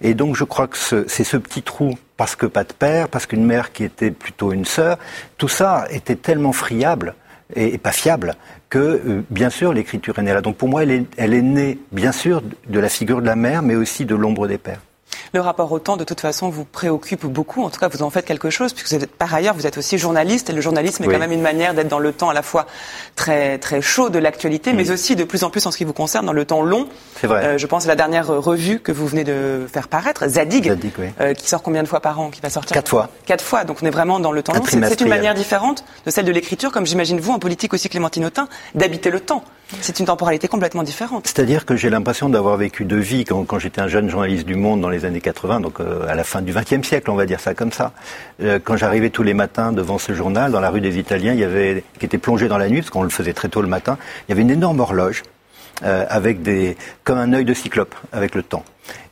Et 0.00 0.14
donc 0.14 0.34
je 0.34 0.44
crois 0.44 0.66
que 0.66 0.76
c'est 0.76 1.24
ce 1.24 1.36
petit 1.36 1.62
trou, 1.62 1.96
parce 2.16 2.34
que 2.34 2.46
pas 2.46 2.64
de 2.64 2.72
père, 2.72 3.08
parce 3.08 3.26
qu'une 3.26 3.44
mère 3.44 3.72
qui 3.72 3.84
était 3.84 4.10
plutôt 4.10 4.52
une 4.52 4.64
sœur, 4.64 4.98
tout 5.38 5.48
ça 5.48 5.86
était 5.90 6.16
tellement 6.16 6.52
friable 6.52 7.14
et, 7.54 7.78
pas 7.78 7.92
fiable 7.92 8.34
que, 8.68 8.78
euh, 8.78 9.22
bien 9.30 9.50
sûr, 9.50 9.72
l'écriture 9.72 10.18
est 10.18 10.22
née 10.22 10.32
là. 10.32 10.40
Donc 10.40 10.56
pour 10.56 10.68
moi, 10.68 10.82
elle 10.82 11.34
est 11.34 11.42
née, 11.42 11.78
bien 11.92 12.12
sûr, 12.12 12.42
de 12.68 12.80
la 12.80 12.88
figure 12.88 13.20
de 13.20 13.26
la 13.26 13.36
mère, 13.36 13.62
mais 13.62 13.76
aussi 13.76 14.04
de 14.04 14.14
l'ombre 14.14 14.48
des 14.48 14.58
pères. 14.58 14.80
Le 15.32 15.40
rapport 15.40 15.70
au 15.70 15.78
temps, 15.78 15.96
de 15.96 16.02
toute 16.04 16.20
façon, 16.20 16.48
vous 16.48 16.64
préoccupe 16.64 17.24
beaucoup. 17.24 17.62
En 17.62 17.70
tout 17.70 17.78
cas, 17.78 17.88
vous 17.88 18.02
en 18.02 18.10
faites 18.10 18.24
quelque 18.24 18.50
chose, 18.50 18.72
puisque 18.72 18.88
vous 18.88 19.04
êtes, 19.04 19.10
par 19.14 19.32
ailleurs, 19.32 19.54
vous 19.54 19.66
êtes 19.66 19.78
aussi 19.78 19.96
journaliste, 19.96 20.50
et 20.50 20.52
le 20.52 20.60
journalisme 20.60 21.04
est 21.04 21.06
oui. 21.06 21.12
quand 21.14 21.20
même 21.20 21.30
une 21.30 21.40
manière 21.42 21.72
d'être 21.72 21.88
dans 21.88 22.00
le 22.00 22.12
temps 22.12 22.30
à 22.30 22.34
la 22.34 22.42
fois 22.42 22.66
très 23.14 23.58
très 23.58 23.80
chaud 23.80 24.10
de 24.10 24.18
l'actualité, 24.18 24.72
mais 24.72 24.90
aussi 24.90 25.14
de 25.14 25.22
plus 25.24 25.44
en 25.44 25.50
plus 25.50 25.64
en 25.66 25.70
ce 25.70 25.76
qui 25.78 25.84
vous 25.84 25.92
concerne 25.92 26.26
dans 26.26 26.32
le 26.32 26.44
temps 26.44 26.62
long. 26.62 26.88
C'est 27.20 27.28
vrai. 27.28 27.44
Euh, 27.44 27.58
je 27.58 27.66
pense 27.66 27.84
à 27.84 27.88
la 27.88 27.96
dernière 27.96 28.26
revue 28.26 28.80
que 28.80 28.90
vous 28.90 29.06
venez 29.06 29.22
de 29.22 29.66
faire 29.72 29.86
paraître, 29.86 30.26
Zadig, 30.26 30.66
Zadig 30.68 30.92
oui. 30.98 31.06
euh, 31.20 31.34
qui 31.34 31.48
sort 31.48 31.62
combien 31.62 31.82
de 31.82 31.88
fois 31.88 32.00
par 32.00 32.18
an, 32.18 32.30
qui 32.30 32.40
va 32.40 32.50
sortir 32.50 32.74
Quatre 32.74 32.88
fois. 32.88 33.08
Quatre 33.26 33.44
fois. 33.44 33.64
Donc 33.64 33.78
on 33.82 33.86
est 33.86 33.90
vraiment 33.90 34.18
dans 34.18 34.32
le 34.32 34.42
temps 34.42 34.52
long. 34.52 34.62
C'est 34.66 35.00
une 35.00 35.08
manière 35.08 35.34
différente 35.34 35.84
de 36.06 36.10
celle 36.10 36.24
de 36.24 36.32
l'écriture, 36.32 36.72
comme 36.72 36.86
j'imagine 36.86 37.20
vous 37.20 37.32
en 37.32 37.38
politique 37.38 37.72
aussi, 37.72 37.88
Clémentine 37.88 38.24
Autain, 38.24 38.48
d'habiter 38.74 39.10
le 39.10 39.20
temps. 39.20 39.44
C'est 39.80 40.00
une 40.00 40.06
temporalité 40.06 40.48
complètement 40.48 40.82
différente. 40.82 41.26
C'est-à-dire 41.26 41.64
que 41.64 41.76
j'ai 41.76 41.90
l'impression 41.90 42.28
d'avoir 42.28 42.56
vécu 42.56 42.84
deux 42.84 42.98
vies 42.98 43.24
quand, 43.24 43.58
j'étais 43.58 43.80
un 43.80 43.88
jeune 43.88 44.10
journaliste 44.10 44.44
du 44.44 44.56
Monde 44.56 44.80
dans 44.80 44.88
les 44.88 45.04
années 45.04 45.20
80, 45.20 45.60
donc 45.60 45.80
euh, 45.80 46.08
à 46.08 46.14
la 46.14 46.24
fin 46.24 46.42
du 46.42 46.52
XXe 46.52 46.86
siècle, 46.86 47.10
on 47.10 47.14
va 47.14 47.24
dire 47.24 47.40
ça 47.40 47.54
comme 47.54 47.72
ça. 47.72 47.92
Euh, 48.42 48.58
quand 48.62 48.76
j'arrivais 48.76 49.10
tous 49.10 49.22
les 49.22 49.34
matins 49.34 49.72
devant 49.72 49.98
ce 49.98 50.12
journal, 50.12 50.50
dans 50.50 50.60
la 50.60 50.70
rue 50.70 50.80
des 50.80 50.98
Italiens, 50.98 51.34
il 51.34 51.40
y 51.40 51.44
avait 51.44 51.84
qui 51.98 52.06
était 52.06 52.18
plongé 52.18 52.48
dans 52.48 52.58
la 52.58 52.68
nuit, 52.68 52.80
parce 52.80 52.90
qu'on 52.90 53.04
le 53.04 53.10
faisait 53.10 53.32
très 53.32 53.48
tôt 53.48 53.62
le 53.62 53.68
matin. 53.68 53.96
Il 54.28 54.30
y 54.30 54.32
avait 54.32 54.42
une 54.42 54.50
énorme 54.50 54.80
horloge 54.80 55.22
euh, 55.84 56.04
avec 56.08 56.42
des 56.42 56.76
comme 57.04 57.18
un 57.18 57.32
œil 57.32 57.44
de 57.44 57.54
cyclope 57.54 57.94
avec 58.12 58.34
le 58.34 58.42
temps. 58.42 58.64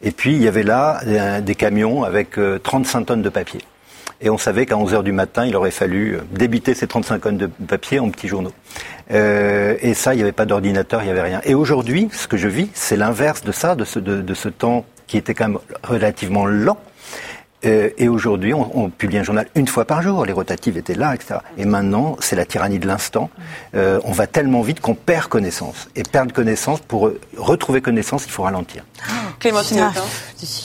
Et 0.03 0.11
puis 0.11 0.35
il 0.35 0.43
y 0.43 0.49
avait 0.49 0.65
là 0.65 1.01
des 1.41 1.55
camions 1.55 2.03
avec 2.03 2.37
35 2.63 3.05
tonnes 3.07 3.23
de 3.23 3.29
papier. 3.29 3.61
Et 4.21 4.31
on 4.31 4.39
savait 4.39 4.67
qu'à 4.67 4.77
11 4.77 4.95
heures 4.95 5.03
du 5.05 5.13
matin, 5.13 5.47
il 5.47 5.55
aurait 5.55 5.71
fallu 5.71 6.19
débiter 6.33 6.75
ces 6.75 6.89
35 6.89 7.21
tonnes 7.21 7.37
de 7.37 7.47
papier 7.47 8.01
en 8.01 8.11
petits 8.11 8.27
journaux. 8.27 8.53
Euh, 9.11 9.77
et 9.81 9.95
ça, 9.95 10.15
il 10.15 10.17
n'y 10.19 10.23
avait 10.23 10.33
pas 10.33 10.45
d'ordinateur, 10.45 11.03
il 11.03 11.07
n'y 11.07 11.11
avait 11.11 11.23
rien. 11.23 11.41
Et 11.45 11.55
aujourd'hui, 11.55 12.09
ce 12.13 12.29
que 12.29 12.37
je 12.37 12.49
vis, 12.49 12.69
c'est 12.75 12.97
l'inverse 12.97 13.43
de 13.43 13.53
ça, 13.53 13.75
de 13.75 13.85
ce, 13.85 13.99
de, 13.99 14.21
de 14.21 14.35
ce 14.35 14.49
temps 14.49 14.85
qui 15.07 15.17
était 15.17 15.35
quand 15.35 15.49
même 15.49 15.59
relativement 15.83 16.47
lent. 16.47 16.79
Euh, 17.65 17.91
et 17.99 18.09
aujourd'hui, 18.09 18.55
on, 18.55 18.71
on, 18.79 18.91
publie 18.91 19.19
un 19.19 19.23
journal 19.23 19.49
une 19.55 19.67
fois 19.67 19.85
par 19.85 20.03
jour. 20.03 20.25
Les 20.25 20.33
rotatives 20.33 20.77
étaient 20.77 20.95
là, 20.95 21.15
etc. 21.15 21.41
Et 21.57 21.65
maintenant, 21.65 22.17
c'est 22.21 22.37
la 22.37 22.45
tyrannie 22.45 22.79
de 22.79 22.87
l'instant. 22.87 23.31
Euh, 23.75 24.01
on 24.05 24.13
va 24.13 24.27
tellement 24.27 24.63
vite 24.63 24.81
qu'on 24.81 24.95
perd 24.95 25.27
connaissance. 25.27 25.89
Et 25.97 26.03
perdre 26.05 26.33
connaissance, 26.33 26.81
pour 26.81 27.11
retrouver 27.37 27.81
connaissance, 27.81 28.25
il 28.27 28.31
faut 28.31 28.45
ralentir. 28.45 28.85
Clémentine 29.41 29.91
ah, 29.95 30.01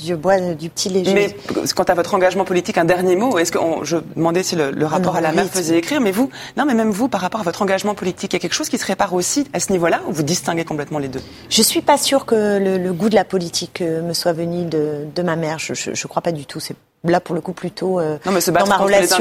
Je 0.06 0.13
bois 0.13 0.39
du 0.39 0.69
petit 0.69 0.89
léger. 0.89 1.13
Mais 1.13 1.36
quant 1.75 1.84
à 1.84 1.93
votre 1.93 2.13
engagement 2.13 2.45
politique, 2.45 2.77
un 2.77 2.86
dernier 2.86 3.15
mot. 3.15 3.38
Est-ce 3.38 3.51
que 3.51 3.58
on, 3.58 3.84
je 3.84 3.97
demandais 4.15 4.43
si 4.43 4.56
le, 4.56 4.71
le 4.71 4.86
rapport 4.86 5.15
Ah 5.15 5.21
non, 5.21 5.27
à 5.27 5.32
la 5.32 5.32
mer 5.32 5.47
faisait 5.51 5.77
écrire, 5.77 6.01
mais 6.01 6.12
vous, 6.12 6.29
non, 6.58 6.65
mais 6.65 6.73
même 6.73 6.91
vous, 6.91 7.08
par 7.08 7.21
rapport 7.21 7.41
à 7.41 7.43
votre 7.43 7.62
engagement 7.62 7.95
politique, 7.95 8.34
il 8.34 8.36
y 8.36 8.38
a 8.38 8.39
quelque 8.39 8.53
chose 8.53 8.69
qui 8.69 8.77
se 8.77 8.86
répare 8.86 9.13
aussi 9.13 9.47
à 9.53 9.60
ce 9.60 9.71
niveau-là, 9.71 10.01
ou 10.08 10.13
vous 10.13 10.23
distinguez 10.23 10.65
complètement 10.65 10.99
les 10.99 11.08
deux? 11.08 11.21
Je 11.49 11.62
suis 11.62 11.82
pas 11.82 11.97
sûre 11.97 12.25
que 12.25 12.60
le, 12.60 12.77
le 12.77 12.93
goût 12.93 13.10
de 13.10 13.15
la 13.15 13.25
politique 13.25 13.82
euh, 13.82 14.01
me 14.01 14.13
soit 14.13 14.34
venu 14.34 14.65
de, 14.65 15.06
de 15.13 15.21
ma 15.21 15.36
mère. 15.36 15.60
Je, 15.60 15.73
je 15.73 16.08
crois 16.08 16.21
pas 16.21 16.32
du 16.32 16.45
tout. 16.45 16.60
C'est 16.60 16.75
là 17.06 17.20
pour 17.20 17.36
le 17.36 17.42
coup 17.42 17.52
plutôt 17.54 18.00
euh, 18.00 18.18
non, 18.26 18.32
mais 18.32 18.39
se 18.42 18.50
dans 18.52 18.66
ma 18.66 18.78
relation. 18.78 19.18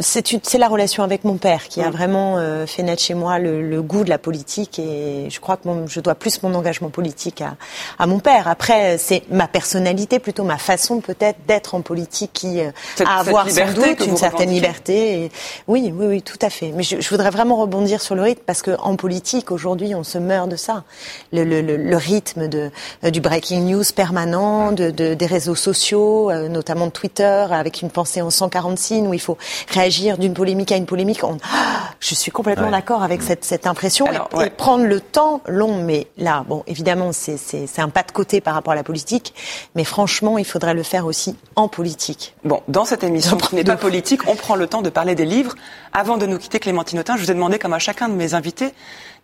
C'est 0.00 0.58
la 0.58 0.68
relation 0.68 1.02
avec 1.02 1.24
mon 1.24 1.36
père 1.36 1.68
qui 1.68 1.82
a 1.82 1.90
vraiment 1.90 2.38
euh, 2.38 2.66
fait 2.66 2.82
naître 2.82 3.02
chez 3.02 3.14
moi 3.14 3.38
le, 3.38 3.62
le 3.68 3.82
goût 3.82 4.04
de 4.04 4.08
la 4.10 4.18
politique 4.18 4.78
et 4.78 5.28
je 5.30 5.40
crois 5.40 5.56
que 5.56 5.68
mon- 5.68 5.86
je 5.86 6.00
dois 6.00 6.14
plus 6.14 6.42
mon 6.42 6.54
engagement 6.54 6.88
politique 6.88 7.42
à, 7.42 7.56
à 7.98 8.06
mon 8.06 8.18
père. 8.18 8.48
Après, 8.48 8.96
c'est 8.98 9.22
ma 9.30 9.46
personnalité, 9.46 10.18
plutôt 10.18 10.44
ma 10.44 10.56
façon 10.58 11.00
peut-être 11.00 11.38
d'être 11.46 11.74
en 11.74 11.82
politique 11.82 12.30
qui 12.32 12.60
euh, 12.60 12.70
Cette- 12.96 13.06
a 13.06 13.16
à 13.16 13.20
avoir 13.20 13.50
sans 13.50 13.72
doute 13.74 14.06
une 14.06 14.16
certaine 14.16 14.50
liberté. 14.50 15.24
Et 15.24 15.32
oui, 15.68 15.92
oui, 15.94 16.06
oui, 16.06 16.22
tout 16.22 16.38
à 16.40 16.48
fait. 16.50 16.72
Mais 16.74 16.82
je, 16.82 17.00
je 17.00 17.08
voudrais 17.10 17.30
vraiment 17.30 17.56
rebondir 17.56 18.00
sur 18.00 18.14
le 18.14 18.22
rythme 18.22 18.42
parce 18.46 18.62
que 18.62 18.70
en 18.80 18.96
politique 18.96 19.50
aujourd'hui, 19.50 19.94
on 19.94 20.02
se 20.04 20.18
meurt 20.18 20.48
de 20.48 20.56
ça. 20.56 20.84
Le, 21.32 21.44
le, 21.44 21.60
le, 21.60 21.76
le 21.76 21.96
rythme 21.96 22.48
de, 22.48 22.70
euh, 23.04 23.10
du 23.10 23.20
breaking 23.20 23.70
news 23.70 23.84
permanent, 23.94 24.72
de, 24.72 24.90
de- 24.90 25.14
des 25.14 25.26
réseaux 25.26 25.54
sociaux, 25.54 26.30
euh, 26.30 26.48
notamment 26.48 26.85
Twitter, 26.90 27.46
avec 27.50 27.82
une 27.82 27.90
pensée 27.90 28.22
en 28.22 28.30
140 28.30 28.78
signes 28.78 29.06
où 29.06 29.14
il 29.14 29.20
faut 29.20 29.36
réagir 29.70 30.18
d'une 30.18 30.34
polémique 30.34 30.72
à 30.72 30.76
une 30.76 30.86
polémique. 30.86 31.22
On- 31.24 31.38
Ah, 31.44 31.90
je 32.00 32.14
suis 32.14 32.30
complètement 32.30 32.66
Ouais. 32.66 32.70
d'accord 32.70 33.02
avec 33.02 33.22
cette, 33.22 33.44
cette 33.44 33.66
impression 33.66 34.06
Alors, 34.06 34.28
et, 34.32 34.36
ouais. 34.36 34.46
et 34.48 34.50
prendre 34.50 34.84
le 34.84 35.00
temps 35.00 35.40
long. 35.46 35.82
Mais 35.82 36.06
là, 36.18 36.44
bon, 36.48 36.62
évidemment, 36.66 37.10
c'est 37.12 37.38
un 37.78 37.88
pas 37.88 38.02
de 38.02 38.12
côté 38.12 38.40
par 38.40 38.54
rapport 38.54 38.72
à 38.72 38.76
la 38.76 38.84
politique. 38.84 39.34
Mais 39.74 39.84
franchement, 39.84 40.38
il 40.38 40.44
faudrait 40.44 40.74
le 40.74 40.82
faire 40.82 41.06
aussi 41.06 41.36
en 41.56 41.68
politique. 41.68 42.34
Bon, 42.44 42.62
dans 42.68 42.84
cette 42.84 43.04
émission 43.04 43.36
qui 43.36 43.54
n'est 43.54 43.64
pas 43.64 43.76
politique, 43.76 44.20
on 44.28 44.34
prend 44.36 44.54
le 44.56 44.66
temps 44.66 44.82
de 44.82 44.90
parler 44.90 45.14
des 45.14 45.24
livres. 45.26 45.54
Avant 45.98 46.18
de 46.18 46.26
nous 46.26 46.36
quitter, 46.36 46.58
Clémentine 46.60 46.98
Autain, 46.98 47.16
je 47.16 47.22
vous 47.22 47.30
ai 47.30 47.34
demandé, 47.34 47.58
comme 47.58 47.72
à 47.72 47.78
chacun 47.78 48.10
de 48.10 48.12
mes 48.14 48.34
invités, 48.34 48.74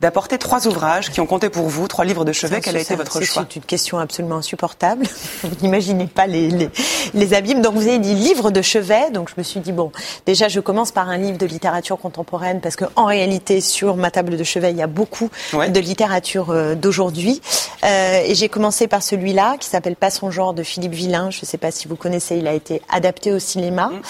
d'apporter 0.00 0.38
trois 0.38 0.66
ouvrages 0.66 1.10
qui 1.10 1.20
ont 1.20 1.26
compté 1.26 1.50
pour 1.50 1.68
vous, 1.68 1.86
trois 1.86 2.06
livres 2.06 2.24
de 2.24 2.32
chevet. 2.32 2.62
Quel 2.62 2.76
a 2.76 2.80
été 2.80 2.96
votre 2.96 3.18
c'est 3.18 3.26
choix? 3.26 3.46
une 3.54 3.62
question 3.62 3.98
absolument 3.98 4.36
insupportable. 4.36 5.06
Vous 5.44 5.50
n'imaginez 5.62 6.06
pas 6.08 6.26
les, 6.26 6.48
les, 6.50 6.70
les 7.14 7.34
abîmes. 7.34 7.60
Donc 7.60 7.74
vous 7.74 7.86
avez 7.86 7.98
dit 7.98 8.14
livre 8.14 8.50
de 8.50 8.62
chevet. 8.62 9.10
Donc 9.12 9.28
je 9.28 9.34
me 9.36 9.42
suis 9.44 9.60
dit, 9.60 9.70
bon, 9.70 9.92
déjà 10.26 10.48
je 10.48 10.58
commence 10.60 10.90
par 10.92 11.08
un 11.08 11.18
livre 11.18 11.38
de 11.38 11.46
littérature 11.46 11.98
contemporaine 11.98 12.60
parce 12.60 12.74
que 12.74 12.86
en 12.96 13.04
réalité, 13.04 13.60
sur 13.60 13.96
ma 13.96 14.10
table 14.10 14.36
de 14.36 14.42
chevet, 14.42 14.70
il 14.72 14.76
y 14.78 14.82
a 14.82 14.86
beaucoup 14.88 15.28
Ouais. 15.52 15.68
de 15.68 15.78
littérature 15.78 16.50
euh, 16.50 16.74
d'aujourd'hui. 16.74 17.40
Euh, 17.84 18.22
et 18.26 18.34
j'ai 18.34 18.48
commencé 18.48 18.88
par 18.88 19.02
celui-là 19.04 19.56
qui 19.60 19.68
s'appelle 19.68 19.94
Pas 19.94 20.10
son 20.10 20.30
genre 20.32 20.54
de 20.54 20.62
Philippe 20.64 20.94
Villain. 20.94 21.30
Je 21.30 21.40
ne 21.42 21.46
sais 21.46 21.58
pas 21.58 21.70
si 21.70 21.86
vous 21.86 21.96
connaissez, 21.96 22.36
il 22.38 22.48
a 22.48 22.54
été 22.54 22.80
adapté 22.90 23.30
au 23.32 23.38
cinéma. 23.38 23.88
Mm. 23.88 24.00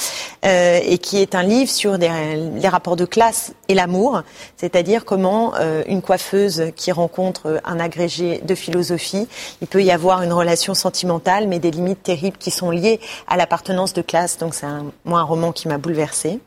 Euh, 0.45 0.81
et 0.85 0.99
qui 0.99 1.19
est 1.19 1.35
un 1.35 1.43
livre 1.43 1.71
sur 1.71 1.99
des, 1.99 2.09
les 2.55 2.69
rapports 2.69 2.97
de 2.97 3.05
classe 3.05 3.53
et 3.69 3.75
l'amour, 3.75 4.23
c'est-à-dire 4.57 5.05
comment 5.05 5.55
euh, 5.57 5.83
une 5.87 6.03
coiffeuse 6.03 6.73
qui 6.77 6.93
rencontre 6.93 7.61
un 7.65 7.81
agrégé 7.81 8.41
de 8.45 8.55
philosophie, 8.55 9.29
il 9.61 9.67
peut 9.67 9.83
y 9.83 9.91
avoir 9.91 10.23
une 10.23 10.33
relation 10.33 10.75
sentimentale, 10.75 11.49
mais 11.49 11.59
des 11.59 11.71
limites 11.71 12.03
terribles 12.03 12.37
qui 12.39 12.51
sont 12.51 12.71
liées 12.71 13.01
à 13.27 13.37
l'appartenance 13.37 13.93
de 13.93 14.03
classe. 14.03 14.39
Donc 14.39 14.55
c'est 14.55 14.67
moi 15.05 15.21
un 15.21 15.25
roman 15.25 15.53
qui 15.53 15.69
m'a 15.69 15.79
bouleversée. 15.79 16.41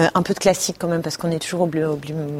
Euh, 0.00 0.08
un 0.14 0.22
peu 0.22 0.32
de 0.32 0.38
classique 0.38 0.76
quand 0.78 0.88
même 0.88 1.02
parce 1.02 1.18
qu'on 1.18 1.30
est 1.30 1.38
toujours 1.38 1.60
oublié, 1.60 1.84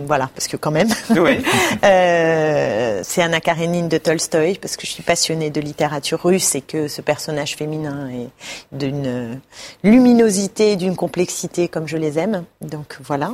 voilà 0.06 0.30
parce 0.34 0.48
que 0.48 0.56
quand 0.56 0.70
même. 0.70 0.88
Oui. 1.10 1.44
euh, 1.84 3.00
c'est 3.04 3.20
Anna 3.20 3.40
Karenine 3.40 3.88
de 3.88 3.98
Tolstoï 3.98 4.56
parce 4.58 4.76
que 4.76 4.86
je 4.86 4.92
suis 4.92 5.02
passionnée 5.02 5.50
de 5.50 5.60
littérature 5.60 6.22
russe 6.22 6.54
et 6.54 6.62
que 6.62 6.88
ce 6.88 7.02
personnage 7.02 7.54
féminin 7.54 8.08
est 8.08 8.30
d'une 8.72 9.38
luminosité, 9.84 10.76
d'une 10.76 10.96
complexité 10.96 11.68
comme 11.68 11.86
je 11.86 11.98
les 11.98 12.18
aime. 12.18 12.44
Donc 12.62 12.96
voilà. 13.04 13.32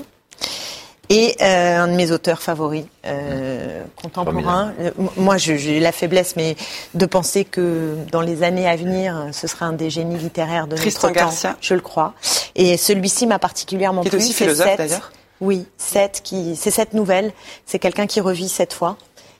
Et 1.10 1.36
euh, 1.40 1.78
un 1.78 1.88
de 1.88 1.94
mes 1.94 2.10
auteurs 2.10 2.42
favoris 2.42 2.84
euh, 3.06 3.82
contemporains. 3.96 4.74
Euh, 4.78 4.90
moi, 5.16 5.38
j'ai 5.38 5.80
la 5.80 5.92
faiblesse, 5.92 6.36
mais 6.36 6.54
de 6.92 7.06
penser 7.06 7.46
que 7.46 7.94
dans 8.12 8.20
les 8.20 8.42
années 8.42 8.68
à 8.68 8.76
venir, 8.76 9.28
ce 9.32 9.46
sera 9.46 9.66
un 9.66 9.72
des 9.72 9.88
génies 9.88 10.18
littéraires 10.18 10.66
de 10.66 10.76
Tristan 10.76 11.08
notre 11.08 11.20
Garcia. 11.20 11.56
Je 11.62 11.74
le 11.74 11.80
crois. 11.80 12.12
Et 12.58 12.76
celui-ci 12.76 13.26
m'a 13.26 13.38
particulièrement 13.38 14.02
plu. 14.02 14.10
Qui 14.10 14.16
est 14.16 14.18
aussi 14.18 14.34
philosophe 14.34 14.76
d'ailleurs. 14.76 15.12
Oui, 15.40 15.64
Seth, 15.78 16.20
qui, 16.24 16.56
c'est 16.56 16.72
cette 16.72 16.92
nouvelle. 16.92 17.32
C'est 17.64 17.78
quelqu'un 17.78 18.06
qui 18.06 18.20
revit 18.20 18.48
cette 18.48 18.72
fois. 18.72 18.98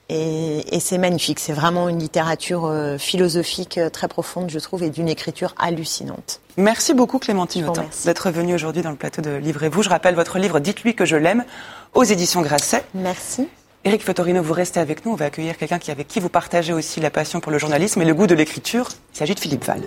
Et, 0.09 0.74
et 0.74 0.81
c'est 0.81 0.96
magnifique. 0.96 1.38
C'est 1.38 1.52
vraiment 1.52 1.88
une 1.88 1.98
littérature 1.98 2.64
euh, 2.64 2.96
philosophique 2.96 3.76
euh, 3.76 3.90
très 3.90 4.09
profonde, 4.09 4.48
je 4.48 4.59
trouve, 4.59 4.83
et 4.83 4.88
d'une 4.88 5.09
écriture 5.09 5.54
hallucinante. 5.59 6.40
Merci 6.57 6.94
beaucoup 6.94 7.18
Clémentine 7.18 7.70
d'être 8.04 8.31
venue 8.31 8.54
aujourd'hui 8.54 8.83
dans 8.83 8.90
le 8.90 8.96
plateau 8.96 9.20
de 9.20 9.31
Livrez-vous. 9.37 9.83
Je 9.83 9.90
rappelle 9.90 10.14
votre 10.14 10.38
livre 10.38 10.61
Dites-lui 10.61 10.94
que 10.94 11.04
je 11.04 11.16
l'aime 11.16 11.44
aux 11.94 12.04
éditions 12.04 12.40
Grasset. 12.40 12.85
Merci. 12.94 13.48
Éric 13.85 14.02
Fotorino, 14.02 14.42
vous 14.42 14.54
restez 14.54 14.81
avec 14.81 15.04
nous. 15.04 15.12
On 15.12 15.16
va 15.16 15.26
accueillir 15.26 15.59
quelqu'un 15.59 15.78
qui, 15.78 15.90
avec 15.90 16.09
qui 16.09 16.20
vous 16.20 16.28
partagez 16.28 16.72
aussi 16.72 17.00
la 17.00 17.11
passion 17.11 17.40
pour 17.40 17.52
le 17.52 17.59
journalisme 17.59 18.00
et 18.00 18.04
le 18.04 18.14
goût 18.14 18.26
de 18.26 18.35
l'écriture. 18.35 18.88
Il 19.14 19.18
s'agit 19.18 19.35
de 19.35 19.40
Philippe 19.40 19.64
Val. 19.64 19.83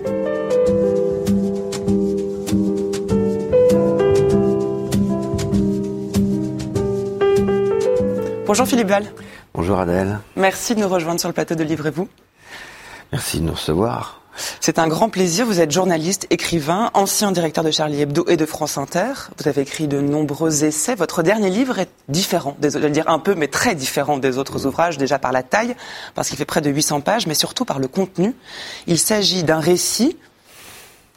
Bonjour 8.51 8.67
Philippe 8.67 8.89
Val. 8.89 9.05
Bonjour 9.53 9.79
Adèle. 9.79 10.19
Merci 10.35 10.75
de 10.75 10.81
nous 10.81 10.89
rejoindre 10.89 11.21
sur 11.21 11.29
le 11.29 11.33
plateau 11.33 11.55
de 11.55 11.63
Livrez-vous. 11.63 12.09
Merci 13.13 13.39
de 13.39 13.45
nous 13.45 13.53
recevoir. 13.53 14.19
C'est 14.59 14.77
un 14.77 14.89
grand 14.89 15.07
plaisir. 15.07 15.45
Vous 15.45 15.61
êtes 15.61 15.71
journaliste, 15.71 16.27
écrivain, 16.31 16.91
ancien 16.93 17.31
directeur 17.31 17.63
de 17.63 17.71
Charlie 17.71 18.01
Hebdo 18.01 18.25
et 18.27 18.35
de 18.35 18.45
France 18.45 18.77
Inter. 18.77 19.13
Vous 19.37 19.47
avez 19.47 19.61
écrit 19.61 19.87
de 19.87 20.01
nombreux 20.01 20.65
essais. 20.65 20.95
Votre 20.95 21.23
dernier 21.23 21.49
livre 21.49 21.79
est 21.79 21.87
différent, 22.09 22.57
le 22.61 22.89
dire 22.89 23.07
un 23.07 23.19
peu, 23.19 23.35
mais 23.35 23.47
très 23.47 23.73
différent 23.73 24.17
des 24.17 24.37
autres 24.37 24.65
ouvrages, 24.65 24.97
déjà 24.97 25.17
par 25.17 25.31
la 25.31 25.43
taille, 25.43 25.73
parce 26.13 26.27
qu'il 26.27 26.37
fait 26.37 26.43
près 26.43 26.59
de 26.59 26.69
800 26.69 26.99
pages, 26.99 27.27
mais 27.27 27.35
surtout 27.35 27.63
par 27.63 27.79
le 27.79 27.87
contenu. 27.87 28.35
Il 28.85 28.99
s'agit 28.99 29.43
d'un 29.45 29.61
récit 29.61 30.17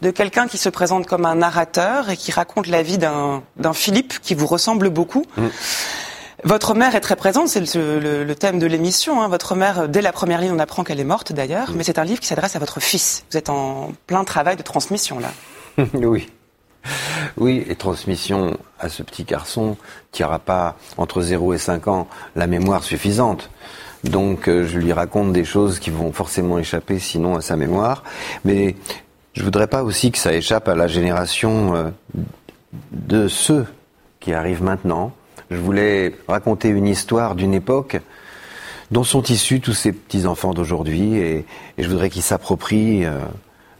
de 0.02 0.12
quelqu'un 0.12 0.46
qui 0.46 0.56
se 0.56 0.68
présente 0.68 1.08
comme 1.08 1.26
un 1.26 1.34
narrateur 1.34 2.10
et 2.10 2.16
qui 2.16 2.30
raconte 2.30 2.68
la 2.68 2.84
vie 2.84 2.98
d'un 2.98 3.42
Philippe 3.72 4.20
qui 4.20 4.36
vous 4.36 4.46
ressemble 4.46 4.88
beaucoup. 4.88 5.24
Mm. 5.36 5.48
Votre 6.44 6.74
mère 6.74 6.94
est 6.94 7.00
très 7.00 7.16
présente, 7.16 7.48
c'est 7.48 7.60
le, 7.60 8.32
thème 8.34 8.58
de 8.58 8.66
l'émission. 8.66 9.22
Hein. 9.22 9.28
Votre 9.28 9.54
mère, 9.54 9.88
dès 9.88 10.02
la 10.02 10.12
première 10.12 10.42
ligne, 10.42 10.52
on 10.52 10.58
apprend 10.58 10.84
qu'elle 10.84 11.00
est 11.00 11.04
morte 11.04 11.32
d'ailleurs, 11.32 11.72
mais 11.74 11.84
c'est 11.84 11.98
un 11.98 12.04
livre 12.04 12.20
qui 12.20 12.26
s'adresse 12.26 12.54
à 12.54 12.58
votre 12.58 12.80
fils. 12.80 13.24
Vous 13.30 13.38
êtes 13.38 13.48
en 13.48 13.92
plein 14.06 14.24
travail 14.24 14.56
de 14.56 14.62
transmission 14.62 15.18
là. 15.18 15.30
oui. 15.94 16.28
Oui, 17.38 17.64
et 17.66 17.74
transmission 17.76 18.58
à 18.78 18.90
ce 18.90 19.02
petit 19.02 19.24
garçon 19.24 19.78
qui 20.12 20.20
n'aura 20.20 20.38
pas, 20.38 20.76
entre 20.98 21.22
0 21.22 21.54
et 21.54 21.58
5 21.58 21.88
ans, 21.88 22.08
la 22.36 22.46
mémoire 22.46 22.84
suffisante. 22.84 23.50
Donc 24.04 24.46
euh, 24.46 24.66
je 24.66 24.78
lui 24.78 24.92
raconte 24.92 25.32
des 25.32 25.46
choses 25.46 25.78
qui 25.78 25.88
vont 25.88 26.12
forcément 26.12 26.58
échapper 26.58 26.98
sinon 26.98 27.36
à 27.36 27.40
sa 27.40 27.56
mémoire. 27.56 28.04
Mais 28.44 28.76
je 29.32 29.42
voudrais 29.42 29.66
pas 29.66 29.82
aussi 29.82 30.12
que 30.12 30.18
ça 30.18 30.34
échappe 30.34 30.68
à 30.68 30.74
la 30.74 30.88
génération 30.88 31.74
euh, 31.74 31.90
de 32.92 33.28
ceux 33.28 33.66
qui 34.20 34.34
arrivent 34.34 34.62
maintenant, 34.62 35.12
je 35.54 35.60
voulais 35.60 36.14
raconter 36.28 36.68
une 36.68 36.86
histoire 36.86 37.34
d'une 37.34 37.54
époque 37.54 37.98
dont 38.90 39.04
sont 39.04 39.22
issus 39.22 39.60
tous 39.60 39.72
ces 39.72 39.92
petits-enfants 39.92 40.52
d'aujourd'hui 40.52 41.16
et, 41.16 41.46
je 41.78 41.88
voudrais 41.88 42.10
qu'ils 42.10 42.22
s'approprient, 42.22 43.06
euh, 43.06 43.20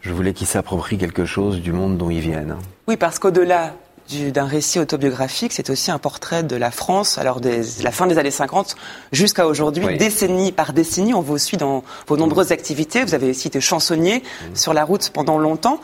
je 0.01 0.13
voulais 0.13 0.33
qu'ils 0.33 0.47
s'approprient 0.47 0.99
quelque 0.99 1.25
chose 1.25 1.61
du 1.61 1.73
monde 1.73 1.99
dont 1.99 2.11
ils 2.11 2.21
viennent. 2.21 2.57
Oui, 2.89 2.97
parce 2.97 3.19
qu'au-delà 3.19 3.75
d'un 4.11 4.45
récit 4.45 4.79
autobiographique, 4.79 5.53
c'est 5.53 5.71
aussi 5.71 5.90
un 5.90 5.99
portrait 5.99 6.43
de 6.43 6.57
la 6.57 6.71
France, 6.71 7.19
alors 7.19 7.40
des, 7.40 7.62
la 7.83 7.90
fin 7.90 8.07
des 8.07 8.19
années 8.19 8.31
50 8.31 8.77
jusqu'à 9.12 9.47
aujourd'hui, 9.47 9.97
décennie 9.97 10.53
par 10.53 10.73
décennie. 10.73 11.14
On 11.14 11.21
vous 11.21 11.38
suit 11.38 11.57
dans 11.57 11.85
vos 12.07 12.17
nombreuses 12.17 12.53
activités. 12.53 13.05
Vous 13.05 13.14
avez 13.14 13.31
aussi 13.31 13.49
été 13.49 13.61
chansonnier 13.61 14.19
mmh. 14.19 14.57
sur 14.57 14.75
la 14.75 14.85
route 14.85 15.11
pendant 15.11 15.38
longtemps. 15.38 15.81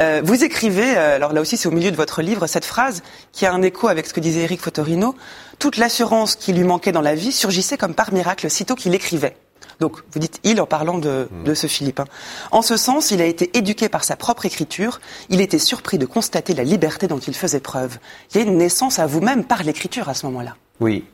Euh, 0.00 0.22
vous 0.24 0.44
écrivez, 0.44 0.96
euh, 0.96 1.16
alors 1.16 1.32
là 1.32 1.40
aussi 1.40 1.56
c'est 1.56 1.68
au 1.68 1.72
milieu 1.72 1.90
de 1.90 1.96
votre 1.96 2.22
livre, 2.22 2.46
cette 2.46 2.64
phrase 2.64 3.02
qui 3.32 3.44
a 3.46 3.52
un 3.52 3.62
écho 3.62 3.88
avec 3.88 4.06
ce 4.06 4.14
que 4.14 4.20
disait 4.20 4.40
Eric 4.40 4.60
Fotorino. 4.60 5.14
Toute 5.58 5.76
l'assurance 5.76 6.36
qui 6.36 6.52
lui 6.52 6.64
manquait 6.64 6.92
dans 6.92 7.00
la 7.00 7.14
vie 7.14 7.32
surgissait 7.32 7.76
comme 7.76 7.94
par 7.94 8.12
miracle 8.12 8.50
sitôt 8.50 8.74
qu'il 8.74 8.94
écrivait. 8.94 9.36
Donc, 9.80 9.98
vous 10.12 10.18
dites 10.18 10.40
il 10.44 10.60
en 10.60 10.66
parlant 10.66 10.98
de, 10.98 11.28
mm. 11.46 11.54
ce 11.54 11.66
Philippe. 11.66 12.00
Hein. 12.00 12.06
En 12.50 12.62
ce 12.62 12.76
sens, 12.76 13.10
il 13.10 13.20
a 13.20 13.26
été 13.26 13.56
éduqué 13.56 13.88
par 13.88 14.04
sa 14.04 14.16
propre 14.16 14.46
écriture. 14.46 15.00
Il 15.28 15.40
était 15.40 15.58
surpris 15.58 15.98
de 15.98 16.06
constater 16.06 16.54
la 16.54 16.64
liberté 16.64 17.06
dont 17.06 17.18
il 17.18 17.34
faisait 17.34 17.60
preuve. 17.60 17.98
Il 18.30 18.38
y 18.38 18.40
a 18.40 18.46
une 18.46 18.58
naissance 18.58 18.98
à 18.98 19.06
vous-même 19.06 19.44
par 19.44 19.62
l'écriture 19.62 20.08
à 20.08 20.14
ce 20.14 20.26
moment-là. 20.26 20.56
Oui, 20.80 21.04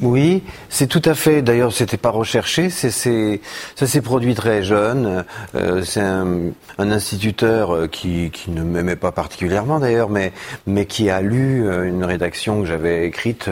oui, 0.00 0.42
c'est 0.70 0.86
tout 0.86 1.02
à 1.04 1.14
fait. 1.14 1.42
D'ailleurs, 1.42 1.70
c'était 1.70 1.98
pas 1.98 2.08
recherché. 2.08 2.70
C'est, 2.70 2.90
ça 2.90 3.86
s'est 3.86 4.00
produit 4.00 4.34
très 4.34 4.62
jeune. 4.62 5.24
Euh, 5.54 5.82
c'est 5.84 6.00
un, 6.00 6.52
instituteur 6.78 7.74
euh, 7.74 7.86
qui, 7.86 8.30
ne 8.48 8.62
m'aimait 8.62 8.96
pas 8.96 9.12
particulièrement 9.12 9.78
d'ailleurs, 9.78 10.08
mais 10.08 10.86
qui 10.86 11.10
a 11.10 11.20
lu 11.20 11.66
euh, 11.66 11.84
une 11.84 12.04
rédaction 12.04 12.60
que 12.62 12.66
j'avais 12.66 13.06
écrite 13.06 13.50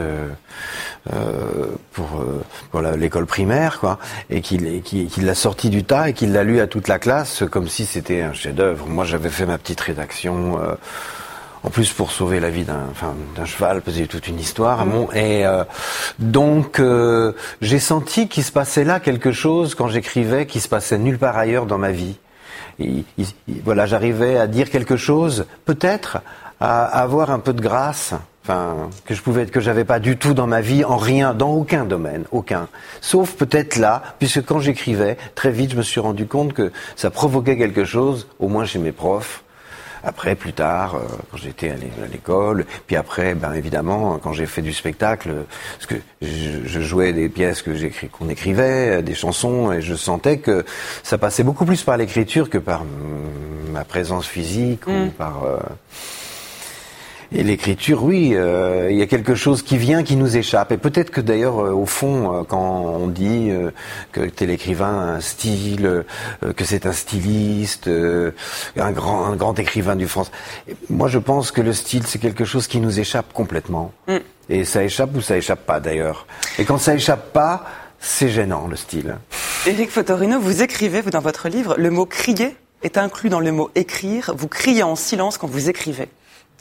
pour 1.92 2.82
l'école 2.96 3.26
primaire, 3.26 3.78
quoi, 3.78 3.98
et 4.30 4.40
qui, 4.40 4.80
qui, 4.80 5.06
qui 5.06 5.20
l'a 5.20 5.34
sorti 5.34 5.68
du 5.68 5.84
tas 5.84 6.08
et 6.08 6.14
qui 6.14 6.26
l'a 6.26 6.42
lu 6.42 6.60
à 6.60 6.66
toute 6.66 6.88
la 6.88 6.98
classe 6.98 7.44
comme 7.50 7.68
si 7.68 7.84
c'était 7.84 8.22
un 8.22 8.32
chef-d'œuvre. 8.32 8.86
Moi, 8.86 9.04
j'avais 9.04 9.28
fait 9.28 9.44
ma 9.44 9.58
petite 9.58 9.80
rédaction. 9.80 10.58
En 11.64 11.70
plus, 11.70 11.90
pour 11.94 12.12
sauver 12.12 12.40
la 12.40 12.50
vie 12.50 12.64
d'un 12.64 12.82
enfin, 12.90 13.14
cheval, 13.46 13.80
c'est 13.90 14.06
toute 14.06 14.28
une 14.28 14.38
histoire. 14.38 14.86
Et 15.14 15.46
euh, 15.46 15.64
donc, 16.18 16.78
euh, 16.78 17.32
j'ai 17.62 17.78
senti 17.78 18.28
qu'il 18.28 18.44
se 18.44 18.52
passait 18.52 18.84
là 18.84 19.00
quelque 19.00 19.32
chose 19.32 19.74
quand 19.74 19.88
j'écrivais 19.88 20.44
qui 20.44 20.60
se 20.60 20.68
passait 20.68 20.98
nulle 20.98 21.18
part 21.18 21.38
ailleurs 21.38 21.64
dans 21.64 21.78
ma 21.78 21.90
vie. 21.90 22.16
voilà, 23.64 23.86
j'arrivais 23.86 24.36
à 24.36 24.46
dire 24.46 24.68
quelque 24.68 24.98
chose, 24.98 25.46
peut-être, 25.64 26.18
à, 26.60 26.84
avoir 26.84 27.30
un 27.30 27.38
peu 27.38 27.54
de 27.54 27.62
grâce, 27.62 28.12
enfin 28.44 28.90
que 29.06 29.14
je 29.14 29.22
pouvais 29.22 29.46
que 29.46 29.60
j'avais 29.60 29.86
pas 29.86 30.00
du 30.00 30.18
tout 30.18 30.34
dans 30.34 30.46
ma 30.46 30.60
vie 30.60 30.84
en 30.84 30.98
rien 30.98 31.32
dans 31.32 31.52
aucun 31.52 31.86
domaine 31.86 32.24
aucun 32.30 32.68
sauf 33.00 33.32
peut-être 33.36 33.76
là 33.76 34.02
puisque 34.18 34.44
quand 34.44 34.60
j'écrivais 34.60 35.16
très 35.34 35.50
vite 35.50 35.70
je 35.70 35.76
me 35.78 35.82
suis 35.82 35.98
rendu 35.98 36.26
compte 36.26 36.52
que 36.52 36.70
ça 36.94 37.10
provoquait 37.10 37.56
quelque 37.56 37.86
chose 37.86 38.28
au 38.38 38.48
moins 38.48 38.66
chez 38.66 38.78
mes 38.78 38.92
profs 38.92 39.43
après, 40.04 40.34
plus 40.34 40.52
tard, 40.52 40.96
euh, 40.96 41.00
quand 41.30 41.38
j'étais 41.38 41.70
à 41.70 42.06
l'école, 42.10 42.66
puis 42.86 42.96
après, 42.96 43.34
ben 43.34 43.52
évidemment, 43.54 44.18
quand 44.18 44.32
j'ai 44.32 44.46
fait 44.46 44.62
du 44.62 44.72
spectacle, 44.72 45.30
parce 45.74 45.86
que 45.86 45.94
je, 46.20 46.80
jouais 46.80 47.12
des 47.12 47.28
pièces 47.28 47.62
que 47.62 47.74
j'écris, 47.74 48.08
qu'on 48.08 48.28
écrivait, 48.28 49.02
des 49.02 49.14
chansons, 49.14 49.72
et 49.72 49.80
je 49.80 49.94
sentais 49.94 50.38
que 50.38 50.64
ça 51.02 51.18
passait 51.18 51.42
beaucoup 51.42 51.64
plus 51.64 51.82
par 51.82 51.96
l'écriture 51.96 52.50
que 52.50 52.58
par 52.58 52.82
ma 53.72 53.84
présence 53.84 54.26
physique 54.26 54.86
ou 54.86 54.92
mm. 54.92 55.10
par 55.10 55.44
euh, 55.44 55.58
et 57.32 57.42
l'écriture, 57.42 58.04
oui, 58.04 58.32
euh, 58.34 58.88
il 58.90 58.96
y 58.96 59.02
a 59.02 59.06
quelque 59.06 59.34
chose 59.34 59.62
qui 59.62 59.76
vient, 59.76 60.02
qui 60.02 60.16
nous 60.16 60.36
échappe. 60.36 60.72
Et 60.72 60.76
peut-être 60.76 61.10
que 61.10 61.20
d'ailleurs, 61.20 61.58
euh, 61.64 61.72
au 61.72 61.86
fond, 61.86 62.40
euh, 62.40 62.42
quand 62.44 62.84
on 62.84 63.08
dit 63.08 63.50
que 64.12 64.26
tel 64.26 64.50
écrivain 64.50 64.86
a 64.86 65.16
un 65.16 65.20
style, 65.20 66.04
que 66.56 66.64
c'est 66.64 66.86
un 66.86 66.92
styliste, 66.92 67.88
un 67.88 68.92
grand, 68.92 69.26
un 69.26 69.36
grand 69.36 69.58
écrivain 69.58 69.96
du 69.96 70.06
France, 70.06 70.30
moi 70.90 71.08
je 71.08 71.18
pense 71.18 71.50
que 71.50 71.60
le 71.60 71.72
style, 71.72 72.06
c'est 72.06 72.18
quelque 72.18 72.44
chose 72.44 72.66
qui 72.66 72.80
nous 72.80 73.00
échappe 73.00 73.32
complètement. 73.32 73.92
Mm. 74.08 74.16
Et 74.50 74.64
ça 74.64 74.84
échappe 74.84 75.14
ou 75.14 75.20
ça 75.20 75.36
échappe 75.36 75.64
pas 75.64 75.80
d'ailleurs. 75.80 76.26
Et 76.58 76.64
quand 76.64 76.78
ça 76.78 76.94
échappe 76.94 77.32
pas, 77.32 77.64
c'est 77.98 78.28
gênant 78.28 78.66
le 78.68 78.76
style. 78.76 79.16
Éric 79.66 79.90
Fotorino, 79.90 80.38
vous 80.38 80.62
écrivez, 80.62 81.00
vous 81.00 81.10
dans 81.10 81.20
votre 81.20 81.48
livre, 81.48 81.74
le 81.78 81.90
mot 81.90 82.04
crier 82.04 82.54
est 82.82 82.98
inclus 82.98 83.30
dans 83.30 83.40
le 83.40 83.50
mot 83.50 83.70
écrire. 83.74 84.32
Vous 84.36 84.48
criez 84.48 84.82
en 84.82 84.94
silence 84.94 85.38
quand 85.38 85.48
vous 85.48 85.70
écrivez. 85.70 86.08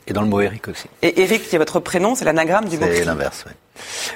Et 0.08 0.14
dans 0.14 0.22
le 0.22 0.28
mot 0.28 0.42
Eric 0.42 0.68
aussi. 0.68 0.88
Et 1.02 1.22
Eric, 1.22 1.48
qui 1.48 1.56
est 1.56 1.60
votre 1.60 1.80
prénom, 1.80 2.16
c'est 2.16 2.26
l'anagramme 2.26 2.68
du 2.68 2.78
mot. 2.78 2.86
C'est 2.86 3.06
l'inverse, 3.06 3.46
oui. 3.48 3.54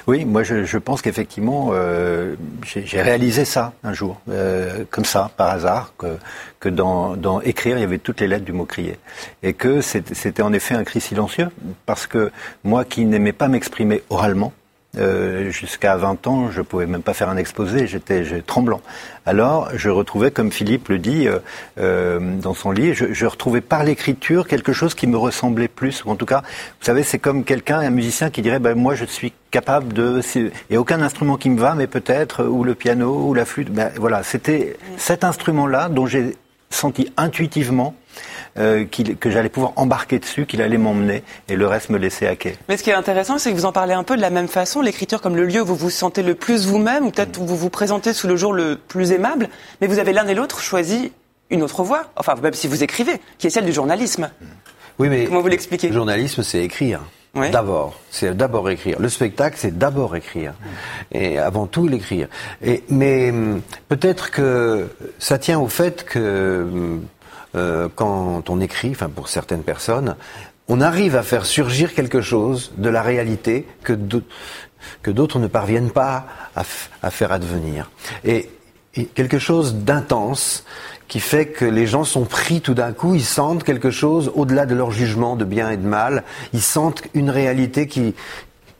Oui, 0.06 0.24
moi 0.24 0.42
je, 0.44 0.64
je 0.64 0.78
pense 0.78 1.02
qu'effectivement, 1.02 1.70
euh, 1.72 2.36
j'ai 2.64 3.02
réalisé 3.02 3.44
ça 3.44 3.72
un 3.82 3.92
jour, 3.92 4.20
euh, 4.30 4.84
comme 4.90 5.04
ça, 5.04 5.30
par 5.36 5.48
hasard, 5.48 5.92
que, 5.98 6.16
que 6.60 6.68
dans, 6.68 7.16
dans, 7.16 7.40
écrire, 7.40 7.76
il 7.76 7.80
y 7.80 7.84
avait 7.84 7.98
toutes 7.98 8.20
les 8.20 8.28
lettres 8.28 8.44
du 8.44 8.52
mot 8.52 8.64
crier. 8.64 8.98
Et 9.42 9.54
que 9.54 9.80
c'était 9.80 10.42
en 10.42 10.52
effet 10.52 10.74
un 10.74 10.84
cri 10.84 11.00
silencieux, 11.00 11.48
parce 11.86 12.06
que 12.06 12.30
moi 12.64 12.84
qui 12.84 13.04
n'aimais 13.04 13.32
pas 13.32 13.48
m'exprimer 13.48 14.02
oralement, 14.10 14.52
Euh, 14.98 15.50
jusqu'à 15.50 15.96
20 15.96 16.26
ans, 16.26 16.50
je 16.50 16.60
pouvais 16.62 16.86
même 16.86 17.02
pas 17.02 17.14
faire 17.14 17.28
un 17.28 17.36
exposé, 17.36 17.86
j'étais 17.86 18.24
tremblant. 18.46 18.80
Alors, 19.26 19.68
je 19.74 19.90
retrouvais, 19.90 20.30
comme 20.30 20.50
Philippe 20.50 20.88
le 20.88 20.98
dit 20.98 21.28
euh, 21.28 21.38
euh, 21.78 22.18
dans 22.38 22.54
son 22.54 22.70
livre, 22.70 22.96
je, 22.96 23.12
je 23.12 23.26
retrouvais 23.26 23.60
par 23.60 23.84
l'écriture 23.84 24.48
quelque 24.48 24.72
chose 24.72 24.94
qui 24.94 25.06
me 25.06 25.16
ressemblait 25.16 25.68
plus. 25.68 26.02
En 26.06 26.16
tout 26.16 26.26
cas, 26.26 26.42
vous 26.80 26.84
savez, 26.84 27.02
c'est 27.02 27.18
comme 27.18 27.44
quelqu'un, 27.44 27.78
un 27.78 27.90
musicien 27.90 28.30
qui 28.30 28.42
dirait, 28.42 28.58
ben, 28.58 28.74
moi, 28.74 28.94
je 28.94 29.04
suis 29.04 29.32
capable 29.50 29.92
de... 29.92 30.20
Il 30.34 30.50
n'y 30.70 30.76
a 30.76 30.80
aucun 30.80 31.00
instrument 31.00 31.36
qui 31.36 31.50
me 31.50 31.60
va, 31.60 31.74
mais 31.74 31.86
peut-être, 31.86 32.44
ou 32.44 32.64
le 32.64 32.74
piano, 32.74 33.28
ou 33.28 33.34
la 33.34 33.44
flûte. 33.44 33.70
Ben, 33.70 33.90
voilà, 33.96 34.22
c'était 34.22 34.76
cet 34.96 35.24
instrument-là 35.24 35.88
dont 35.88 36.06
j'ai 36.06 36.36
senti 36.70 37.12
intuitivement 37.16 37.94
euh, 38.58 38.84
que 38.84 39.30
j'allais 39.30 39.48
pouvoir 39.48 39.72
embarquer 39.76 40.18
dessus, 40.18 40.46
qu'il 40.46 40.62
allait 40.62 40.78
m'emmener, 40.78 41.22
et 41.48 41.56
le 41.56 41.66
reste 41.66 41.90
me 41.90 41.98
laisser 41.98 42.26
à 42.26 42.36
quai. 42.36 42.56
Mais 42.68 42.76
ce 42.76 42.82
qui 42.82 42.90
est 42.90 42.94
intéressant, 42.94 43.38
c'est 43.38 43.50
que 43.50 43.56
vous 43.56 43.64
en 43.64 43.72
parlez 43.72 43.94
un 43.94 44.04
peu 44.04 44.16
de 44.16 44.22
la 44.22 44.30
même 44.30 44.48
façon, 44.48 44.80
l'écriture 44.80 45.20
comme 45.20 45.36
le 45.36 45.46
lieu 45.46 45.62
où 45.62 45.66
vous 45.66 45.76
vous 45.76 45.90
sentez 45.90 46.22
le 46.22 46.34
plus 46.34 46.66
vous-même, 46.66 47.06
ou 47.06 47.10
peut-être 47.10 47.40
où 47.40 47.46
vous 47.46 47.56
vous 47.56 47.70
présentez 47.70 48.12
sous 48.12 48.26
le 48.26 48.36
jour 48.36 48.52
le 48.52 48.76
plus 48.76 49.12
aimable, 49.12 49.48
mais 49.80 49.86
vous 49.86 49.98
avez 49.98 50.12
l'un 50.12 50.26
et 50.26 50.34
l'autre 50.34 50.60
choisi 50.60 51.12
une 51.50 51.62
autre 51.62 51.82
voie, 51.82 52.04
enfin 52.16 52.34
même 52.42 52.52
si 52.52 52.66
vous 52.66 52.82
écrivez, 52.82 53.20
qui 53.38 53.46
est 53.46 53.50
celle 53.50 53.64
du 53.64 53.72
journalisme. 53.72 54.30
Oui, 54.98 55.08
mais 55.08 55.24
comment 55.24 55.40
vous 55.40 55.48
l'expliquez? 55.48 55.88
Le 55.88 55.94
journalisme, 55.94 56.42
c'est 56.42 56.62
écrire. 56.62 57.00
D'abord, 57.34 58.00
c'est 58.10 58.36
d'abord 58.36 58.68
écrire. 58.68 58.98
Le 58.98 59.08
spectacle, 59.08 59.56
c'est 59.58 59.78
d'abord 59.78 60.16
écrire, 60.16 60.54
et 61.12 61.38
avant 61.38 61.66
tout 61.66 61.86
l'écrire. 61.86 62.26
Et 62.64 62.82
mais 62.88 63.30
hum, 63.30 63.60
peut-être 63.88 64.32
que 64.32 64.88
ça 65.20 65.38
tient 65.38 65.60
au 65.60 65.68
fait 65.68 66.04
que 66.04 66.62
hum, 66.62 67.02
euh, 67.54 67.88
quand 67.94 68.50
on 68.50 68.60
écrit, 68.60 68.90
enfin 68.90 69.08
pour 69.08 69.28
certaines 69.28 69.62
personnes, 69.62 70.16
on 70.68 70.80
arrive 70.80 71.16
à 71.16 71.22
faire 71.22 71.46
surgir 71.46 71.94
quelque 71.94 72.20
chose 72.20 72.72
de 72.76 72.90
la 72.90 73.02
réalité 73.02 73.66
que 73.82 73.94
d'autres 73.94 75.38
ne 75.38 75.46
parviennent 75.46 75.90
pas 75.90 76.26
à, 76.54 77.10
faire 77.10 77.32
advenir. 77.32 77.90
Et, 78.24 78.50
quelque 79.14 79.38
chose 79.38 79.76
d'intense 79.76 80.64
qui 81.06 81.20
fait 81.20 81.46
que 81.46 81.64
les 81.64 81.86
gens 81.86 82.02
sont 82.02 82.24
pris 82.24 82.60
tout 82.60 82.74
d'un 82.74 82.92
coup, 82.92 83.14
ils 83.14 83.24
sentent 83.24 83.62
quelque 83.62 83.90
chose 83.90 84.32
au-delà 84.34 84.66
de 84.66 84.74
leur 84.74 84.90
jugement 84.90 85.36
de 85.36 85.44
bien 85.44 85.70
et 85.70 85.76
de 85.76 85.86
mal, 85.86 86.24
ils 86.52 86.62
sentent 86.62 87.02
une 87.14 87.30
réalité 87.30 87.86
qui, 87.86 88.14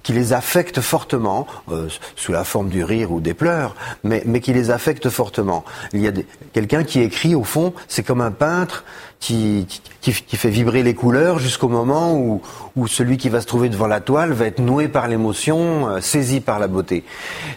qui 0.08 0.14
les 0.14 0.32
affecte 0.32 0.80
fortement, 0.80 1.46
euh, 1.70 1.86
sous 2.16 2.32
la 2.32 2.42
forme 2.42 2.70
du 2.70 2.82
rire 2.82 3.12
ou 3.12 3.20
des 3.20 3.34
pleurs, 3.34 3.76
mais, 4.04 4.22
mais 4.24 4.40
qui 4.40 4.54
les 4.54 4.70
affecte 4.70 5.10
fortement. 5.10 5.66
Il 5.92 6.00
y 6.00 6.08
a 6.08 6.12
quelqu'un 6.54 6.82
qui 6.82 7.00
écrit, 7.00 7.34
au 7.34 7.44
fond, 7.44 7.74
c'est 7.88 8.02
comme 8.04 8.22
un 8.22 8.30
peintre 8.30 8.84
qui, 9.20 9.66
qui, 10.00 10.14
qui 10.14 10.36
fait 10.38 10.48
vibrer 10.48 10.82
les 10.82 10.94
couleurs 10.94 11.38
jusqu'au 11.38 11.68
moment 11.68 12.14
où, 12.14 12.40
où 12.74 12.86
celui 12.86 13.18
qui 13.18 13.28
va 13.28 13.42
se 13.42 13.46
trouver 13.46 13.68
devant 13.68 13.86
la 13.86 14.00
toile 14.00 14.32
va 14.32 14.46
être 14.46 14.60
noué 14.60 14.88
par 14.88 15.08
l'émotion, 15.08 15.90
euh, 15.90 16.00
saisi 16.00 16.40
par 16.40 16.58
la 16.58 16.68
beauté. 16.68 17.04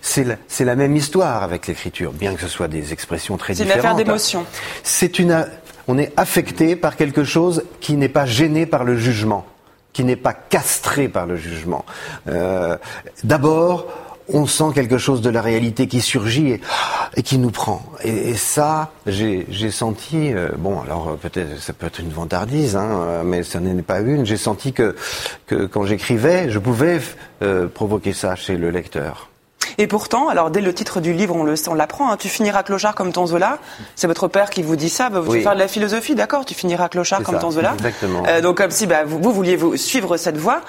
C'est 0.02 0.26
la, 0.26 0.36
la 0.60 0.76
même 0.76 0.98
histoire 0.98 1.44
avec 1.44 1.68
l'écriture, 1.68 2.12
bien 2.12 2.36
que 2.36 2.42
ce 2.42 2.50
soit 2.50 2.68
des 2.68 2.92
expressions 2.92 3.38
très 3.38 3.54
différentes. 3.54 3.72
C'est 3.72 3.80
une 3.80 3.80
affaire 3.80 3.96
d'émotion. 3.96 4.46
C'est 4.84 5.20
une, 5.20 5.48
on 5.88 5.98
est 5.98 6.12
affecté 6.18 6.76
par 6.76 6.98
quelque 6.98 7.24
chose 7.24 7.64
qui 7.80 7.96
n'est 7.96 8.10
pas 8.10 8.26
gêné 8.26 8.66
par 8.66 8.84
le 8.84 8.98
jugement 8.98 9.46
qui 9.94 10.04
n'est 10.04 10.16
pas 10.16 10.34
castré 10.34 11.08
par 11.08 11.26
le 11.26 11.36
jugement. 11.36 11.86
Euh, 12.28 12.78
D'abord, 13.24 13.88
on 14.30 14.46
sent 14.46 14.72
quelque 14.74 14.98
chose 14.98 15.22
de 15.22 15.30
la 15.30 15.42
réalité 15.42 15.88
qui 15.88 16.00
surgit 16.00 16.60
et, 17.16 17.24
qui 17.24 17.38
nous 17.38 17.50
prend. 17.50 17.84
Et, 18.04 18.36
ça, 18.36 18.92
j'ai 19.06 19.72
senti, 19.72 20.34
euh, 20.34 20.50
bon, 20.58 20.80
alors 20.82 21.18
peut-être 21.18 21.60
ça 21.60 21.74
peut 21.74 21.88
être 21.88 22.00
une 22.00 22.12
vantardise, 22.12 22.76
hein, 22.76 23.24
mais 23.26 23.44
ça 23.44 23.60
n'est 23.60 23.82
pas 23.82 24.00
une. 24.00 24.26
J'ai 24.26 24.38
senti 24.38 24.74
que, 24.74 24.96
que 25.48 25.66
quand 25.66 25.86
j'écrivais, 25.86 26.50
je 26.50 26.60
pouvais 26.60 27.02
euh, 27.42 27.68
provoquer 27.68 28.14
ça 28.14 28.36
chez 28.36 28.56
le 28.56 28.70
lecteur. 28.70 29.31
Et 29.78 29.88
pourtant, 29.88 30.30
alors 30.30 30.52
dès 30.52 30.62
le 30.62 30.74
titre 30.74 31.00
du 31.00 31.14
livre, 31.14 31.36
on, 31.36 31.44
le, 31.44 31.56
on 31.68 31.74
l'apprend, 31.74 32.12
hein, 32.12 32.18
tu 32.18 32.30
finiras 32.30 32.64
clochard 32.64 32.96
comme 32.96 33.12
ton 33.14 33.26
Zola. 33.26 33.58
C'est 33.96 34.08
votre 34.08 34.28
père 34.28 34.50
qui 34.50 34.64
vous 34.64 34.76
dit 34.76 34.90
ça. 34.90 35.10
Bah, 35.10 35.20
vous 35.20 35.32
oui. 35.32 35.44
faire 35.44 35.54
de 35.54 35.60
la 35.60 35.68
philosophie, 35.68 36.16
d'accord 36.16 36.46
Tu 36.46 36.54
finiras 36.54 36.90
clochard 36.90 37.24
comme 37.24 37.40
ton 37.40 37.52
Zola. 37.52 37.74
Exactement. 37.74 38.24
Euh, 38.28 38.42
donc 38.42 38.58
comme 38.58 38.72
si 38.72 38.88
bah, 38.88 39.04
vous, 39.06 39.20
vous 39.22 39.32
vouliez 39.32 39.56
vous 39.56 39.78
suivre 39.78 40.18
cette 40.18 40.38
voie. 40.38 40.62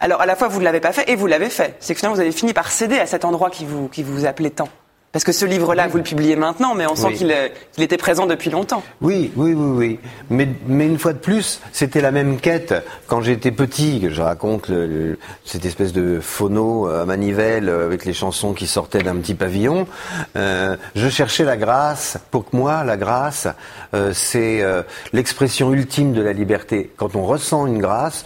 Alors 0.00 0.20
à 0.20 0.26
la 0.26 0.34
fois 0.36 0.48
vous 0.48 0.60
ne 0.60 0.64
l'avez 0.64 0.80
pas 0.80 0.92
fait 0.92 1.10
et 1.10 1.16
vous 1.16 1.26
l'avez 1.26 1.50
fait. 1.50 1.76
C'est 1.80 1.94
que 1.94 2.00
finalement 2.00 2.14
vous 2.14 2.22
avez 2.22 2.32
fini 2.32 2.52
par 2.52 2.70
céder 2.70 2.98
à 2.98 3.06
cet 3.06 3.24
endroit 3.24 3.50
qui 3.50 3.64
vous 3.66 3.88
qui 3.88 4.02
vous 4.02 4.24
appelait 4.24 4.50
tant. 4.50 4.68
Parce 5.12 5.24
que 5.24 5.32
ce 5.32 5.44
livre-là, 5.44 5.88
vous 5.88 5.96
le 5.96 6.04
publiez 6.04 6.36
maintenant, 6.36 6.76
mais 6.76 6.86
on 6.86 6.94
sent 6.94 7.14
qu'il 7.14 7.34
était 7.78 7.96
présent 7.96 8.26
depuis 8.26 8.48
longtemps. 8.48 8.84
Oui, 9.00 9.32
oui, 9.34 9.54
oui, 9.54 9.76
oui. 9.76 9.98
Mais, 10.30 10.48
mais 10.68 10.86
une 10.86 11.00
fois 11.00 11.12
de 11.12 11.18
plus, 11.18 11.60
c'était 11.72 12.00
la 12.00 12.12
même 12.12 12.38
quête. 12.38 12.74
Quand 13.08 13.20
j'étais 13.20 13.50
petit, 13.50 14.06
je 14.08 14.22
raconte 14.22 14.68
le, 14.68 15.18
cette 15.44 15.64
espèce 15.64 15.92
de 15.92 16.20
phono 16.20 16.86
à 16.86 17.06
manivelle 17.06 17.68
avec 17.68 18.04
les 18.04 18.12
chansons 18.12 18.52
qui 18.52 18.68
sortaient 18.68 19.02
d'un 19.02 19.16
petit 19.16 19.34
pavillon, 19.34 19.88
euh, 20.36 20.76
je 20.94 21.08
cherchais 21.08 21.44
la 21.44 21.56
grâce. 21.56 22.16
Pour 22.30 22.44
moi, 22.52 22.84
la 22.84 22.96
grâce, 22.96 23.48
euh, 23.94 24.12
c'est 24.14 24.62
euh, 24.62 24.82
l'expression 25.12 25.72
ultime 25.72 26.12
de 26.12 26.22
la 26.22 26.32
liberté. 26.32 26.92
Quand 26.96 27.16
on 27.16 27.24
ressent 27.24 27.66
une 27.66 27.78
grâce, 27.78 28.24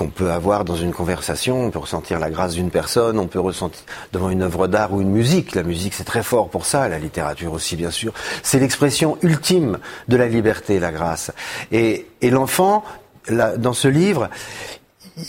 qu'on 0.00 0.08
peut 0.08 0.30
avoir 0.30 0.64
dans 0.64 0.76
une 0.76 0.94
conversation, 0.94 1.66
on 1.66 1.70
peut 1.70 1.78
ressentir 1.78 2.18
la 2.18 2.30
grâce 2.30 2.54
d'une 2.54 2.70
personne, 2.70 3.18
on 3.18 3.26
peut 3.26 3.38
ressentir 3.38 3.82
devant 4.14 4.30
une 4.30 4.40
œuvre 4.40 4.66
d'art 4.66 4.94
ou 4.94 5.02
une 5.02 5.10
musique. 5.10 5.54
La 5.54 5.62
musique, 5.62 5.92
c'est 5.92 6.04
très 6.04 6.22
fort 6.22 6.48
pour 6.48 6.64
ça, 6.64 6.88
la 6.88 6.98
littérature 6.98 7.52
aussi, 7.52 7.76
bien 7.76 7.90
sûr. 7.90 8.14
C'est 8.42 8.58
l'expression 8.58 9.18
ultime 9.20 9.78
de 10.08 10.16
la 10.16 10.26
liberté, 10.26 10.78
la 10.80 10.90
grâce. 10.90 11.32
Et, 11.70 12.06
et 12.22 12.30
l'enfant, 12.30 12.82
dans 13.28 13.74
ce 13.74 13.88
livre, 13.88 14.30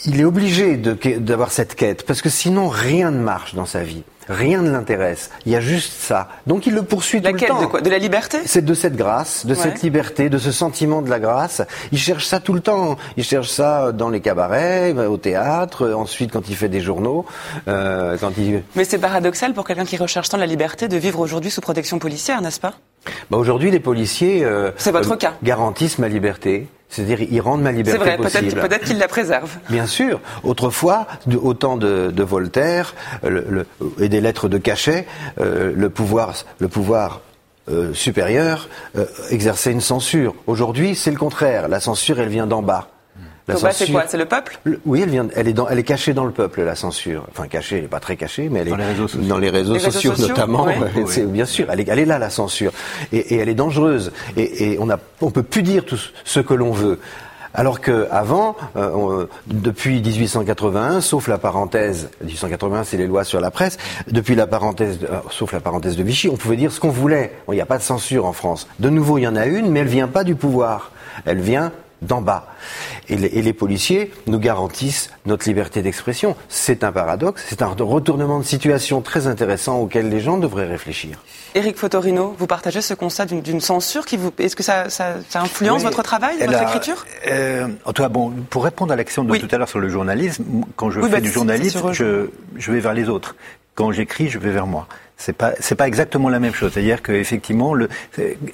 il 0.06 0.22
est 0.22 0.24
obligé 0.24 0.78
d'avoir 0.78 1.52
cette 1.52 1.76
quête, 1.76 2.06
parce 2.06 2.22
que 2.22 2.30
sinon 2.30 2.70
rien 2.70 3.12
ne 3.12 3.20
marche 3.20 3.56
dans 3.56 3.66
sa 3.66 3.84
vie. 3.84 4.04
Rien 4.30 4.62
ne 4.62 4.72
l'intéresse. 4.72 5.30
Il 5.46 5.52
y 5.52 5.56
a 5.56 5.60
juste 5.62 5.94
ça. 5.94 6.30
Donc 6.48 6.66
il 6.68 6.74
le 6.74 6.84
poursuit 6.84 7.22
tout 7.22 7.32
le 7.34 7.40
temps. 7.40 7.62
De 7.62 7.66
quoi 7.66 7.82
De 7.82 7.90
la 7.90 7.98
liberté 7.98 8.40
C'est 8.46 8.64
de 8.64 8.74
cette 8.74 8.96
grâce, 8.96 9.46
de 9.46 9.54
Ouais. 9.56 9.60
cette 9.62 9.82
liberté, 9.82 10.30
de 10.30 10.38
ce 10.38 10.52
sentiment 10.52 11.02
de 11.02 11.10
la 11.10 11.20
grâce. 11.20 11.62
Il 11.92 11.98
cherche 11.98 12.26
ça 12.26 12.40
tout 12.40 12.54
le 12.54 12.62
temps. 12.62 12.98
Il 13.18 13.24
cherche 13.24 13.50
ça 13.50 13.92
dans 13.92 14.10
les 14.10 14.22
cabarets, 14.22 14.94
au 14.94 15.18
théâtre, 15.18 15.92
ensuite 15.94 16.32
quand 16.32 16.48
il 16.50 16.56
fait 16.56 16.70
des 16.70 16.82
journaux, 16.82 17.26
euh, 17.68 18.18
quand 18.20 18.32
il. 18.38 18.64
Mais 18.76 18.86
c'est 18.86 19.00
paradoxal 19.00 19.54
pour 19.54 19.66
quelqu'un 19.66 19.86
qui 19.86 19.98
recherche 19.98 20.30
tant 20.30 20.38
la 20.38 20.46
liberté 20.46 20.88
de 20.88 20.98
vivre 20.98 21.20
aujourd'hui 21.20 21.52
sous 21.52 21.62
protection 21.62 22.00
policière, 22.00 22.42
n'est-ce 22.42 22.60
pas? 22.60 22.74
Bah, 23.30 23.38
aujourd'hui, 23.38 23.72
les 23.72 23.80
policiers 23.80 24.44
euh, 24.44 24.72
C'est 24.78 24.92
votre 24.92 25.12
euh, 25.14 25.16
cas. 25.18 25.34
garantissent 25.44 26.00
ma 26.00 26.08
liberté. 26.08 26.68
C'est-à-dire, 26.90 27.22
ils 27.22 27.40
rendent 27.40 27.62
ma 27.62 27.70
C'est 27.72 27.78
liberté 27.78 28.00
vrai, 28.00 28.18
possible. 28.18 28.48
peut-être 28.50 28.68
peut-être 28.68 28.84
qu'il 28.86 28.98
la 28.98 29.08
préserve. 29.08 29.50
Bien 29.70 29.86
sûr. 29.88 30.20
Autrefois, 30.44 31.08
au 31.42 31.54
temps 31.54 31.78
de, 31.78 32.12
de 32.12 32.24
Voltaire 32.24 32.96
euh, 33.24 33.30
le- 33.30 33.46
le- 33.50 33.66
et 34.04 34.10
des 34.10 34.20
lettres 34.20 34.50
de 34.50 34.58
cachet, 34.58 35.08
euh, 35.40 35.72
le 35.74 35.90
pouvoir, 35.90 36.34
le 36.60 36.68
pouvoir 36.68 37.22
euh, 37.70 37.94
supérieur 37.94 38.68
exerçait 39.30 39.72
une 39.72 39.82
censure. 39.82 40.36
Aujourd'hui, 40.48 40.96
c'est 40.96 41.12
le 41.12 41.18
contraire. 41.18 41.70
La 41.70 41.80
censure, 41.80 42.20
elle 42.20 42.28
vient 42.30 42.48
d'en 42.48 42.62
bas. 42.62 42.90
La 43.54 43.60
bah, 43.60 43.72
c'est 43.74 43.92
quoi 43.92 44.04
C'est 44.08 44.18
le 44.18 44.26
peuple? 44.26 44.60
Le- 44.64 44.80
Oui, 44.86 45.02
elle 45.02 45.10
vient, 45.10 45.28
elle 45.36 45.48
est 45.48 45.54
dans, 45.54 45.68
elle 45.68 45.80
est 45.80 45.84
cachée 45.84 46.14
dans 46.14 46.26
le 46.26 46.32
peuple, 46.32 46.62
la 46.62 46.76
censure. 46.76 47.26
Enfin, 47.32 47.48
cachée, 47.48 47.78
elle 47.78 47.84
est 47.86 47.88
pas 47.88 48.00
très 48.00 48.16
cachée, 48.16 48.50
mais 48.50 48.60
elle 48.60 48.70
Dans 48.70 48.76
est 48.76 48.80
les 48.80 48.86
réseaux 48.86 49.08
sociaux. 49.08 49.28
dans 49.28 49.38
les 49.38 49.50
réseaux 49.50 49.74
Les 49.74 49.80
réseaux 49.80 49.92
sociaux, 49.92 50.12
sociaux, 50.16 50.28
notamment. 50.30 50.66
oui. 50.66 51.04
C'est 51.08 51.26
bien 51.32 51.46
sûr, 51.46 51.68
elle 51.72 51.80
est, 51.80 51.88
elle 51.88 52.00
est 52.00 52.06
là 52.06 52.20
la 52.20 52.30
censure, 52.30 52.72
et, 53.12 53.18
et 53.18 53.38
elle 53.38 53.50
est 53.50 53.56
dangereuse. 53.56 54.12
Et, 54.38 54.72
et 54.74 54.78
on 54.80 54.90
a, 54.90 54.98
on 55.22 55.32
peut 55.32 55.44
plus 55.44 55.64
dire 55.64 55.86
tout 55.86 56.00
ce 56.24 56.40
que 56.40 56.54
l'on 56.54 56.72
veut. 56.72 57.00
Alors 57.54 57.82
que 57.82 58.08
avant, 58.12 58.56
euh, 58.78 59.26
depuis 59.48 60.02
1881, 60.02 61.02
sauf 61.02 61.28
la 61.28 61.38
parenthèse, 61.38 62.10
1881 62.24 62.86
c'est 62.86 62.96
les 62.96 63.08
lois 63.08 63.26
sur 63.26 63.42
la 63.42 63.52
presse, 63.52 63.78
depuis 64.10 64.36
la 64.36 64.48
parenthèse, 64.48 65.00
de- 65.00 65.08
euh, 65.08 65.18
sauf 65.32 65.52
la 65.52 65.60
parenthèse 65.60 65.98
de 65.98 66.04
Vichy, 66.04 66.30
on 66.30 66.38
pouvait 66.38 66.56
dire 66.56 66.72
ce 66.72 66.80
qu'on 66.80 66.92
voulait. 66.92 67.34
Bon, 67.48 67.52
Il 67.54 67.58
n'y 67.58 67.62
a 67.62 67.66
pas 67.66 67.78
de 67.78 67.84
censure 67.84 68.26
en 68.26 68.32
France. 68.32 68.68
De 68.80 68.90
nouveau, 68.90 69.18
il 69.18 69.24
y 69.24 69.28
en 69.28 69.36
a 69.36 69.48
une, 69.48 69.70
mais 69.70 69.82
elle 69.82 69.88
vient 69.88 70.08
pas 70.08 70.24
du 70.24 70.36
pouvoir. 70.36 70.92
Elle 71.26 71.42
vient 71.42 71.74
d'en 72.02 72.22
bas. 72.22 72.48
Et 73.10 73.16
les, 73.16 73.28
et 73.28 73.42
les 73.42 73.54
policiers 73.54 74.12
nous 74.28 74.40
garantissent 74.40 75.10
notre 75.26 75.48
liberté 75.48 75.82
d'expression. 75.82 76.36
C'est 76.50 76.84
un 76.84 76.92
paradoxe, 76.92 77.44
c'est 77.48 77.62
un 77.62 77.68
retournement 77.68 78.40
de 78.40 78.44
situation 78.46 79.02
très 79.02 79.28
intéressant 79.28 79.78
auquel 79.80 80.10
les 80.10 80.20
gens 80.20 80.38
devraient 80.38 80.68
réfléchir. 80.68 81.22
Éric 81.54 81.78
Fotorino, 81.78 82.34
vous 82.38 82.48
partagez 82.48 82.82
ce 82.82 82.94
constat 82.94 83.26
d'une- 83.26 83.60
censure 83.62 84.06
qui 84.06 84.18
vous. 84.18 84.32
Est-ce 84.40 84.56
que 84.56 84.64
ça, 84.64 84.90
ça, 84.90 85.16
ça 85.30 85.42
influence 85.42 85.80
Oui, 85.80 85.84
votre 85.86 86.02
travail, 86.04 86.38
votre 86.40 86.58
a- 86.58 86.64
écriture 86.64 87.06
euh, 87.28 87.68
En 87.86 87.94
tout 87.94 88.02
cas, 88.02 88.10
bon, 88.10 88.32
pour 88.50 88.64
répondre 88.64 88.94
à 88.94 88.96
l'action 88.96 89.24
de 89.24 89.32
Oui. 89.32 89.40
tout 89.40 89.54
à 89.54 89.58
l'heure 89.58 89.70
sur 89.70 89.80
le 89.80 89.90
journalisme, 89.90 90.44
quand 90.78 90.90
je 90.90 91.00
Oui, 91.02 91.06
fais 91.08 91.12
bah, 91.12 91.20
du 91.22 91.32
journalisme, 91.32 91.92
je 91.92 92.72
vais 92.72 92.80
vers 92.80 92.94
les 92.94 93.10
autres. 93.10 93.36
Quand 93.82 93.92
j'écris, 93.92 94.30
je 94.30 94.38
vais 94.38 94.52
vers 94.52 94.68
moi. 94.68 94.86
C'est 95.18 95.34
pas 95.34 95.54
c'est 95.60 95.74
pas 95.74 95.88
exactement 95.88 96.30
la 96.30 96.40
même 96.40 96.54
chose. 96.54 96.72
C'est-à-dire 96.74 97.02
que 97.02 97.12
effectivement, 97.14 97.74
le, 97.74 97.90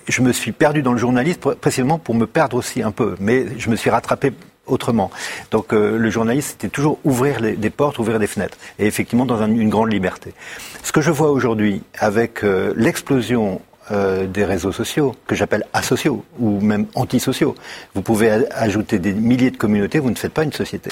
je 0.07 0.21
me 0.21 0.31
suis 0.31 0.53
perdu 0.53 0.81
dans 0.81 0.93
le 0.93 0.97
journalisme 0.97 1.41
pr- 1.41 1.55
précisément 1.55 1.97
pour 1.99 2.15
me 2.15 2.25
perdre 2.25 2.55
aussi 2.55 2.81
un 2.81 2.91
peu, 2.91 3.15
mais 3.19 3.45
je 3.57 3.69
me 3.69 3.75
suis 3.75 3.89
rattrapé 3.89 4.31
autrement. 4.67 5.11
Donc 5.51 5.73
euh, 5.73 5.97
le 5.97 6.09
journaliste, 6.09 6.51
c'était 6.51 6.69
toujours 6.69 6.97
ouvrir 7.03 7.41
des 7.41 7.69
portes, 7.69 7.99
ouvrir 7.99 8.19
des 8.19 8.27
fenêtres, 8.27 8.57
et 8.79 8.85
effectivement 8.85 9.25
dans 9.25 9.41
un- 9.41 9.51
une 9.53 9.69
grande 9.69 9.91
liberté. 9.91 10.33
Ce 10.81 10.93
que 10.93 11.01
je 11.01 11.11
vois 11.11 11.31
aujourd'hui 11.31 11.83
avec 11.99 12.43
euh, 12.45 12.73
l'explosion 12.77 13.61
euh, 13.91 14.27
des 14.27 14.43
réseaux 14.43 14.73
sociaux, 14.73 15.15
que 15.27 15.33
j'appelle 15.33 15.65
asociaux 15.71 16.25
ou 16.39 16.59
même 16.59 16.87
antisociaux. 16.93 17.55
Vous 17.93 18.01
pouvez 18.01 18.29
ajouter 18.51 18.99
des 18.99 19.13
milliers 19.13 19.49
de 19.49 19.55
communautés, 19.55 19.99
vous 19.99 20.09
ne 20.09 20.15
faites 20.15 20.33
pas 20.33 20.43
une 20.43 20.51
société. 20.51 20.89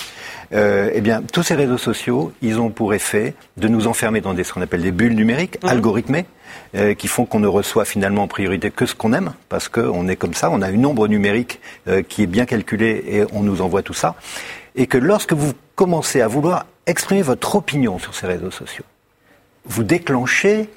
Euh, 0.53 0.89
eh 0.93 1.01
bien, 1.01 1.21
tous 1.21 1.43
ces 1.43 1.55
réseaux 1.55 1.77
sociaux, 1.77 2.31
ils 2.41 2.57
ont 2.57 2.69
pour 2.69 2.93
effet 2.93 3.33
de 3.57 3.67
nous 3.67 3.87
enfermer 3.87 4.21
dans 4.21 4.33
des, 4.33 4.45
ce 4.45 4.53
qu'on 4.53 4.61
appelle 4.61 4.81
des 4.81 4.93
bulles 4.93 5.15
numériques, 5.15 5.61
mhm. 5.61 5.71
algorithmées, 5.71 6.25
euh, 6.75 6.93
qui 6.93 7.09
font 7.09 7.25
qu'on 7.25 7.41
ne 7.41 7.47
reçoit 7.47 7.83
finalement 7.83 8.23
en 8.23 8.27
priorité 8.29 8.71
que 8.71 8.85
ce 8.85 8.95
qu'on 8.95 9.11
aime, 9.11 9.33
parce 9.49 9.67
qu'on 9.67 10.07
est 10.07 10.15
comme 10.15 10.33
ça, 10.33 10.49
on 10.49 10.61
a 10.61 10.69
une 10.69 10.85
ombre 10.85 11.09
numérique 11.09 11.59
qui 12.07 12.23
est 12.23 12.27
bien 12.27 12.45
calculée 12.45 13.03
et 13.07 13.23
on 13.33 13.41
nous 13.41 13.61
envoie 13.61 13.81
tout 13.81 13.93
ça. 13.93 14.15
Et 14.77 14.87
que 14.87 14.97
lorsque 14.97 15.33
vous 15.33 15.51
commencez 15.75 16.21
à 16.21 16.29
vouloir 16.29 16.65
exprimer 16.85 17.23
votre 17.23 17.55
opinion 17.55 17.99
sur 17.99 18.15
ces 18.15 18.25
réseaux 18.25 18.51
sociaux, 18.51 18.85
vous 19.65 19.83
déclenchez 19.83 20.69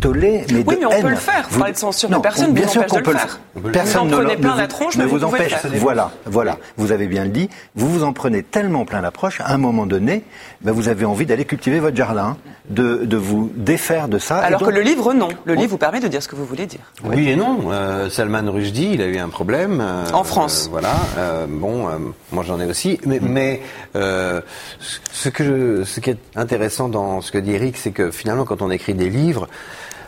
tollés, 0.00 0.44
mais 0.52 0.64
oui, 0.66 0.76
mais 0.80 0.86
on 0.86 1.02
peut 1.02 1.08
le 1.08 1.16
faire. 1.16 1.46
Vous... 1.50 1.58
Parler 1.58 1.72
de 1.74 1.78
censure, 1.78 2.10
non, 2.10 2.20
personne 2.20 2.52
bien 2.52 2.68
sûr 2.68 2.86
qu'on 2.86 3.00
peut 3.00 3.12
le 3.12 3.18
faire. 3.18 3.40
Personne 3.72 4.08
vous 4.08 4.14
en 4.14 4.18
prenez 4.18 4.36
plein 4.36 4.56
la 4.56 4.66
tronche, 4.66 4.96
ne 4.96 5.04
vous, 5.04 5.18
vous 5.18 5.24
empêche. 5.24 5.54
Voilà, 5.76 6.10
voilà. 6.26 6.58
Vous 6.76 6.92
avez 6.92 7.06
bien 7.06 7.24
le 7.24 7.30
dit. 7.30 7.48
Vous 7.74 7.88
vous 7.88 8.04
en 8.04 8.12
prenez 8.12 8.42
tellement 8.42 8.84
plein 8.84 9.00
l'approche, 9.00 9.40
à 9.40 9.52
un 9.52 9.58
moment 9.58 9.86
donné, 9.86 10.24
ben 10.62 10.72
vous 10.72 10.88
avez 10.88 11.04
envie 11.04 11.26
d'aller 11.26 11.44
cultiver 11.44 11.80
votre 11.80 11.96
jardin, 11.96 12.36
de, 12.68 13.04
de 13.04 13.16
vous 13.16 13.50
défaire 13.54 14.08
de 14.08 14.18
ça. 14.18 14.38
Alors 14.38 14.62
que 14.62 14.70
le 14.70 14.80
livre, 14.80 15.12
non. 15.12 15.28
Le 15.44 15.54
livre 15.54 15.70
vous 15.70 15.78
permet 15.78 16.00
de 16.00 16.08
dire 16.08 16.22
ce 16.22 16.28
que 16.28 16.36
vous 16.36 16.46
voulez 16.46 16.66
dire. 16.66 16.80
Oui, 17.04 17.28
et 17.28 17.36
non. 17.36 17.70
Euh, 17.70 18.08
Salman 18.10 18.50
Rushdie, 18.50 18.90
il 18.94 19.02
a 19.02 19.06
eu 19.06 19.18
un 19.18 19.28
problème. 19.28 19.80
Euh, 19.80 20.04
en 20.12 20.24
France. 20.24 20.66
Euh, 20.66 20.70
voilà. 20.70 20.94
Euh, 21.18 21.46
bon, 21.48 21.88
euh, 21.88 21.92
moi 22.32 22.44
j'en 22.46 22.60
ai 22.60 22.66
aussi. 22.66 22.98
Mais, 23.06 23.20
mm. 23.20 23.28
mais 23.28 23.60
ce, 23.94 25.28
que 25.28 25.44
je, 25.44 25.84
ce 25.84 26.00
qui 26.00 26.10
est 26.10 26.18
intéressant 26.36 26.88
dans 26.88 27.20
ce 27.20 27.30
que 27.32 27.38
dit 27.38 27.52
Eric, 27.52 27.76
c'est 27.76 27.92
que 27.92 28.10
finalement, 28.10 28.44
quand 28.44 28.62
on 28.62 28.70
écrit 28.70 28.94
des 28.94 29.10
livres, 29.10 29.43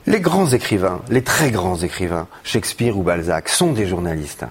les 0.07 0.21
grands 0.21 0.47
écrivains, 0.47 1.01
les 1.11 1.23
très 1.23 1.51
grands 1.51 1.79
écrivains, 1.79 2.29
Shakespeare 2.45 2.97
ou 2.97 3.03
Balzac, 3.03 3.49
sont 3.49 3.73
des 3.73 3.87
journalistes. 3.87 4.45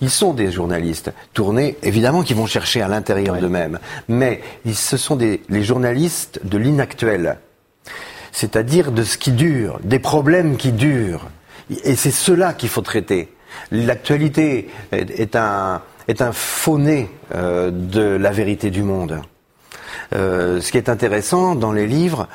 Ils 0.00 0.10
sont 0.10 0.32
des 0.32 0.50
journalistes 0.50 1.12
tournés, 1.34 1.76
évidemment, 1.82 2.22
qui 2.22 2.34
vont 2.34 2.46
chercher 2.46 2.82
à 2.82 2.88
l'intérieur 2.88 3.36
d'eux-mêmes, 3.36 3.78
mais 4.08 4.40
ce 4.72 4.96
sont 4.96 5.16
des, 5.16 5.42
les 5.48 5.62
journalistes 5.62 6.40
de 6.44 6.58
l'inactuel, 6.58 7.38
c'est-à-dire 8.32 8.92
de 8.92 9.04
ce 9.04 9.18
qui 9.18 9.32
dure, 9.32 9.78
des 9.84 9.98
problèmes 9.98 10.56
qui 10.56 10.72
durent. 10.72 11.28
Et 11.84 11.94
c'est 11.94 12.10
cela 12.10 12.54
qu'il 12.54 12.68
faut 12.68 12.80
traiter. 12.80 13.28
L'actualité 13.70 14.68
est, 14.90 15.36
un, 15.36 15.82
est 16.08 16.22
un 16.22 16.32
euh, 17.34 17.70
de 17.70 18.02
la 18.02 18.30
vérité 18.30 18.70
du 18.70 18.82
monde. 18.82 19.20
Euh, 20.14 20.60
ce 20.60 20.72
qui 20.72 20.78
est 20.78 20.88
intéressant 20.88 21.54
dans 21.54 21.72
les 21.72 21.86
livres, 21.86 22.28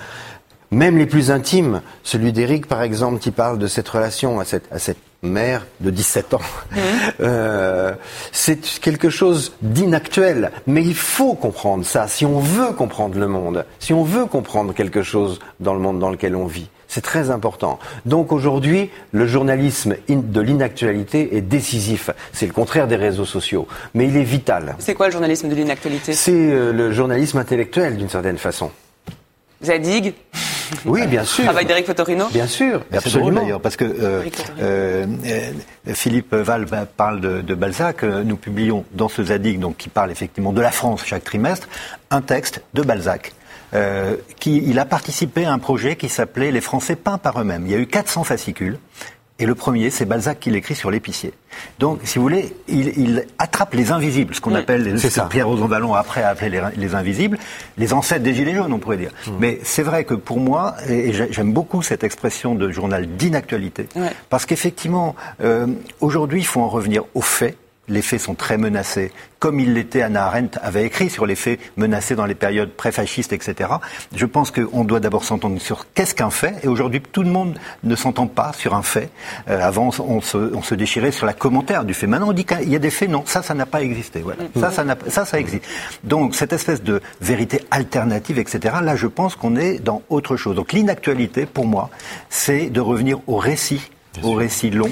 même 0.72 0.97
les 0.97 1.05
plus 1.05 1.32
intimes, 1.32 1.82
celui 2.03 2.32
d'Éric 2.32 2.68
par 2.68 2.82
exemple 2.82 3.20
qui 3.20 3.32
parle 3.32 3.57
de 3.57 3.68
cette 3.68 3.88
relation 3.88 4.39
à 4.39 4.45
cette, 4.45 4.72
à 4.72 4.80
cette 4.80 4.97
mère 5.24 5.65
de 5.80 5.89
17 5.89 6.34
ans, 6.34 6.39
mmh. 6.39 6.78
euh, 7.22 7.93
c'est 8.32 8.80
quelque 8.80 9.09
chose 9.09 9.53
d'inactuel. 9.61 10.51
Mais 10.68 10.84
il 10.84 10.95
faut 10.95 11.34
comprendre 11.34 11.86
ça 11.86 12.07
si 12.07 12.26
on 12.26 12.39
veut 12.39 12.74
comprendre 12.74 13.18
le 13.18 13.28
monde, 13.28 13.65
si 13.80 13.93
on 13.93 14.03
veut 14.03 14.26
comprendre 14.26 14.74
quelque 14.74 15.03
chose 15.03 15.39
dans 15.59 15.74
le 15.74 15.80
monde 15.80 15.99
dans 15.99 16.09
lequel 16.09 16.36
on 16.36 16.45
vit. 16.45 16.70
C'est 16.88 17.01
très 17.01 17.32
important. 17.32 17.80
Donc 18.05 18.32
aujourd'hui, 18.32 18.89
le 19.11 19.28
journalisme 19.28 19.95
de 20.07 20.41
l'inactualité 20.41 21.36
est 21.36 21.41
décisif. 21.41 22.09
C'est 22.32 22.47
le 22.47 22.53
contraire 22.53 22.88
des 22.88 22.95
réseaux 22.95 23.26
sociaux, 23.26 23.68
mais 23.93 24.07
il 24.07 24.15
est 24.15 24.24
vital. 24.24 24.76
C'est 24.80 24.93
quoi 24.93 25.07
le 25.07 25.11
journalisme 25.11 25.49
de 25.49 25.55
l'inactualité? 25.55 26.13
C'est 26.13 26.32
euh, 26.32 26.72
le 26.72 26.93
journalisme 26.93 27.39
intellectuel 27.39 27.97
d'une 27.97 28.09
certaine 28.09 28.38
façon. 28.38 28.72
Zadig? 29.61 30.13
Oui, 30.86 31.07
bien 31.07 31.24
sûr. 31.24 31.45
Travail 31.45 31.65
d'Éric 31.65 31.86
Fotorino 31.86 32.28
Bien 32.32 32.47
sûr, 32.47 32.84
absolument. 32.93 33.41
d'ailleurs, 33.41 33.61
parce 33.61 33.76
que 33.76 33.86
euh, 33.86 34.24
euh, 34.61 35.51
Philippe 35.93 36.34
Val 36.34 36.65
parle 36.95 37.22
de, 37.22 37.55
Balzac. 37.55 38.03
Euh, 38.03 38.24
nous 38.24 38.38
publions 38.38 38.86
dans 38.93 39.09
ce 39.09 39.24
Zadig, 39.24 39.59
donc 39.59 39.78
qui 39.78 39.89
parle 39.89 40.11
effectivement 40.11 40.53
de 40.53 40.61
la 40.61 40.72
France 40.72 41.03
chaque 41.05 41.24
trimestre, 41.24 41.68
un 42.11 42.22
texte 42.22 42.61
de 42.74 42.82
Balzac. 42.82 43.34
qui, 44.39 44.63
il 44.65 44.80
a 44.80 44.86
participé 44.86 45.45
à 45.45 45.51
un 45.51 45.59
projet 45.59 45.95
qui 45.95 46.09
s'appelait 46.09 46.51
Les 46.51 46.61
Français 46.61 46.95
peints 46.95 47.18
par 47.18 47.39
eux-mêmes. 47.41 47.65
Il 47.65 47.72
y 47.72 47.76
a 47.76 47.80
eu 47.80 47.88
400 47.88 48.24
fascicules. 48.24 48.80
Et 49.39 49.45
le 49.45 49.53
premier, 49.53 49.91
c'est 49.91 50.05
Balzac 50.05 50.39
qui 50.39 50.49
l'écrit 50.49 50.73
sur 50.73 50.89
l'épicier. 50.89 51.31
Donc, 51.79 51.99
si 52.03 52.17
vous 52.17 52.23
voulez, 52.23 52.55
il, 52.67 53.25
attrape 53.38 53.75
les 53.75 53.91
invisibles, 53.91 54.33
ce 54.33 54.41
qu'on 54.41 54.55
appelle, 54.55 54.83
les, 54.83 54.97
ce 54.97 55.19
que 55.19 55.27
Pierre 55.27 55.47
Rosanvallon 55.47 55.93
après 55.93 56.23
a 56.23 56.29
appelé 56.29 56.59
les, 56.75 56.95
invisibles, 56.95 57.38
les 57.77 57.93
ancêtres 57.93 58.23
des 58.23 58.33
Gilets 58.33 58.55
jaunes, 58.55 58.73
on 58.73 58.79
pourrait 58.79 58.97
dire. 58.97 59.11
Mm. 59.27 59.31
Mais 59.39 59.59
c'est 59.63 59.83
vrai 59.83 60.05
que 60.05 60.15
pour 60.15 60.39
moi, 60.39 60.75
et 60.89 61.13
j'aime 61.13 61.53
beaucoup 61.53 61.83
cette 61.83 62.03
expression 62.03 62.55
de 62.55 62.71
journal 62.71 63.05
d'inactualité, 63.05 63.88
parce 64.29 64.45
qu'effectivement, 64.45 65.15
euh, 65.41 65.67
aujourd'hui, 66.01 66.41
il 66.41 66.45
faut 66.45 66.61
en 66.61 66.69
revenir 66.69 67.03
aux 67.13 67.21
faits, 67.21 67.57
les 67.88 68.01
faits 68.01 68.19
sont 68.19 68.35
très 68.35 68.57
menacés, 68.57 69.11
comme 69.39 69.59
il 69.59 69.73
l'était, 69.73 70.01
Anna 70.01 70.25
Arendt 70.25 70.59
avait 70.61 70.85
écrit 70.85 71.09
sur 71.09 71.25
les 71.25 71.35
faits 71.35 71.59
menacés 71.77 72.15
dans 72.15 72.25
les 72.25 72.35
périodes 72.35 72.71
pré-fascistes, 72.71 73.33
etc. 73.33 73.69
Je 74.15 74.25
pense 74.25 74.51
qu'on 74.51 74.83
doit 74.83 74.99
d'abord 74.99 75.23
s'entendre 75.23 75.61
sur 75.61 75.85
qu'est-ce 75.93 76.15
qu'un 76.15 76.31
fait, 76.31 76.55
et 76.63 76.67
aujourd'hui 76.67 77.01
tout 77.01 77.23
le 77.23 77.29
monde 77.29 77.59
ne 77.83 77.95
s'entend 77.95 78.27
pas 78.27 78.51
sur 78.53 78.73
un 78.73 78.81
fait. 78.81 79.09
Euh, 79.49 79.61
avant, 79.61 79.89
on 79.99 80.21
se, 80.21 80.38
on 80.38 80.61
se, 80.61 80.75
déchirait 80.75 81.11
sur 81.11 81.25
la 81.25 81.33
commentaire 81.33 81.85
du 81.85 81.93
fait. 81.93 82.07
Maintenant, 82.07 82.29
on 82.29 82.33
dit 82.33 82.45
qu'il 82.45 82.69
y 82.69 82.75
a 82.75 82.79
des 82.79 82.89
faits, 82.89 83.09
non, 83.09 83.23
ça, 83.25 83.43
ça 83.43 83.53
n'a 83.53 83.65
pas 83.65 83.81
existé. 83.81 84.21
Voilà. 84.21 84.43
Mm. 84.55 84.59
Ça, 84.59 84.71
ça, 84.71 84.85
ça, 85.07 85.25
ça 85.25 85.39
existe. 85.39 85.63
Donc, 86.03 86.35
cette 86.35 86.53
espèce 86.53 86.81
de 86.81 87.01
vérité 87.21 87.61
alternative, 87.71 88.39
etc., 88.39 88.75
là, 88.81 88.95
je 88.95 89.07
pense 89.07 89.35
qu'on 89.35 89.55
est 89.55 89.79
dans 89.79 90.01
autre 90.09 90.35
chose. 90.35 90.55
Donc, 90.55 90.73
l'inactualité, 90.73 91.45
pour 91.45 91.67
moi, 91.67 91.89
c'est 92.29 92.69
de 92.69 92.81
revenir 92.81 93.19
au 93.27 93.38
récit, 93.38 93.91
au 94.23 94.33
récit 94.33 94.71
long 94.71 94.89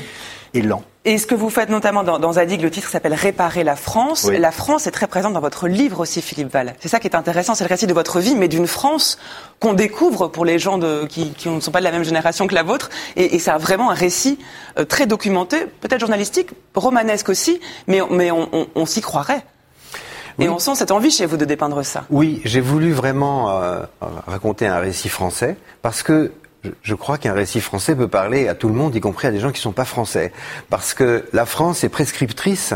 et 0.53 0.61
lent. 0.61 0.83
Et 1.07 1.19
ce 1.19 1.27
que 1.27 1.35
vous 1.35 1.51
faites 1.51 1.69
notamment 1.69 2.03
dans, 2.03 2.17
dans 2.17 2.33
Zadig, 2.33 2.61
le 2.63 2.71
titre 2.71 2.89
s'appelle 2.89 3.13
Réparer 3.13 3.63
la 3.63 3.75
France. 3.75 4.27
La 4.27 4.51
France 4.51 4.87
est 4.87 4.91
très 4.91 5.05
présente 5.05 5.33
dans 5.33 5.39
votre 5.39 5.67
livre 5.67 5.99
aussi, 5.99 6.19
Philippe 6.19 6.51
Val. 6.51 6.73
C'est 6.79 6.89
ça 6.89 6.99
qui 6.99 7.07
est 7.07 7.15
intéressant, 7.15 7.53
c'est 7.53 7.63
le 7.63 7.69
récit 7.69 7.85
de 7.85 7.93
votre 7.93 8.19
vie, 8.19 8.33
mais 8.33 8.47
d'une 8.47 8.65
France 8.65 9.19
qu'on 9.59 9.73
découvre 9.73 10.27
pour 10.29 10.45
les 10.45 10.57
gens 10.57 10.79
de, 10.79 11.05
qui, 11.05 11.29
qui, 11.33 11.47
ne 11.47 11.59
sont 11.59 11.69
pas 11.69 11.77
de 11.77 11.83
la 11.83 11.91
même 11.91 12.03
génération 12.03 12.47
que 12.47 12.55
la 12.55 12.63
vôtre. 12.63 12.89
Et, 13.15 13.35
et 13.35 13.39
c'est 13.39 13.51
vraiment 13.51 13.91
un 13.91 13.93
récit 13.93 14.39
euh, 14.79 14.85
très 14.85 15.05
documenté, 15.05 15.67
peut-être 15.79 15.99
journalistique, 15.99 16.49
romanesque 16.73 17.29
aussi, 17.29 17.61
mais, 17.85 17.99
mais 18.09 18.31
on, 18.31 18.49
on, 18.51 18.67
on 18.73 18.85
s'y 18.87 19.01
croirait. 19.01 19.45
Et 20.39 20.49
on 20.49 20.59
sent 20.59 20.75
cette 20.75 20.91
envie 20.91 21.11
chez 21.11 21.27
vous 21.27 21.37
de 21.37 21.45
dépeindre 21.45 21.85
ça. 21.85 22.05
Oui, 22.09 22.41
j'ai 22.43 22.59
voulu 22.61 22.91
vraiment 22.91 23.61
euh, 23.61 23.83
raconter 24.27 24.65
un 24.67 24.79
récit 24.79 25.07
français 25.07 25.55
parce 25.81 26.03
que 26.03 26.31
je 26.83 26.95
crois 26.95 27.17
qu'un 27.17 27.33
récit 27.33 27.61
français 27.61 27.95
peut 27.95 28.07
parler 28.07 28.47
à 28.47 28.55
tout 28.55 28.67
le 28.67 28.73
monde, 28.73 28.95
y 28.95 28.99
compris 28.99 29.27
à 29.27 29.31
des 29.31 29.39
gens 29.39 29.51
qui 29.51 29.59
ne 29.59 29.63
sont 29.63 29.71
pas 29.71 29.85
français. 29.85 30.31
Parce 30.69 30.93
que 30.93 31.25
la 31.33 31.45
France 31.45 31.83
est 31.83 31.89
prescriptrice 31.89 32.73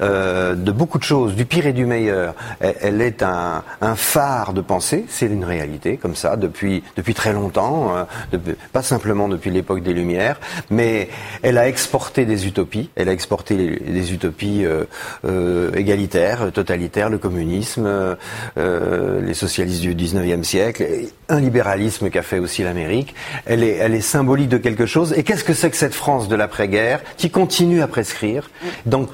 euh, 0.00 0.54
de 0.54 0.72
beaucoup 0.72 0.98
de 0.98 1.04
choses, 1.04 1.34
du 1.34 1.46
pire 1.46 1.66
et 1.66 1.72
du 1.72 1.86
meilleur. 1.86 2.34
Elle, 2.60 3.00
est 3.00 3.22
un, 3.22 3.62
phare 3.94 4.52
de 4.52 4.60
pensée, 4.60 5.04
c'est 5.08 5.26
une 5.26 5.44
réalité 5.44 5.96
comme 5.96 6.14
ça 6.14 6.36
depuis 6.36 6.82
depuis 6.96 7.14
très 7.14 7.32
longtemps, 7.32 7.94
euh, 8.32 8.38
pas 8.72 8.82
simplement 8.82 9.28
depuis 9.28 9.50
l'époque 9.50 9.82
des 9.82 9.92
Lumières, 9.92 10.38
mais 10.70 11.08
elle 11.42 11.58
a 11.58 11.68
exporté 11.68 12.24
des 12.24 12.46
utopies. 12.46 12.90
Elle 12.96 13.08
a 13.08 13.12
exporté 13.12 13.54
des 13.56 14.12
utopies 14.12 14.64
euh, 14.64 15.70
égalitaires, 15.74 16.52
totalitaires, 16.52 17.08
le 17.08 17.18
communisme, 17.18 18.16
les 18.56 19.34
socialistes 19.34 19.80
du 19.80 19.94
19e 19.94 20.42
siècle, 20.42 20.86
un 21.28 21.40
libéralisme 21.40 22.10
qu'a 22.10 22.22
fait 22.22 22.38
aussi 22.38 22.62
l'Amérique. 22.62 23.14
Elle 23.46 23.62
est 23.62 23.76
elle 23.76 23.94
est 23.94 24.00
symbolique 24.00 24.48
de 24.48 24.58
quelque 24.58 24.86
chose. 24.86 25.14
Et 25.16 25.22
qu'est-ce 25.22 25.44
que 25.44 25.54
c'est 25.54 25.70
que 25.70 25.76
cette 25.76 25.94
France 25.94 26.28
de 26.28 26.36
l'après-guerre 26.36 27.00
qui 27.16 27.30
continue 27.30 27.82
à 27.82 27.86
prescrire? 27.86 28.50
Donc 28.84 29.08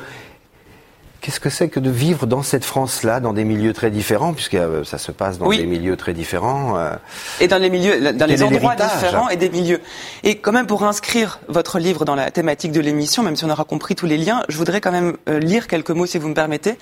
Qu'est-ce 1.22 1.38
que 1.38 1.50
c'est 1.50 1.68
que 1.68 1.78
de 1.78 1.88
vivre 1.88 2.26
dans 2.26 2.42
cette 2.42 2.64
France-là, 2.64 3.20
dans 3.20 3.32
des 3.32 3.44
milieux 3.44 3.72
très 3.72 3.92
différents, 3.92 4.34
puisque 4.34 4.54
euh, 4.54 4.82
ça 4.82 4.98
se 4.98 5.12
passe 5.12 5.38
dans 5.38 5.48
des 5.48 5.66
milieux 5.66 5.96
très 5.96 6.14
différents 6.14 6.76
euh, 6.76 6.96
Et 7.38 7.46
dans 7.46 7.58
les 7.58 7.70
milieux, 7.70 8.12
dans 8.12 8.26
les 8.26 8.42
endroits 8.42 8.74
différents 8.74 9.28
et 9.28 9.36
des 9.36 9.48
milieux. 9.48 9.80
Et 10.24 10.38
quand 10.38 10.50
même, 10.50 10.66
pour 10.66 10.82
inscrire 10.82 11.38
votre 11.46 11.78
livre 11.78 12.04
dans 12.04 12.16
la 12.16 12.32
thématique 12.32 12.72
de 12.72 12.80
l'émission, 12.80 13.22
même 13.22 13.36
si 13.36 13.44
on 13.44 13.50
aura 13.50 13.62
compris 13.62 13.94
tous 13.94 14.06
les 14.06 14.18
liens, 14.18 14.42
je 14.48 14.56
voudrais 14.56 14.80
quand 14.80 14.90
même 14.90 15.16
euh, 15.28 15.38
lire 15.38 15.68
quelques 15.68 15.92
mots, 15.92 16.06
si 16.06 16.18
vous 16.18 16.26
me 16.26 16.34
permettez, 16.34 16.76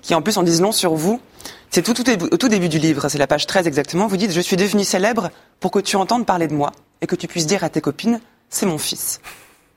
qui 0.00 0.14
en 0.14 0.22
plus 0.22 0.38
en 0.38 0.42
disent 0.42 0.62
long 0.62 0.72
sur 0.72 0.94
vous. 0.94 1.20
C'est 1.70 1.82
tout, 1.82 1.92
tout, 1.92 2.08
au 2.08 2.36
tout 2.38 2.48
début 2.48 2.70
du 2.70 2.78
livre, 2.78 3.10
c'est 3.10 3.18
la 3.18 3.26
page 3.26 3.46
13 3.46 3.66
exactement. 3.66 4.06
Vous 4.06 4.16
dites, 4.16 4.32
je 4.32 4.40
suis 4.40 4.56
devenu 4.56 4.84
célèbre 4.84 5.28
pour 5.60 5.70
que 5.70 5.80
tu 5.80 5.96
entendes 5.96 6.24
parler 6.24 6.46
de 6.46 6.54
moi 6.54 6.72
et 7.02 7.06
que 7.06 7.14
tu 7.14 7.26
puisses 7.26 7.46
dire 7.46 7.62
à 7.62 7.68
tes 7.68 7.82
copines, 7.82 8.22
c'est 8.48 8.64
mon 8.64 8.78
fils. 8.78 9.20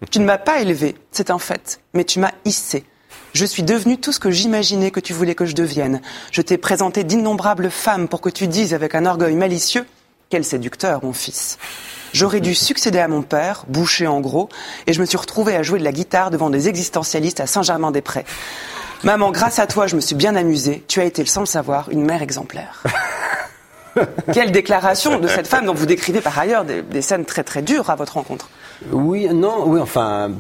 Tu 0.10 0.20
ne 0.20 0.26
m'as 0.26 0.38
pas 0.38 0.62
élevé, 0.62 0.96
c'est 1.12 1.32
un 1.32 1.40
fait, 1.40 1.82
mais 1.94 2.06
tu 2.06 2.20
m'as 2.20 2.32
hissé. 2.46 2.86
Je 3.36 3.44
suis 3.44 3.64
devenue 3.64 3.98
tout 3.98 4.14
ce 4.14 4.20
que 4.22 4.32
j'imaginais 4.32 4.92
que 4.92 5.02
tu 5.02 5.12
voulais 5.12 5.36
que 5.36 5.44
je 5.44 5.56
devienne. 5.56 6.00
Je 6.32 6.42
t'ai 6.42 6.58
présenté 6.58 7.04
d'innombrables 7.04 7.70
femmes 7.70 8.08
pour 8.08 8.22
que 8.22 8.30
tu 8.30 8.48
dises 8.48 8.74
avec 8.74 8.96
un 8.96 9.06
orgueil 9.06 9.36
malicieux 9.36 9.86
Quel 10.30 10.46
séducteur, 10.46 11.04
mon 11.04 11.12
fils. 11.12 11.58
J'aurais 12.14 12.40
dû 12.40 12.56
succéder 12.56 13.00
à 13.00 13.10
mon 13.10 13.24
père, 13.24 13.66
boucher 13.68 14.08
en 14.08 14.22
gros, 14.22 14.48
et 14.88 14.94
je 14.94 15.02
me 15.02 15.06
suis 15.06 15.18
retrouvée 15.18 15.54
à 15.54 15.64
jouer 15.64 15.80
de 15.80 15.84
la 15.84 15.92
guitare 15.92 16.32
devant 16.32 16.50
des 16.50 16.70
existentialistes 16.70 17.42
à 17.42 17.46
Saint-Germain-des-Prés. 17.46 18.24
Maman, 19.04 19.32
grâce 19.32 19.60
à 19.60 19.68
toi, 19.68 19.86
je 19.86 19.98
me 19.98 20.02
suis 20.02 20.16
bien 20.16 20.38
amusée. 20.38 20.86
Tu 20.88 21.02
as 21.02 21.04
été, 21.04 21.26
sans 21.26 21.42
le 21.42 21.46
savoir, 21.46 21.90
une 21.90 22.06
mère 22.06 22.22
exemplaire. 22.22 22.84
Quelle 24.34 24.54
déclaration 24.54 25.20
de 25.20 25.28
cette 25.28 25.48
femme 25.48 25.66
dont 25.66 25.74
vous 25.74 25.86
décrivez 25.86 26.22
par 26.22 26.40
ailleurs 26.40 26.64
des, 26.64 26.82
des 26.82 27.02
scènes 27.02 27.26
très 27.26 27.44
très 27.44 27.62
dures 27.62 27.90
à 27.90 27.96
votre 27.96 28.14
rencontre. 28.14 28.50
Oui, 28.92 29.28
non, 29.34 29.64
oui, 29.66 29.80
enfin, 29.82 30.32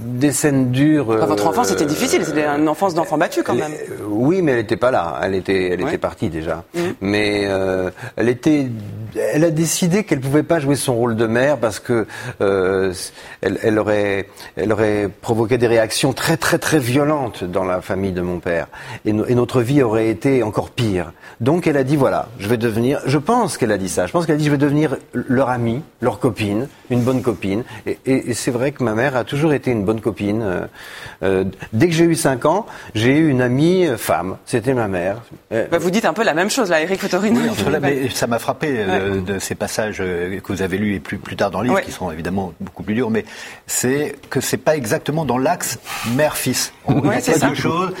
des 0.00 0.32
scènes 0.32 0.70
dures. 0.70 1.10
Enfin, 1.10 1.26
votre 1.26 1.46
enfance 1.46 1.70
était 1.72 1.84
difficile, 1.86 2.24
c'était 2.24 2.46
une 2.46 2.68
enfance 2.68 2.94
d'enfant 2.94 3.18
battu 3.18 3.42
quand 3.42 3.54
même. 3.54 3.72
Euh, 3.72 4.04
oui, 4.08 4.42
mais 4.42 4.52
elle 4.52 4.58
n'était 4.58 4.76
pas 4.76 4.90
là. 4.90 5.18
Elle 5.22 5.34
était, 5.34 5.70
elle 5.70 5.80
était 5.80 5.98
partie 5.98 6.28
déjà. 6.28 6.64
Mhm. 6.74 6.94
Mais 7.00 7.44
euh, 7.46 7.90
elle 8.16 8.28
était, 8.28 8.68
elle 9.32 9.44
a 9.44 9.50
décidé 9.50 10.04
qu'elle 10.04 10.20
pouvait 10.20 10.42
pas 10.42 10.58
jouer 10.58 10.76
son 10.76 10.94
rôle 10.94 11.16
de 11.16 11.26
mère 11.26 11.56
parce 11.58 11.78
que 11.80 12.06
euh, 12.40 12.92
elle, 13.40 13.58
elle 13.62 13.78
aurait, 13.78 14.28
elle 14.56 14.72
aurait 14.72 15.08
provoqué 15.20 15.58
des 15.58 15.66
réactions 15.66 16.12
très, 16.12 16.36
très, 16.36 16.58
très 16.58 16.78
violentes 16.78 17.44
dans 17.44 17.64
la 17.64 17.80
famille 17.80 18.12
de 18.12 18.20
mon 18.20 18.38
père, 18.40 18.66
et, 19.04 19.12
no- 19.12 19.24
et 19.26 19.34
notre 19.34 19.60
vie 19.62 19.82
aurait 19.82 20.08
été 20.08 20.42
encore 20.42 20.70
pire. 20.70 21.12
Donc, 21.40 21.66
elle 21.66 21.76
a 21.76 21.84
dit 21.84 21.96
voilà, 21.96 22.28
je 22.38 22.48
vais 22.48 22.56
devenir. 22.56 23.00
Je 23.06 23.18
pense 23.18 23.56
qu'elle 23.58 23.72
a 23.72 23.78
dit 23.78 23.88
ça. 23.88 24.06
Je 24.06 24.12
pense 24.12 24.26
qu'elle 24.26 24.34
a 24.36 24.38
dit 24.38 24.44
je 24.46 24.50
vais 24.50 24.56
devenir 24.58 24.96
leur 25.12 25.48
amie, 25.50 25.82
leur 26.00 26.18
copine, 26.18 26.68
une 26.90 27.00
bonne 27.02 27.22
copine. 27.22 27.62
Et, 27.86 27.98
et- 28.06 28.30
et 28.30 28.34
c'est 28.34 28.50
vrai 28.50 28.72
que 28.72 28.82
ma 28.82 28.94
mère 28.94 29.16
a 29.16 29.24
toujours 29.24 29.52
été 29.52 29.70
une 29.70 29.84
bonne 29.86 30.00
copine. 30.02 30.42
Euh, 30.42 30.60
euh, 31.22 31.44
dès 31.72 31.86
que 31.88 31.94
j'ai 31.94 32.04
eu 32.04 32.14
5 32.14 32.44
ans, 32.44 32.66
j'ai 32.94 33.16
eu 33.16 33.30
une 33.30 33.40
amie 33.40 33.86
euh, 33.86 33.96
femme. 33.96 34.36
C'était 34.44 34.74
ma 34.74 34.88
mère. 34.88 35.22
Bah, 35.50 35.78
vous 35.78 35.90
dites 35.90 36.04
un 36.04 36.12
peu 36.12 36.22
la 36.24 36.34
même 36.34 36.50
chose 36.50 36.68
là, 36.70 36.82
Eric 36.82 37.00
Fotorino. 37.00 37.40
Oui, 37.82 38.10
ça 38.14 38.26
m'a 38.26 38.38
frappé 38.38 38.84
de 39.26 39.38
ces 39.38 39.54
passages 39.54 39.98
que 39.98 40.52
vous 40.52 40.60
avez 40.62 40.76
lus 40.76 40.94
et 40.96 41.00
plus, 41.00 41.16
plus 41.18 41.36
tard 41.36 41.50
dans 41.50 41.60
le 41.60 41.64
livre, 41.68 41.76
Ouais. 41.76 41.82
qui 41.82 41.92
sont 41.92 42.10
évidemment 42.10 42.52
beaucoup 42.60 42.82
plus 42.82 42.94
durs, 42.94 43.10
mais 43.10 43.24
c'est 43.66 44.16
que 44.30 44.40
c'est 44.40 44.56
pas 44.56 44.76
exactement 44.76 45.24
dans 45.24 45.38
l'axe 45.38 45.78
mère-fils. 46.14 46.72
Il 46.88 46.96
y 46.96 47.00
Ouais, 47.00 47.16
a 47.16 47.20
c'est 47.20 47.38
quelque 47.40 47.54
chose 47.54 47.92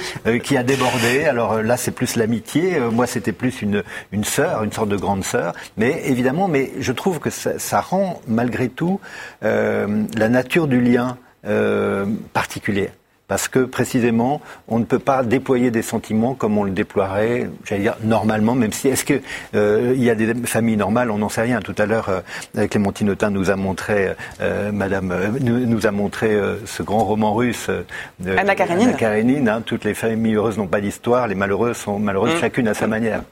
qui 0.42 0.56
a 0.56 0.62
débordé. 0.62 1.24
Alors 1.24 1.62
là, 1.62 1.76
c'est 1.76 1.90
plus 1.92 2.16
l'amitié. 2.16 2.78
Moi, 2.92 3.06
c'était 3.06 3.32
plus 3.32 3.62
une, 3.62 3.82
une 4.12 4.24
sœur, 4.24 4.64
une 4.64 4.72
sorte 4.72 4.88
de 4.88 4.96
grande 4.96 5.24
sœur. 5.24 5.52
Mais 5.76 6.02
évidemment, 6.06 6.48
mais 6.48 6.72
je 6.80 6.92
trouve 6.92 7.20
que 7.20 7.30
ça, 7.30 7.58
ça 7.58 7.80
rend 7.80 8.20
malgré 8.26 8.68
tout 8.68 9.00
euh, 9.44 10.04
la 10.16 10.28
nature 10.28 10.66
du 10.66 10.80
lien 10.80 11.16
euh, 11.46 12.06
particulier. 12.32 12.90
Parce 13.28 13.48
que 13.48 13.58
précisément, 13.58 14.40
on 14.68 14.78
ne 14.78 14.84
peut 14.84 15.00
pas 15.00 15.24
déployer 15.24 15.72
des 15.72 15.82
sentiments 15.82 16.34
comme 16.34 16.56
on 16.58 16.62
le 16.62 16.70
déploierait, 16.70 17.50
j'allais 17.64 17.82
dire 17.82 17.96
normalement, 18.04 18.54
même 18.54 18.70
si 18.72 18.86
est-ce 18.86 19.04
que 19.04 19.20
euh, 19.56 19.94
il 19.96 20.02
y 20.04 20.10
a 20.10 20.14
des 20.14 20.32
familles 20.46 20.76
normales, 20.76 21.10
on 21.10 21.18
n'en 21.18 21.28
sait 21.28 21.42
rien. 21.42 21.60
Tout 21.60 21.74
à 21.76 21.86
l'heure, 21.86 22.08
euh, 22.56 22.68
Clémentine 22.68 23.10
Autain 23.10 23.30
nous 23.30 23.50
a 23.50 23.56
montré, 23.56 24.14
euh, 24.40 24.70
Madame, 24.70 25.10
euh, 25.10 25.30
nous, 25.40 25.66
nous 25.66 25.88
a 25.88 25.90
montré 25.90 26.34
euh, 26.34 26.64
ce 26.66 26.84
grand 26.84 27.04
roman 27.04 27.34
russe 27.34 27.66
euh, 27.68 27.82
de 28.20 28.30
Anna 28.36 28.54
Karénine. 28.54 28.94
Anna 29.40 29.56
hein. 29.56 29.62
toutes 29.66 29.84
les 29.84 29.94
familles 29.94 30.36
heureuses 30.36 30.56
n'ont 30.56 30.68
pas 30.68 30.80
d'histoire, 30.80 31.26
les 31.26 31.34
malheureuses 31.34 31.78
sont 31.78 31.98
malheureuses 31.98 32.34
Mm. 32.36 32.40
chacune 32.40 32.68
à 32.68 32.74
sa 32.74 32.86
manière. 32.86 33.22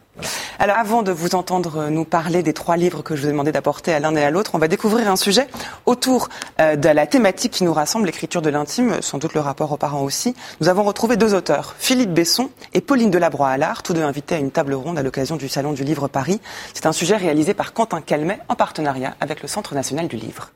Alors 0.59 0.79
avant 0.79 1.03
de 1.03 1.11
vous 1.11 1.35
entendre 1.35 1.89
nous 1.89 2.05
parler 2.05 2.43
des 2.43 2.53
trois 2.53 2.77
livres 2.77 3.03
que 3.03 3.17
je 3.17 3.23
vous 3.23 3.29
ai 3.29 3.33
demandé 3.33 3.53
d'apporter 3.53 3.93
à 3.93 3.99
l'un 3.99 4.15
et 4.15 4.25
à 4.25 4.31
l'autre, 4.31 4.53
on 4.55 4.59
va 4.59 4.69
découvrir 4.69 5.11
un 5.11 5.17
sujet 5.17 5.49
autour 5.87 6.29
euh, 6.61 6.77
de 6.77 6.89
la 6.89 7.07
thématique 7.07 7.53
qui 7.53 7.65
nous 7.65 7.73
rassemble, 7.73 8.07
l'écriture 8.07 8.41
de 8.41 8.51
l'intime, 8.51 9.03
sans 9.03 9.19
doute 9.19 9.35
le 9.35 9.41
rapport 9.41 9.73
aux 9.73 9.77
parents 9.77 10.03
aussi. 10.03 10.35
Nous 10.61 10.69
avons 10.69 10.85
retrouvé 10.85 11.17
deux 11.17 11.35
auteurs, 11.35 11.75
Philippe 11.79 12.13
Besson 12.13 12.51
et 12.73 12.81
Pauline 12.81 13.11
Delabroix-Allard, 13.11 13.83
tous 13.83 13.93
deux 13.93 14.03
invités 14.03 14.37
à 14.37 14.39
une 14.39 14.53
table 14.53 14.75
ronde 14.75 14.99
à 14.99 15.03
l'occasion 15.03 15.37
du 15.37 15.49
Salon 15.49 15.73
du 15.73 15.83
Livre 15.83 16.07
Paris. 16.09 16.41
C'est 16.73 16.87
un 16.87 16.93
sujet 16.93 17.17
réalisé 17.17 17.53
par 17.53 17.73
Quentin 17.73 18.01
Calmet 18.01 18.39
en 18.49 18.55
partenariat 18.55 19.17
avec 19.21 19.43
le 19.43 19.49
Centre 19.49 19.75
national 19.75 20.07
du 20.07 20.17
livre. 20.17 20.51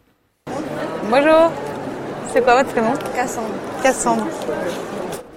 Bonjour, 1.10 1.50
c'est 2.32 2.42
quoi 2.42 2.62
votre 2.62 2.70
prénom? 2.70 2.92
Cassandre. 3.14 3.48
Cassandre. 3.82 4.26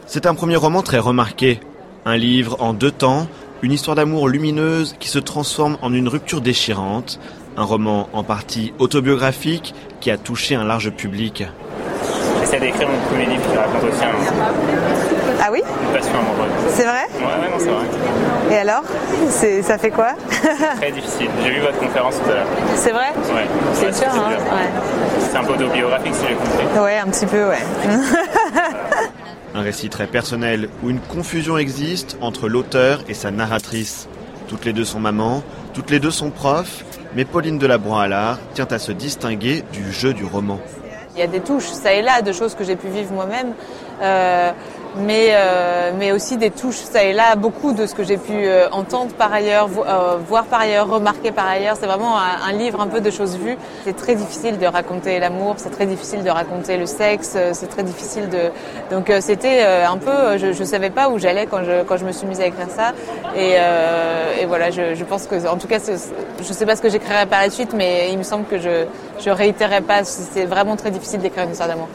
C'est 0.06 0.26
un 0.26 0.36
premier 0.36 0.58
roman 0.58 0.82
très 0.82 1.00
remarqué. 1.00 1.60
Un 2.04 2.18
livre 2.18 2.58
en 2.60 2.74
deux 2.74 2.92
temps, 2.92 3.28
une 3.62 3.72
histoire 3.72 3.96
d'amour 3.96 4.28
lumineuse 4.28 4.96
qui 5.00 5.08
se 5.08 5.20
transforme 5.20 5.78
en 5.82 5.94
une 5.94 6.08
rupture 6.08 6.42
déchirante. 6.42 7.20
Un 7.58 7.64
roman 7.64 8.08
en 8.14 8.24
partie 8.24 8.74
autobiographique 8.80 9.76
qui 10.00 10.10
a 10.10 10.18
touché 10.18 10.56
un 10.56 10.64
large 10.64 10.90
public. 10.92 11.44
J'essaie 12.40 12.60
d'écrire 12.60 12.88
mon 12.88 12.98
premier 13.10 13.26
livre 13.26 13.44
qui 13.52 13.58
raconte 13.58 13.84
aussi 13.84 14.04
un- 14.04 15.44
Ah 15.44 15.50
oui 15.52 15.60
une 15.60 15.98
passion 15.98 16.14
amoureuse. 16.14 16.52
C'est 16.70 16.84
vrai 16.84 17.06
Ouais, 17.18 17.24
ouais, 17.26 17.50
non, 17.52 17.58
c'est 17.60 17.70
vrai. 17.70 17.86
Et 18.52 18.56
alors 18.58 18.84
C'est- 19.30 19.62
Ça 19.62 19.78
fait 19.78 19.92
quoi 19.92 20.14
Très 20.78 20.92
difficile. 20.92 21.30
J'ai 21.44 21.52
vu 21.52 21.60
votre 21.62 21.78
conférence 21.78 22.16
tout 22.24 22.32
à 22.32 22.36
l'heure. 22.36 22.48
C'est 22.76 22.92
vrai 22.92 23.12
Ouais. 23.34 23.46
C'est 23.74 23.86
Ouais, 23.88 23.94
sûr, 23.94 24.08
hein 24.08 24.30
dur. 24.30 24.38
ouais. 24.40 25.20
C'est 25.30 25.38
un 25.38 25.44
peu 25.44 25.54
autobiographique 25.54 26.16
si 26.16 26.26
j'ai 26.28 26.36
compris. 26.36 26.80
Ouais, 26.84 26.98
un 26.98 27.08
petit 27.10 27.26
peu, 27.26 27.48
ouais. 27.48 27.64
Un 29.54 29.62
récit 29.62 29.90
très 29.90 30.08
personnel 30.08 30.70
où 30.82 30.90
une 30.90 31.00
confusion 31.00 31.58
existe 31.58 32.18
entre 32.22 32.48
l'auteur 32.48 33.02
et 33.10 33.14
sa 33.14 33.32
narratrice. 33.32 34.08
Toutes 34.48 34.64
les 34.64 34.72
deux 34.72 34.86
sont 34.86 35.00
mamans, 35.00 35.44
toutes 35.74 35.92
les 35.92 36.00
deux 36.00 36.12
sont 36.12 36.30
profs, 36.30 36.86
mais 37.16 37.26
Pauline 37.26 37.58
Delabroix-Allard 37.58 38.40
tient 38.54 38.68
à 38.72 38.80
se 38.80 38.94
distinguer 38.94 39.64
du 39.74 39.92
jeu 39.92 40.14
du 40.14 40.24
roman. 40.24 40.60
Il 41.16 41.20
y 41.20 41.24
a 41.24 41.28
des 41.28 41.42
touches, 41.42 41.68
ça 41.68 41.94
et 41.94 42.02
là, 42.02 42.22
de 42.22 42.32
choses 42.32 42.56
que 42.56 42.64
j'ai 42.64 42.78
pu 42.78 42.88
vivre 42.88 43.12
moi-même. 43.12 43.54
Euh, 44.02 44.52
mais, 44.96 45.30
euh, 45.32 45.92
mais 45.98 46.12
aussi 46.12 46.38
des 46.38 46.52
touches, 46.52 46.76
ça 46.76 47.04
et 47.04 47.14
là, 47.14 47.36
beaucoup 47.36 47.74
de 47.74 47.86
ce 47.86 47.96
que 47.96 48.04
j'ai 48.04 48.18
pu 48.18 48.34
euh, 48.34 48.70
entendre 48.72 49.14
par 49.14 49.32
ailleurs, 49.32 49.70
euh, 49.88 50.18
voir 50.28 50.46
par 50.46 50.62
ailleurs, 50.62 50.90
remarquer 50.90 51.32
par 51.32 51.48
ailleurs. 51.48 51.76
C'est 51.80 51.86
vraiment 51.86 52.18
un, 52.18 52.52
livre 52.52 52.82
un 52.82 52.88
peu 52.88 53.00
de 53.00 53.10
choses 53.10 53.38
vues. 53.38 53.58
C'est 53.86 53.96
très 53.96 54.16
difficile 54.16 54.58
de 54.58 54.66
raconter 54.66 55.20
l'amour, 55.20 55.56
c'est 55.58 55.70
très 55.70 55.86
difficile 55.86 56.24
de 56.24 56.30
raconter 56.30 56.78
le 56.78 56.86
sexe, 56.86 57.34
euh, 57.36 57.52
c'est 57.54 57.68
très 57.68 57.84
difficile 57.84 58.30
de. 58.30 58.52
Donc 58.94 59.10
euh, 59.10 59.20
c'était 59.22 59.64
un 59.64 59.98
peu, 59.98 60.38
je, 60.38 60.52
je 60.52 60.64
savais 60.64 60.90
pas 60.90 61.10
où 61.10 61.18
j'allais 61.18 61.46
quand 61.46 61.64
je 61.64 61.84
quand 61.84 61.98
je 61.98 62.06
me 62.06 62.12
suis 62.12 62.28
mise 62.28 62.42
à 62.42 62.46
écrire 62.48 62.70
ça. 62.70 62.94
Et, 63.36 63.56
et 64.42 64.46
voilà, 64.46 64.72
je, 64.72 64.96
je 64.96 65.04
pense 65.04 65.26
que, 65.28 65.48
en 65.48 65.58
tout 65.58 65.68
cas, 65.68 65.78
je 65.80 66.54
sais 66.54 66.66
pas 66.66 66.76
ce 66.76 66.82
que 66.82 66.90
j'écrirai 66.90 67.26
par 67.26 67.42
la 67.42 67.50
suite, 67.50 67.74
mais 67.74 68.10
il 68.12 68.18
me 68.18 68.24
semble 68.24 68.46
que 68.46 68.58
je 68.58 68.86
je 69.20 69.30
réitérerai 69.30 69.82
pas. 69.82 70.04
C'est 70.04 70.46
vraiment 70.46 70.76
très 70.76 70.92
difficile 70.92 71.20
d'écrire 71.22 71.44
une 71.46 71.52
histoire 71.52 71.70
d'amour. 71.70 71.88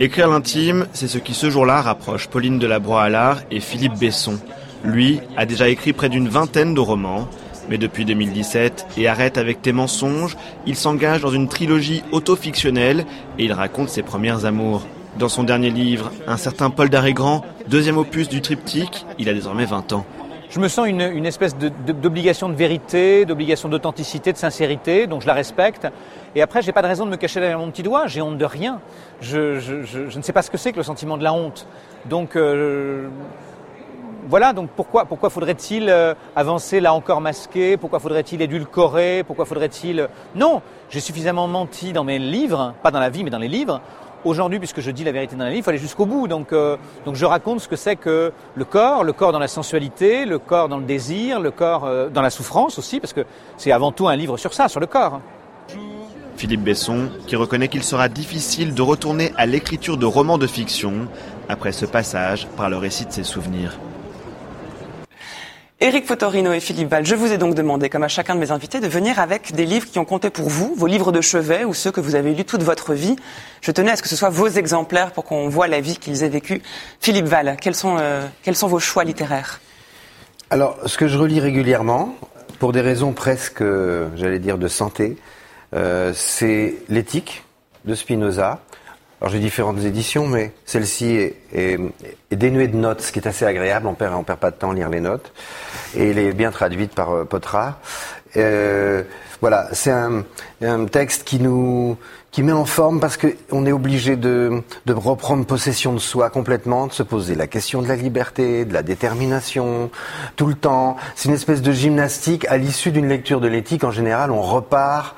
Écrire 0.00 0.28
l'intime, 0.28 0.86
c'est 0.92 1.08
ce 1.08 1.18
qui 1.18 1.34
ce 1.34 1.50
jour-là 1.50 1.82
rapproche 1.82 2.28
Pauline 2.28 2.60
Delabroix-Allard 2.60 3.38
et 3.50 3.58
Philippe 3.58 3.98
Besson. 3.98 4.38
Lui 4.84 5.18
a 5.36 5.44
déjà 5.44 5.68
écrit 5.68 5.92
près 5.92 6.08
d'une 6.08 6.28
vingtaine 6.28 6.72
de 6.72 6.78
romans, 6.78 7.26
mais 7.68 7.78
depuis 7.78 8.04
2017 8.04 8.86
et 8.96 9.08
arrête 9.08 9.38
avec 9.38 9.60
tes 9.60 9.72
mensonges, 9.72 10.36
il 10.66 10.76
s'engage 10.76 11.22
dans 11.22 11.32
une 11.32 11.48
trilogie 11.48 12.04
autofictionnelle 12.12 13.06
et 13.40 13.44
il 13.46 13.52
raconte 13.52 13.88
ses 13.88 14.02
premières 14.02 14.44
amours. 14.44 14.86
Dans 15.18 15.28
son 15.28 15.42
dernier 15.42 15.70
livre, 15.70 16.12
un 16.28 16.36
certain 16.36 16.70
Paul 16.70 16.90
Darégrand, 16.90 17.44
deuxième 17.66 17.98
opus 17.98 18.28
du 18.28 18.40
triptyque, 18.40 19.04
il 19.18 19.28
a 19.28 19.34
désormais 19.34 19.64
20 19.64 19.94
ans. 19.94 20.06
Je 20.50 20.60
me 20.60 20.68
sens 20.68 20.88
une, 20.88 21.02
une 21.02 21.26
espèce 21.26 21.56
de- 21.58 21.68
de- 21.86 21.92
d'obligation 21.92 22.48
de, 22.48 22.54
vérité, 22.54 23.26
d'obligation 23.26 23.68
d'authenticité, 23.68 24.32
de 24.32 24.38
sincérité, 24.38 25.06
donc 25.06 25.20
je 25.20 25.26
la 25.26 25.34
respecte. 25.34 25.86
Et 26.34 26.40
après, 26.40 26.62
j'ai 26.62 26.72
pas 26.72 26.80
de 26.80 26.86
raison 26.86 27.04
de 27.04 27.10
me 27.10 27.16
cacher 27.16 27.38
derrière 27.40 27.58
mon 27.58 27.70
petit 27.70 27.82
doigt, 27.82 28.06
j'ai 28.06 28.22
honte 28.22 28.38
de 28.38 28.44
rien. 28.46 28.80
Je, 29.20 29.58
je- 29.60 29.82
je- 29.82 30.08
je 30.08 30.16
ne 30.18 30.22
sais 30.22 30.32
pas 30.32 30.40
ce 30.42 30.50
que 30.50 30.56
c'est 30.56 30.72
que 30.72 30.78
le 30.78 30.82
sentiment 30.84 31.18
de 31.18 31.22
la 31.24 31.34
honte. 31.34 31.66
Donc 32.06 32.34
euh, 32.34 33.08
voilà, 34.26 34.54
donc 34.54 34.70
pourquoi, 34.74 35.04
pourquoi 35.04 35.28
faudrait-il 35.28 35.90
euh, 35.90 36.14
avancer 36.34 36.80
là 36.80 36.94
encore 36.94 37.20
masqué? 37.20 37.76
Pourquoi 37.76 37.98
faudrait-il 37.98 38.40
édulcorer? 38.40 39.24
Pourquoi 39.26 39.44
faudrait-il... 39.44 40.08
Non, 40.34 40.62
j'ai 40.88 41.00
suffisamment 41.00 41.46
menti 41.46 41.92
dans 41.92 42.04
mes 42.04 42.18
livres, 42.18 42.72
pas 42.82 42.90
dans 42.90 43.00
la 43.00 43.10
vie 43.10 43.22
mais 43.22 43.30
dans 43.30 43.38
les 43.38 43.48
livres. 43.48 43.82
Aujourd'hui, 44.24 44.58
puisque 44.58 44.80
je 44.80 44.90
dis 44.90 45.04
la 45.04 45.12
vérité 45.12 45.36
dans 45.36 45.44
les 45.44 45.50
livres, 45.50 45.60
il 45.60 45.62
faut 45.62 45.70
aller 45.70 45.78
jusqu'au 45.78 46.06
bout. 46.06 46.26
Donc, 46.26 46.52
euh, 46.52 46.76
donc 47.04 47.14
je 47.14 47.24
raconte 47.24 47.60
ce 47.60 47.68
que 47.68 47.76
c'est 47.76 47.96
que 47.96 48.32
le 48.54 48.64
corps, 48.64 49.04
le 49.04 49.12
corps 49.12 49.32
dans 49.32 49.38
la 49.38 49.48
sensualité, 49.48 50.24
le 50.24 50.38
corps 50.38 50.68
dans 50.68 50.78
le 50.78 50.84
désir, 50.84 51.40
le 51.40 51.50
corps 51.50 51.84
euh, 51.84 52.08
dans 52.08 52.22
la 52.22 52.30
souffrance 52.30 52.78
aussi, 52.78 53.00
parce 53.00 53.12
que 53.12 53.24
c'est 53.56 53.72
avant 53.72 53.92
tout 53.92 54.08
un 54.08 54.16
livre 54.16 54.36
sur 54.36 54.52
ça, 54.54 54.68
sur 54.68 54.80
le 54.80 54.86
corps. 54.86 55.20
Philippe 56.36 56.62
Besson, 56.62 57.10
qui 57.26 57.34
reconnaît 57.36 57.68
qu'il 57.68 57.82
sera 57.82 58.08
difficile 58.08 58.74
de 58.74 58.82
retourner 58.82 59.32
à 59.36 59.46
l'écriture 59.46 59.96
de 59.96 60.06
romans 60.06 60.38
de 60.38 60.46
fiction 60.46 61.08
après 61.48 61.72
ce 61.72 61.84
passage 61.84 62.46
par 62.56 62.70
le 62.70 62.76
récit 62.76 63.06
de 63.06 63.12
ses 63.12 63.24
souvenirs. 63.24 63.78
Éric 65.80 66.06
Fotorino 66.06 66.52
et 66.52 66.58
Philippe 66.58 66.88
Val, 66.88 67.06
je 67.06 67.14
vous 67.14 67.32
ai 67.32 67.38
donc 67.38 67.54
demandé, 67.54 67.88
comme 67.88 68.02
à 68.02 68.08
chacun 68.08 68.34
de 68.34 68.40
mes 68.40 68.50
invités, 68.50 68.80
de 68.80 68.88
venir 68.88 69.20
avec 69.20 69.52
des 69.52 69.64
livres 69.64 69.86
qui 69.86 70.00
ont 70.00 70.04
compté 70.04 70.28
pour 70.28 70.48
vous, 70.48 70.74
vos 70.74 70.88
livres 70.88 71.12
de 71.12 71.20
chevet 71.20 71.64
ou 71.64 71.72
ceux 71.72 71.92
que 71.92 72.00
vous 72.00 72.16
avez 72.16 72.34
lus 72.34 72.44
toute 72.44 72.64
votre 72.64 72.94
vie. 72.94 73.14
Je 73.60 73.70
tenais 73.70 73.92
à 73.92 73.96
ce 73.96 74.02
que 74.02 74.08
ce 74.08 74.16
soit 74.16 74.28
vos 74.28 74.48
exemplaires 74.48 75.12
pour 75.12 75.22
qu'on 75.22 75.48
voit 75.48 75.68
la 75.68 75.80
vie 75.80 75.96
qu'ils 75.96 76.24
aient 76.24 76.28
vécue. 76.28 76.62
Philippe 76.98 77.26
Val, 77.26 77.56
quels 77.60 77.76
sont, 77.76 77.96
euh, 78.00 78.26
vos 78.44 78.80
choix 78.80 79.04
littéraires? 79.04 79.60
Alors, 80.50 80.78
ce 80.84 80.98
que 80.98 81.06
je 81.06 81.16
relis 81.16 81.38
régulièrement, 81.38 82.12
pour 82.58 82.72
des 82.72 82.80
raisons 82.80 83.12
presque, 83.12 83.62
euh, 83.62 84.08
j'allais 84.16 84.40
dire, 84.40 84.58
de 84.58 84.66
santé, 84.66 85.16
euh, 85.76 86.10
c'est 86.12 86.74
l'éthique 86.88 87.44
de 87.84 87.94
Spinoza. 87.94 88.62
Alors 89.20 89.32
j'ai 89.32 89.40
différentes 89.40 89.80
éditions, 89.80 90.28
mais 90.28 90.52
celle-ci 90.64 91.32
est, 91.52 91.78
dénuée 92.30 92.68
de 92.68 92.76
notes, 92.76 93.00
ce 93.00 93.10
qui 93.10 93.18
est 93.18 93.26
assez 93.26 93.44
agréable. 93.44 93.86
On 93.88 93.94
perd, 93.94 94.14
on 94.14 94.22
perd 94.22 94.38
pas 94.38 94.50
de 94.52 94.56
temps 94.56 94.70
à 94.70 94.74
lire 94.74 94.88
les 94.88 95.00
notes, 95.00 95.32
et 95.96 96.10
elle 96.10 96.18
est 96.18 96.32
bien 96.32 96.52
traduite 96.52 96.94
par 96.94 97.10
euh, 97.10 97.24
Potra. 97.24 97.80
Euh, 98.36 99.02
voilà, 99.40 99.68
c'est 99.72 99.90
un, 99.90 100.24
un 100.62 100.84
texte 100.84 101.24
qui 101.24 101.40
nous 101.40 101.96
qui 102.30 102.42
met 102.42 102.52
en 102.52 102.66
forme 102.66 103.00
parce 103.00 103.16
qu'on 103.16 103.66
est 103.66 103.72
obligé 103.72 104.16
de, 104.16 104.62
de 104.86 104.92
reprendre 104.92 105.46
possession 105.46 105.94
de 105.94 105.98
soi 105.98 106.28
complètement, 106.30 106.86
de 106.86 106.92
se 106.92 107.02
poser 107.02 107.34
la 107.34 107.46
question 107.46 107.82
de 107.82 107.88
la 107.88 107.96
liberté, 107.96 108.64
de 108.64 108.74
la 108.74 108.82
détermination, 108.82 109.90
tout 110.36 110.46
le 110.46 110.54
temps. 110.54 110.96
C'est 111.14 111.30
une 111.30 111.34
espèce 111.34 111.62
de 111.62 111.72
gymnastique. 111.72 112.46
À 112.48 112.58
l'issue 112.58 112.90
d'une 112.92 113.08
lecture 113.08 113.40
de 113.40 113.48
l'éthique, 113.48 113.82
en 113.82 113.90
général, 113.90 114.30
on 114.30 114.42
repart, 114.42 115.16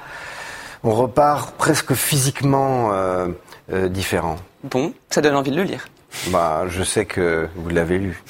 on 0.84 0.92
repart 0.92 1.52
presque 1.56 1.94
physiquement 1.94 2.90
euh, 2.92 3.28
euh, 3.72 3.88
différent. 3.88 4.36
Bon, 4.64 4.92
ça 5.10 5.20
donne 5.20 5.36
envie 5.36 5.50
de 5.50 5.56
le 5.56 5.62
lire. 5.64 5.86
Bah, 6.28 6.64
je 6.68 6.82
sais 6.82 7.04
que 7.04 7.48
vous 7.56 7.68
l'avez 7.70 7.98
lu. 7.98 8.22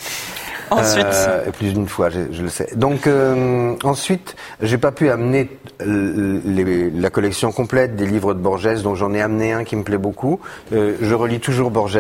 Ensuite, 0.71 1.07
Euh, 1.07 1.51
plus 1.51 1.73
d'une 1.73 1.89
fois, 1.89 2.11
je, 2.11 2.21
je 2.31 2.43
le 2.43 2.49
sais. 2.49 2.69
Donc 2.77 3.09
euh, 3.09 3.75
ensuite, 3.83 4.37
j'ai 4.63 4.79
pas 4.79 4.93
pu 4.93 5.11
amener 5.11 5.51
les- 5.85 6.91
la 6.91 7.11
collection 7.11 7.51
complète 7.51 7.97
des 7.97 8.07
livres 8.07 8.35
de 8.35 8.39
Borges, 8.41 8.81
donc 8.83 8.95
j'en 8.95 9.13
ai 9.13 9.21
amené 9.21 9.53
un 9.53 9.65
qui 9.65 9.75
me 9.75 9.83
plaît 9.83 9.99
beaucoup. 9.99 10.39
Euh, 10.73 10.95
je 11.01 11.15
relis 11.15 11.41
toujours 11.41 11.71
Borges. 11.73 11.99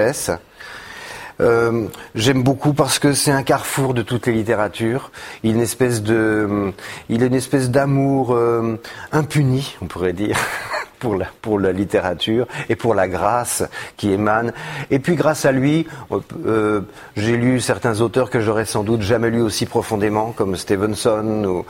Euh, 1.40 1.86
J'aime 2.14 2.42
beaucoup 2.42 2.74
parce 2.74 2.98
que 2.98 3.12
c'est 3.14 3.30
un 3.32 3.42
carrefour 3.42 3.94
de 3.94 4.02
toutes 4.02 4.26
les 4.26 4.34
littératures. 4.34 5.10
Il 5.42 5.52
a 5.52 5.54
une 5.54 5.62
espèce 5.62 6.02
de, 6.02 6.72
il 7.08 7.22
a 7.22 7.26
une 7.26 7.34
espèce 7.34 7.70
d'amour 7.70 8.34
euh, 8.34 8.78
impuni, 9.10 9.76
on 9.82 9.86
pourrait 9.86 10.12
dire. 10.12 10.36
Pour 11.00 11.16
la, 11.16 11.26
pour 11.40 11.58
la 11.58 11.72
littérature 11.72 12.46
et 12.68 12.76
pour 12.76 12.94
la 12.94 13.08
grâce 13.08 13.64
qui 13.96 14.12
émane. 14.12 14.52
Et 14.90 14.98
puis 14.98 15.16
grâce 15.16 15.46
à 15.46 15.52
lui, 15.52 15.86
euh, 16.46 16.82
j'ai 17.16 17.38
lu 17.38 17.58
certains 17.58 18.02
auteurs 18.02 18.28
que 18.28 18.40
j'aurais 18.40 18.66
sans 18.66 18.84
doute 18.84 19.00
jamais 19.00 19.30
lus 19.30 19.40
aussi 19.40 19.64
profondément, 19.64 20.32
comme 20.32 20.56
Stevenson. 20.56 21.44
Ou... 21.46 21.64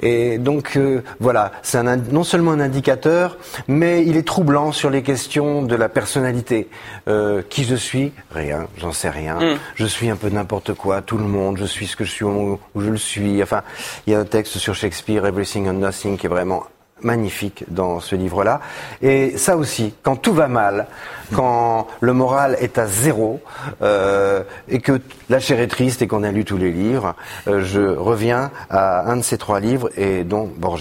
Et 0.00 0.38
donc 0.38 0.76
euh, 0.76 1.02
voilà, 1.18 1.50
c'est 1.62 1.78
un, 1.78 1.96
non 1.96 2.22
seulement 2.22 2.52
un 2.52 2.60
indicateur, 2.60 3.38
mais 3.66 4.06
il 4.06 4.16
est 4.16 4.26
troublant 4.26 4.70
sur 4.70 4.88
les 4.88 5.02
questions 5.02 5.62
de 5.62 5.74
la 5.74 5.88
personnalité. 5.88 6.68
Euh, 7.08 7.42
qui 7.48 7.64
je 7.64 7.74
suis? 7.74 8.12
Rien, 8.30 8.68
j'en 8.78 8.92
sais 8.92 9.10
rien. 9.10 9.34
Mm. 9.34 9.58
Je 9.74 9.86
suis 9.86 10.10
un 10.10 10.16
peu 10.16 10.28
n'importe 10.28 10.74
quoi, 10.74 11.02
tout 11.02 11.18
le 11.18 11.24
monde, 11.24 11.58
je 11.58 11.64
suis 11.64 11.88
ce 11.88 11.96
que 11.96 12.04
je 12.04 12.12
suis 12.12 12.24
où 12.24 12.58
je 12.76 12.88
le 12.88 12.96
suis. 12.98 13.42
Enfin, 13.42 13.62
il 14.06 14.12
y 14.12 14.16
a 14.16 14.20
un 14.20 14.24
texte 14.24 14.58
sur 14.58 14.76
Shakespeare, 14.76 15.26
Everything 15.26 15.68
and 15.68 15.74
Nothing, 15.74 16.16
qui 16.16 16.26
est 16.26 16.30
vraiment 16.30 16.64
magnifique 17.02 17.64
dans 17.68 18.00
ce 18.00 18.14
livre-là. 18.16 18.60
Et 19.02 19.36
ça 19.36 19.56
aussi, 19.56 19.94
quand 20.02 20.16
tout 20.16 20.32
va 20.32 20.48
mal, 20.48 20.86
quand 21.34 21.86
le 22.00 22.12
moral 22.12 22.56
est 22.60 22.78
à 22.78 22.86
zéro, 22.86 23.40
euh, 23.82 24.42
et 24.68 24.80
que 24.80 25.00
la 25.28 25.38
chair 25.38 25.60
est 25.60 25.68
triste 25.68 26.02
et 26.02 26.06
qu'on 26.06 26.24
a 26.24 26.30
lu 26.30 26.44
tous 26.44 26.56
les 26.56 26.72
livres, 26.72 27.14
euh, 27.46 27.62
je 27.64 27.80
reviens 27.80 28.50
à 28.68 29.10
un 29.10 29.16
de 29.16 29.22
ces 29.22 29.38
trois 29.38 29.60
livres, 29.60 29.90
et 29.96 30.24
dont 30.24 30.50
Borges. 30.56 30.80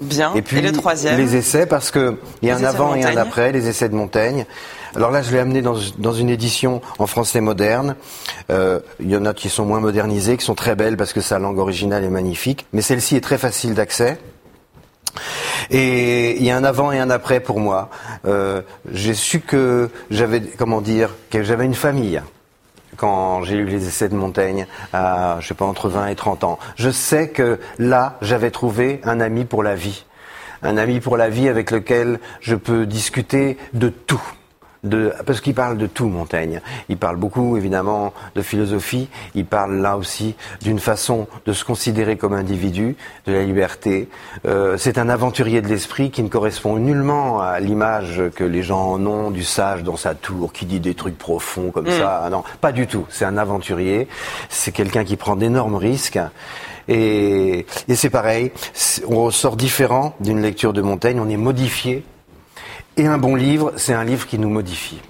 Bien. 0.00 0.32
Et 0.34 0.42
puis 0.42 0.58
Et 0.58 0.62
le 0.62 0.72
troisième 0.72 1.16
les 1.16 1.36
essais, 1.36 1.66
parce 1.66 1.90
que 1.90 2.18
il 2.42 2.48
y 2.48 2.52
a 2.52 2.58
Les 2.58 2.64
un 2.64 2.68
avant 2.68 2.94
et 2.94 3.04
un 3.04 3.16
après, 3.16 3.52
les 3.52 3.68
essais 3.68 3.88
de 3.88 3.94
Montaigne. 3.94 4.46
Alors 4.94 5.10
là, 5.10 5.22
je 5.22 5.30
l'ai 5.32 5.38
amené 5.38 5.62
dans, 5.62 5.76
dans 5.98 6.12
une 6.12 6.30
édition 6.30 6.80
en 6.98 7.06
français 7.06 7.40
moderne. 7.40 7.94
Euh, 8.50 8.80
il 9.00 9.10
y 9.10 9.16
en 9.16 9.26
a 9.26 9.34
qui 9.34 9.48
sont 9.48 9.64
moins 9.64 9.80
modernisées, 9.80 10.36
qui 10.36 10.44
sont 10.44 10.54
très 10.54 10.74
belles 10.74 10.96
parce 10.96 11.12
que 11.12 11.20
sa 11.20 11.38
langue 11.38 11.58
originale 11.58 12.04
est 12.04 12.10
magnifique. 12.10 12.66
Mais 12.72 12.82
celle-ci 12.82 13.16
est 13.16 13.20
très 13.20 13.38
facile 13.38 13.74
d'accès. 13.74 14.18
Et 15.70 16.36
il 16.36 16.44
y 16.44 16.50
a 16.50 16.56
un 16.56 16.64
avant 16.64 16.92
et 16.92 16.98
un 16.98 17.10
après 17.10 17.40
pour 17.40 17.60
moi. 17.60 17.90
Euh, 18.26 18.62
j'ai 18.90 19.14
su 19.14 19.40
que 19.40 19.90
j'avais, 20.10 20.40
comment 20.40 20.80
dire, 20.80 21.14
que 21.30 21.42
j'avais 21.42 21.64
une 21.64 21.74
famille 21.74 22.20
quand 22.96 23.44
j'ai 23.44 23.56
lu 23.56 23.64
les 23.64 23.86
essais 23.86 24.08
de 24.08 24.16
Montaigne 24.16 24.66
à, 24.92 25.36
je 25.40 25.48
sais 25.48 25.54
pas, 25.54 25.64
entre 25.64 25.88
20 25.88 26.08
et 26.08 26.16
30 26.16 26.44
ans. 26.44 26.58
Je 26.76 26.90
sais 26.90 27.28
que 27.28 27.58
là, 27.78 28.18
j'avais 28.22 28.50
trouvé 28.50 29.00
un 29.04 29.20
ami 29.20 29.44
pour 29.44 29.62
la 29.62 29.74
vie. 29.74 30.04
Un 30.62 30.76
ami 30.76 31.00
pour 31.00 31.16
la 31.16 31.28
vie 31.28 31.48
avec 31.48 31.70
lequel 31.70 32.18
je 32.40 32.56
peux 32.56 32.84
discuter 32.84 33.56
de 33.72 33.88
tout. 33.88 34.22
De, 34.84 35.12
parce 35.26 35.40
qu'il 35.40 35.54
parle 35.54 35.76
de 35.76 35.86
tout, 35.86 36.06
Montaigne. 36.06 36.60
Il 36.88 36.96
parle 36.96 37.16
beaucoup, 37.16 37.56
évidemment, 37.56 38.12
de 38.36 38.42
philosophie. 38.42 39.08
Il 39.34 39.44
parle 39.44 39.76
là 39.76 39.96
aussi 39.96 40.36
d'une 40.62 40.78
façon 40.78 41.26
de 41.46 41.52
se 41.52 41.64
considérer 41.64 42.16
comme 42.16 42.32
individu, 42.32 42.96
de 43.26 43.32
la 43.32 43.42
liberté. 43.42 44.08
Euh, 44.46 44.76
c'est 44.76 44.98
un 44.98 45.08
aventurier 45.08 45.62
de 45.62 45.68
l'esprit 45.68 46.10
qui 46.10 46.22
ne 46.22 46.28
correspond 46.28 46.76
nullement 46.76 47.40
à 47.40 47.58
l'image 47.58 48.22
que 48.36 48.44
les 48.44 48.62
gens 48.62 48.92
en 48.92 49.04
ont 49.06 49.30
du 49.30 49.42
sage 49.42 49.82
dans 49.82 49.96
sa 49.96 50.14
tour, 50.14 50.52
qui 50.52 50.64
dit 50.64 50.80
des 50.80 50.94
trucs 50.94 51.18
profonds 51.18 51.70
comme 51.72 51.90
ça. 51.90 52.22
Ah 52.24 52.30
Non, 52.30 52.44
pas 52.60 52.72
du 52.72 52.86
tout. 52.86 53.06
C'est 53.08 53.24
un 53.24 53.36
aventurier. 53.36 54.06
C'est 54.48 54.72
quelqu'un 54.72 55.04
qui 55.04 55.16
prend 55.16 55.34
d'énormes 55.34 55.76
risques. 55.76 56.20
Et, 56.86 57.66
et 57.88 57.94
c'est 57.96 58.10
pareil. 58.10 58.52
On 59.08 59.24
ressort 59.24 59.56
différent 59.56 60.14
d'une 60.20 60.40
lecture 60.40 60.72
de 60.72 60.82
Montaigne. 60.82 61.20
On 61.20 61.28
est 61.28 61.36
modifié 61.36 62.04
et 62.98 63.06
un 63.06 63.16
bon 63.18 63.34
livre, 63.34 63.72
c'est 63.76 63.94
un 63.94 64.04
livre 64.04 64.26
qui 64.26 64.38
nous 64.38 64.50
modifie. 64.50 65.00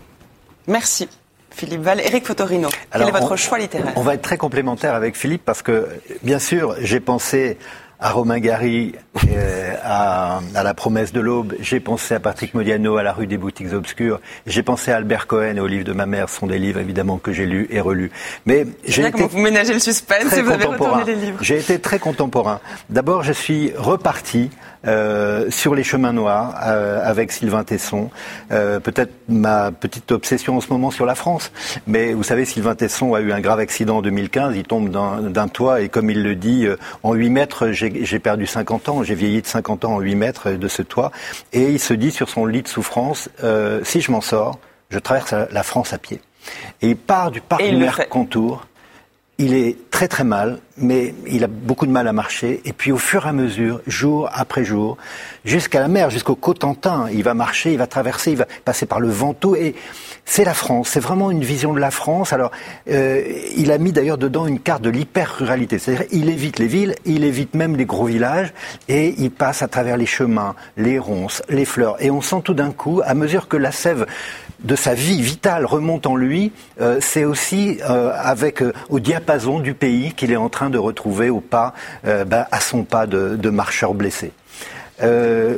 merci. 0.67 1.09
Philippe 1.51 1.81
Val, 1.81 2.01
Eric 2.01 2.25
Fotorino, 2.25 2.69
quel 2.69 2.79
Alors, 3.03 3.09
est 3.09 3.21
votre 3.21 3.33
on- 3.33 3.37
choix 3.37 3.59
littéraire? 3.59 3.93
On 3.97 4.03
va 4.03 4.15
être 4.15 4.23
très 4.23 4.37
complémentaire 4.37 4.95
avec 4.95 5.17
Philippe 5.17 5.43
parce 5.45 5.61
que, 5.63 5.89
bien 6.23 6.39
sûr, 6.39 6.77
j'ai 6.83 7.01
pensé 7.01 7.59
à 7.99 8.11
Romain 8.11 8.39
Gary, 8.39 8.95
euh, 9.29 9.75
à, 9.83 10.39
à 10.55 10.63
La 10.63 10.73
promesse 10.75 11.13
de 11.13 11.19
l'aube, 11.21 11.55
j'ai 11.59 11.81
pensé 11.81 12.15
à 12.15 12.21
Patrick 12.21 12.55
Modiano, 12.55 12.97
à 12.97 13.03
La 13.03 13.13
rue 13.13 13.27
des 13.27 13.39
boutiques 13.39 13.73
obscures, 13.73 14.21
j'ai 14.47 14.63
pensé 14.63 14.93
à 14.93 14.97
Albert 14.99 15.27
Cohen 15.27 15.57
et 15.57 15.61
au 15.61 15.67
livre 15.67 15.85
de 15.85 15.93
ma 15.93 16.07
mère, 16.07 16.29
ce 16.29 16.39
sont 16.39 16.47
des 16.47 16.61
livres 16.61 16.79
évidemment 16.79 17.19
que 17.19 17.33
j'ai 17.33 17.45
lus 17.47 17.67
et 17.71 17.81
relus. 17.81 18.13
Mais 18.47 18.65
j'ai 18.87 19.03
Bien 19.03 19.09
été 19.09 19.17
comment 19.19 19.27
vous 19.27 19.39
ménagez 19.41 19.73
le 19.73 19.81
suspense 19.81 20.33
et 20.33 20.43
vous 20.43 20.53
avez 20.53 20.65
retourné 20.67 21.03
les 21.07 21.17
livres. 21.17 21.39
J'ai 21.41 21.59
été 21.59 21.81
très 21.81 21.99
contemporain. 21.99 22.61
D'abord, 22.89 23.25
je 23.25 23.33
suis 23.33 23.73
reparti 23.77 24.51
euh, 24.87 25.51
sur 25.51 25.75
les 25.75 25.83
chemins 25.85 26.13
noirs 26.13 26.55
euh, 26.67 27.01
avec 27.03 27.33
Sylvain 27.33 27.65
Tesson. 27.65 28.11
Euh, 28.53 28.81
Peut-être 28.81 29.13
ma 29.29 29.71
petite 29.73 30.13
obsession 30.13 30.57
en 30.57 30.61
ce 30.61 30.69
moment 30.73 30.91
sur 30.91 31.07
la 31.07 31.15
France. 31.15 31.51
Mais 31.87 32.13
vous 32.13 32.23
savez, 32.23 32.45
Sylvain 32.45 32.75
Tesson 32.75 33.15
a 33.15 33.21
eu 33.21 33.33
un 33.33 33.41
grave 33.41 33.59
accident 33.59 33.99
en 33.99 34.03
2015. 34.03 34.57
Il 34.57 34.65
tombe 34.65 34.91
d'un 34.91 35.49
toit 35.49 35.81
et 35.81 35.89
comme 35.89 36.11
il 36.11 36.23
le 36.23 36.35
dit, 36.35 36.67
euh, 36.67 36.77
en 37.03 37.15
8 37.15 37.31
mètres, 37.31 37.71
j'ai 37.73 38.19
perdu 38.19 38.47
50 38.47 38.89
ans. 38.89 39.03
J'ai 39.03 39.15
vieilli 39.15 39.43
de 39.43 39.47
50 39.47 39.85
ans 39.85 39.95
en 39.97 40.01
8 40.01 40.15
mètres 40.15 40.51
de 40.53 40.69
ce 40.69 40.83
toit. 40.83 41.11
Et 41.53 41.71
il 41.71 41.81
se 41.81 41.95
dit 41.95 42.11
sur 42.11 42.29
son 42.29 42.47
lit 42.47 42.63
de 42.63 42.69
souffrance, 42.69 43.29
euh, 43.43 43.81
si 43.85 44.01
je 44.01 44.13
m'en 44.13 44.21
sors, 44.21 44.59
je 44.91 44.99
traverse 44.99 45.33
la- 45.51 45.63
France 45.63 45.93
à 45.93 45.99
pied. 45.99 46.21
Et 46.81 46.91
il 46.91 46.97
part 46.97 47.31
du 47.31 47.41
parc 47.43 47.63
du. 47.63 47.77
Mercantour. 47.77 48.67
Il 49.41 49.55
est 49.55 49.77
très 49.93 50.09
très 50.09 50.25
mal, 50.25 50.59
mais 50.77 51.15
il 51.29 51.45
a 51.45 51.47
beaucoup 51.47 51.87
de 51.87 51.93
mal 51.93 52.09
à 52.09 52.13
marcher. 52.13 52.61
Et 52.65 52.73
puis 52.73 52.91
au 52.91 52.99
fur 52.99 53.25
et 53.25 53.29
à 53.29 53.33
mesure, 53.33 53.81
jour 53.87 54.29
après 54.33 54.65
jour, 54.65 54.97
jusqu'à 55.45 55.79
la 55.79 55.87
mer, 55.87 56.11
jusqu'au 56.11 56.35
Cotentin, 56.35 57.07
il 57.13 57.23
va 57.23 57.35
marcher, 57.35 57.71
il 57.71 57.79
va 57.79 57.87
traverser, 57.87 58.33
il 58.33 58.37
va 58.37 58.47
passer 58.65 58.85
par 58.85 58.99
le 58.99 59.09
Ventoux. 59.09 59.55
Et 59.55 59.77
c'est 60.25 60.43
la 60.43 60.55
France, 60.55 60.89
c'est 60.89 60.99
vraiment 60.99 61.31
une 61.31 61.45
vision 61.45 61.73
de 61.73 61.79
la 61.79 61.93
France. 61.93 62.33
Alors, 62.33 62.51
euh, 62.91 63.23
il 63.57 63.71
a 63.71 63.79
mis 63.79 63.93
d'ailleurs 63.93 64.19
dedans 64.19 64.49
une 64.49 64.59
carte 64.59 64.83
de 64.83 64.91
l'hyper-ruralité. 64.91 65.79
C'est-à-dire, 65.79 66.07
il 66.11 66.29
évite 66.31 66.59
les 66.59 66.67
villes, 66.67 66.97
il 67.05 67.23
évite 67.23 67.55
même 67.55 67.77
les 67.77 67.87
gros 67.87 68.07
villages, 68.07 68.53
et 68.89 69.15
il 69.19 69.31
passe 69.31 69.63
à 69.63 69.69
travers 69.69 69.97
les 69.97 70.07
chemins, 70.07 70.57
les 70.77 70.99
ronces, 70.99 71.45
les 71.49 71.65
fleurs. 71.65 71.97
Et 72.03 72.11
on 72.11 72.21
sent 72.21 72.43
tout 72.43 72.55
d'un 72.55 72.73
coup, 72.73 73.03
à 73.05 73.15
mesure 73.15 73.47
que 73.47 73.57
la 73.57 73.71
sève 73.71 74.05
de 74.61 74.77
sa 74.77 74.95
vie 74.95 75.23
vitale 75.23 75.65
remonte 75.65 76.07
en 76.07 76.17
lui, 76.17 76.53
euh, 76.81 76.99
c'est 77.01 77.25
aussi 77.25 77.79
euh, 77.89 78.13
avec 78.15 78.63
euh, 78.63 78.73
au 78.89 79.01
diapason 79.01 79.61
du 79.61 79.75
pays 79.75 80.13
qu'il 80.13 80.33
est 80.33 80.37
en 80.37 80.49
train 80.49 80.71
de 80.71 80.79
retrouver 80.79 81.31
au 81.31 81.41
pas, 81.41 81.75
ben, 82.05 82.47
à 82.51 82.61
son 82.61 82.85
pas 82.85 83.07
de, 83.07 83.37
de 83.37 83.51
marcheur 83.51 83.95
blessé. 83.95 84.33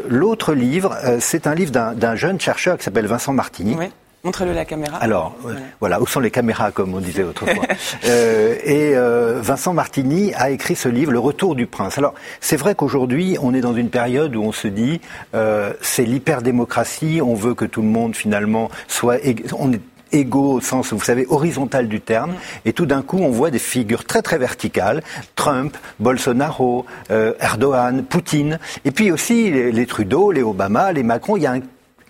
L'autre 0.08 0.52
livre, 0.52 0.96
c'est 1.18 1.46
un 1.46 1.54
livre 1.54 1.72
d'un 1.72 2.14
jeune 2.14 2.38
chercheur 2.38 2.76
qui 2.76 2.84
s'appelle 2.84 3.06
Vincent 3.06 3.32
Martini. 3.32 3.76
Montrez-le 4.22 4.52
la 4.52 4.66
caméra. 4.66 4.98
Alors, 4.98 5.34
euh, 5.38 5.42
Voilà. 5.52 5.60
voilà, 5.80 6.00
où 6.02 6.06
sont 6.06 6.20
les 6.20 6.30
caméras, 6.30 6.72
comme 6.72 6.94
on 6.94 7.00
disait 7.00 7.22
autrefois. 7.22 7.64
Euh, 8.06 8.56
et 8.64 8.92
euh, 8.94 9.40
Vincent 9.42 9.72
Martini 9.74 10.32
a 10.34 10.50
écrit 10.50 10.74
ce 10.76 10.88
livre, 10.88 11.12
Le 11.12 11.18
Retour 11.18 11.54
du 11.54 11.66
Prince. 11.66 11.96
Alors, 11.98 12.14
c'est 12.40 12.56
vrai 12.56 12.74
qu'aujourd'hui, 12.74 13.36
on 13.42 13.54
est 13.54 13.60
dans 13.60 13.74
une 13.74 13.88
période 13.90 14.34
où 14.36 14.42
on 14.42 14.52
se 14.52 14.68
dit, 14.68 15.00
euh, 15.34 15.72
c'est 15.80 16.04
l'hyperdémocratie, 16.04 17.20
on 17.22 17.34
veut 17.34 17.54
que 17.54 17.64
tout 17.64 17.82
le 17.82 17.88
monde, 17.88 18.14
finalement, 18.14 18.70
soit... 18.88 19.16
On 19.58 19.72
est 19.72 19.80
égaux 20.12 20.54
au 20.54 20.60
sens, 20.60 20.92
vous 20.92 21.00
savez, 21.00 21.24
horizontal 21.28 21.86
du 21.88 22.00
terme. 22.00 22.34
Et 22.64 22.72
tout 22.72 22.86
d'un 22.86 23.02
coup, 23.02 23.18
on 23.18 23.30
voit 23.30 23.50
des 23.50 23.58
figures 23.60 24.04
très 24.04 24.22
très 24.22 24.38
verticales. 24.38 25.02
Trump, 25.36 25.76
Bolsonaro, 26.00 26.84
euh, 27.10 27.32
Erdogan, 27.40 28.02
Poutine. 28.04 28.58
Et 28.84 28.90
puis 28.90 29.12
aussi 29.12 29.50
les, 29.50 29.70
les 29.72 29.86
Trudeau, 29.86 30.32
les 30.32 30.42
Obama, 30.42 30.92
les 30.92 31.04
Macron. 31.04 31.36
Il 31.36 31.44
y 31.44 31.46
a 31.46 31.52
un 31.52 31.60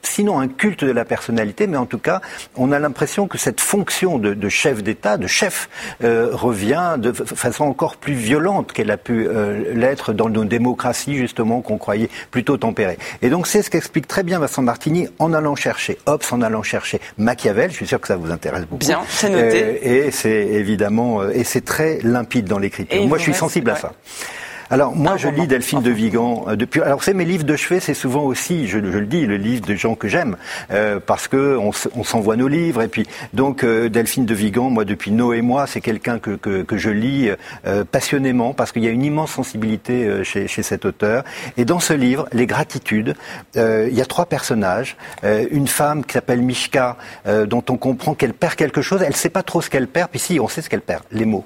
sinon 0.02 0.40
un 0.40 0.48
culte 0.48 0.84
de 0.84 0.90
la 0.92 1.04
personnalité, 1.04 1.66
mais 1.66 1.76
en 1.76 1.86
tout 1.86 1.98
cas, 1.98 2.20
on 2.56 2.72
a 2.72 2.78
l'impression 2.78 3.28
que 3.28 3.38
cette 3.38 3.60
fonction 3.60 4.18
de, 4.18 4.34
de 4.34 4.48
chef 4.48 4.82
d'État, 4.82 5.16
de 5.16 5.26
chef, 5.26 5.68
euh, 6.02 6.28
revient 6.32 6.94
de 6.98 7.12
fa- 7.12 7.24
façon 7.24 7.64
encore 7.64 7.96
plus 7.96 8.14
violente 8.14 8.72
qu'elle 8.72 8.90
a 8.90 8.96
pu 8.96 9.26
euh, 9.28 9.72
l'être 9.74 10.12
dans 10.12 10.28
nos 10.28 10.44
démocraties, 10.44 11.16
justement, 11.16 11.60
qu'on 11.60 11.78
croyait 11.78 12.08
plutôt 12.30 12.56
tempérées. 12.56 12.98
Et 13.22 13.28
donc, 13.30 13.46
c'est 13.46 13.62
ce 13.62 13.70
qu'explique 13.70 14.08
très 14.08 14.22
bien 14.22 14.38
Vincent 14.38 14.62
Martini 14.62 15.08
en 15.18 15.32
allant 15.32 15.54
chercher 15.54 15.98
Hobbes, 16.06 16.22
en 16.30 16.42
allant 16.42 16.62
chercher 16.62 17.00
Machiavel. 17.18 17.70
Je 17.70 17.76
suis 17.76 17.86
sûr 17.86 18.00
que 18.00 18.08
ça 18.08 18.16
vous 18.16 18.30
intéresse 18.30 18.62
beaucoup. 18.62 18.86
Bien, 18.86 19.00
c'est 19.08 19.28
noté. 19.30 19.62
Euh, 19.64 20.06
et 20.06 20.10
c'est 20.10 20.30
évidemment, 20.46 21.22
euh, 21.22 21.30
et 21.34 21.44
c'est 21.44 21.64
très 21.64 21.98
limpide 22.02 22.46
dans 22.46 22.58
l'écriture. 22.58 23.06
Moi, 23.06 23.18
je 23.18 23.22
suis 23.24 23.32
reste- 23.32 23.40
sensible 23.40 23.70
à 23.70 23.76
ça. 23.76 23.92
Alors 24.72 24.94
moi, 24.94 25.16
je 25.16 25.26
lis 25.26 25.48
Delphine 25.48 25.82
de 25.82 25.90
Vigan 25.90 26.44
euh, 26.46 26.54
depuis. 26.54 26.80
Alors 26.80 27.02
c'est 27.02 27.12
mes 27.12 27.24
livres 27.24 27.42
de 27.42 27.56
chevet, 27.56 27.80
c'est 27.80 27.92
souvent 27.92 28.22
aussi, 28.22 28.68
je, 28.68 28.78
le 28.78 29.04
dis, 29.04 29.26
le 29.26 29.36
livre 29.36 29.66
de 29.66 29.74
gens 29.74 29.96
que 29.96 30.06
j'aime 30.06 30.36
euh, 30.70 31.00
parce 31.04 31.26
que 31.26 31.58
on, 31.58 32.04
s'envoie 32.04 32.36
nos 32.36 32.46
livres 32.46 32.80
et 32.80 32.86
puis 32.86 33.04
donc 33.32 33.64
euh, 33.64 33.88
Delphine 33.88 34.26
de 34.26 34.34
Vigan, 34.34 34.70
moi 34.70 34.84
depuis 34.84 35.10
Noé 35.10 35.38
et 35.38 35.42
moi, 35.42 35.66
c'est 35.66 35.80
quelqu'un 35.80 36.20
que, 36.20 36.36
que, 36.36 36.62
que, 36.62 36.76
je 36.76 36.90
lis 36.90 37.30
passionnément 37.90 38.54
parce 38.54 38.70
qu'il 38.72 38.84
y 38.84 38.86
a 38.86 38.90
une 38.90 39.04
immense 39.04 39.32
sensibilité 39.32 40.22
chez, 40.24 40.46
chez 40.46 40.62
cet 40.62 40.84
auteur. 40.84 41.24
Et 41.56 41.64
dans 41.64 41.80
ce 41.80 41.92
livre, 41.92 42.28
les 42.32 42.46
gratitudes, 42.46 43.14
il 43.54 43.92
y 43.92 44.00
a 44.00 44.06
trois 44.06 44.26
personnages, 44.26 44.96
une 45.22 45.66
femme 45.66 46.04
qui 46.04 46.14
s'appelle 46.14 46.42
Mishka, 46.42 46.96
dont 47.46 47.64
on 47.68 47.76
comprend 47.76 48.14
qu'elle 48.14 48.34
perd 48.34 48.54
quelque 48.54 48.82
chose, 48.82 49.02
elle 49.02 49.16
sait 49.16 49.30
pas 49.30 49.42
trop 49.42 49.60
ce 49.60 49.70
qu'elle 49.70 49.88
perd, 49.88 50.10
puis 50.10 50.20
si 50.20 50.40
on 50.40 50.48
sait 50.48 50.62
ce 50.62 50.68
qu'elle 50.70 50.80
perd, 50.80 51.02
les 51.12 51.24
mots. 51.24 51.44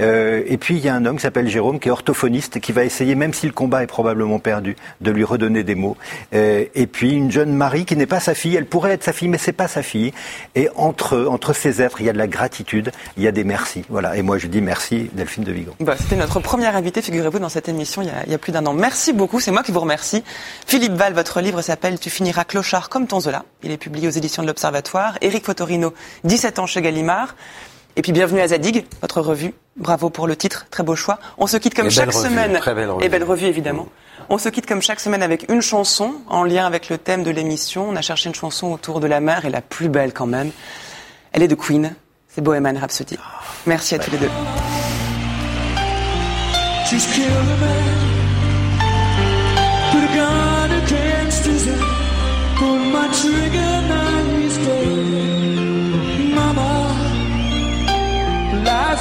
Euh, 0.00 0.42
et 0.46 0.56
puis 0.56 0.76
il 0.76 0.84
y 0.84 0.88
a 0.88 0.94
un 0.94 1.04
homme 1.04 1.16
qui 1.16 1.22
s'appelle 1.22 1.48
Jérôme, 1.48 1.78
qui 1.78 1.88
est 1.88 1.90
orthophoniste, 1.92 2.60
qui 2.60 2.72
va 2.72 2.84
essayer, 2.84 3.14
même 3.14 3.32
si 3.32 3.46
le 3.46 3.52
combat 3.52 3.82
est 3.82 3.86
probablement 3.86 4.38
perdu, 4.38 4.76
de 5.00 5.10
lui 5.10 5.24
redonner 5.24 5.62
des 5.64 5.74
mots. 5.74 5.96
Euh, 6.34 6.64
et 6.74 6.86
puis 6.86 7.12
une 7.12 7.30
jeune 7.30 7.52
Marie 7.52 7.84
qui 7.84 7.96
n'est 7.96 8.06
pas 8.06 8.20
sa 8.20 8.34
fille, 8.34 8.56
elle 8.56 8.66
pourrait 8.66 8.92
être 8.92 9.04
sa 9.04 9.12
fille, 9.12 9.28
mais 9.28 9.38
c'est 9.38 9.52
pas 9.52 9.68
sa 9.68 9.82
fille. 9.82 10.12
Et 10.54 10.68
entre 10.76 11.26
entre 11.28 11.52
ces 11.52 11.82
êtres, 11.82 12.00
il 12.00 12.06
y 12.06 12.10
a 12.10 12.12
de 12.12 12.18
la 12.18 12.26
gratitude, 12.26 12.92
il 13.16 13.22
y 13.22 13.28
a 13.28 13.32
des 13.32 13.44
merci. 13.44 13.84
Voilà. 13.88 14.16
Et 14.16 14.22
moi 14.22 14.38
je 14.38 14.46
dis 14.46 14.60
merci 14.60 15.10
Delphine 15.12 15.44
de 15.44 15.52
Vigan. 15.52 15.72
Bah, 15.80 15.94
C'était 15.98 16.16
notre 16.16 16.40
première 16.40 16.76
invité, 16.76 17.02
figurez-vous, 17.02 17.38
dans 17.38 17.48
cette 17.48 17.68
émission 17.68 18.02
il 18.02 18.08
y, 18.08 18.10
a, 18.10 18.24
il 18.26 18.32
y 18.32 18.34
a 18.34 18.38
plus 18.38 18.52
d'un 18.52 18.64
an. 18.66 18.72
Merci 18.74 19.12
beaucoup, 19.12 19.40
c'est 19.40 19.50
moi 19.50 19.62
qui 19.62 19.72
vous 19.72 19.80
remercie. 19.80 20.22
Philippe 20.66 20.92
Val, 20.92 21.12
votre 21.12 21.40
livre 21.40 21.62
s'appelle 21.62 21.98
Tu 21.98 22.10
finiras 22.10 22.44
clochard 22.44 22.88
comme 22.88 23.06
ton 23.06 23.20
Zola. 23.20 23.44
Il 23.62 23.70
est 23.70 23.76
publié 23.76 24.08
aux 24.08 24.12
éditions 24.12 24.42
de 24.42 24.48
l'Observatoire. 24.48 25.18
Éric 25.20 25.44
Fotorino, 25.44 25.92
17 26.24 26.58
ans 26.58 26.66
chez 26.66 26.82
Gallimard. 26.82 27.34
Et 27.98 28.02
puis 28.02 28.12
bienvenue 28.12 28.40
à 28.40 28.48
Zadig, 28.48 28.84
votre 29.00 29.22
revue. 29.22 29.54
Bravo 29.76 30.10
pour 30.10 30.26
le 30.26 30.36
titre, 30.36 30.66
très 30.70 30.82
beau 30.82 30.94
choix. 30.94 31.18
On 31.38 31.46
se 31.46 31.56
quitte 31.56 31.74
comme 31.74 31.90
chaque 31.90 32.12
semaine. 32.12 32.58
Très 32.58 32.74
belle 32.74 32.90
revue. 32.90 33.04
Et 33.04 33.08
belle 33.08 33.24
revue 33.24 33.46
évidemment. 33.46 33.88
On 34.28 34.36
se 34.36 34.50
quitte 34.50 34.66
comme 34.66 34.82
chaque 34.82 35.00
semaine 35.00 35.22
avec 35.22 35.50
une 35.50 35.62
chanson 35.62 36.14
en 36.28 36.44
lien 36.44 36.66
avec 36.66 36.90
le 36.90 36.98
thème 36.98 37.22
de 37.22 37.30
l'émission. 37.30 37.88
On 37.88 37.96
a 37.96 38.02
cherché 38.02 38.28
une 38.28 38.34
chanson 38.34 38.70
autour 38.72 39.00
de 39.00 39.06
la 39.06 39.20
mer 39.20 39.46
et 39.46 39.50
la 39.50 39.62
plus 39.62 39.88
belle 39.88 40.12
quand 40.12 40.26
même. 40.26 40.50
Elle 41.32 41.42
est 41.42 41.48
de 41.48 41.54
Queen. 41.54 41.94
C'est 42.28 42.42
Bohemian 42.42 42.78
Rhapsody. 42.78 43.16
Merci 43.66 43.94
à 43.94 43.98
tous 43.98 44.10
les 44.10 44.18
deux. 44.18 44.30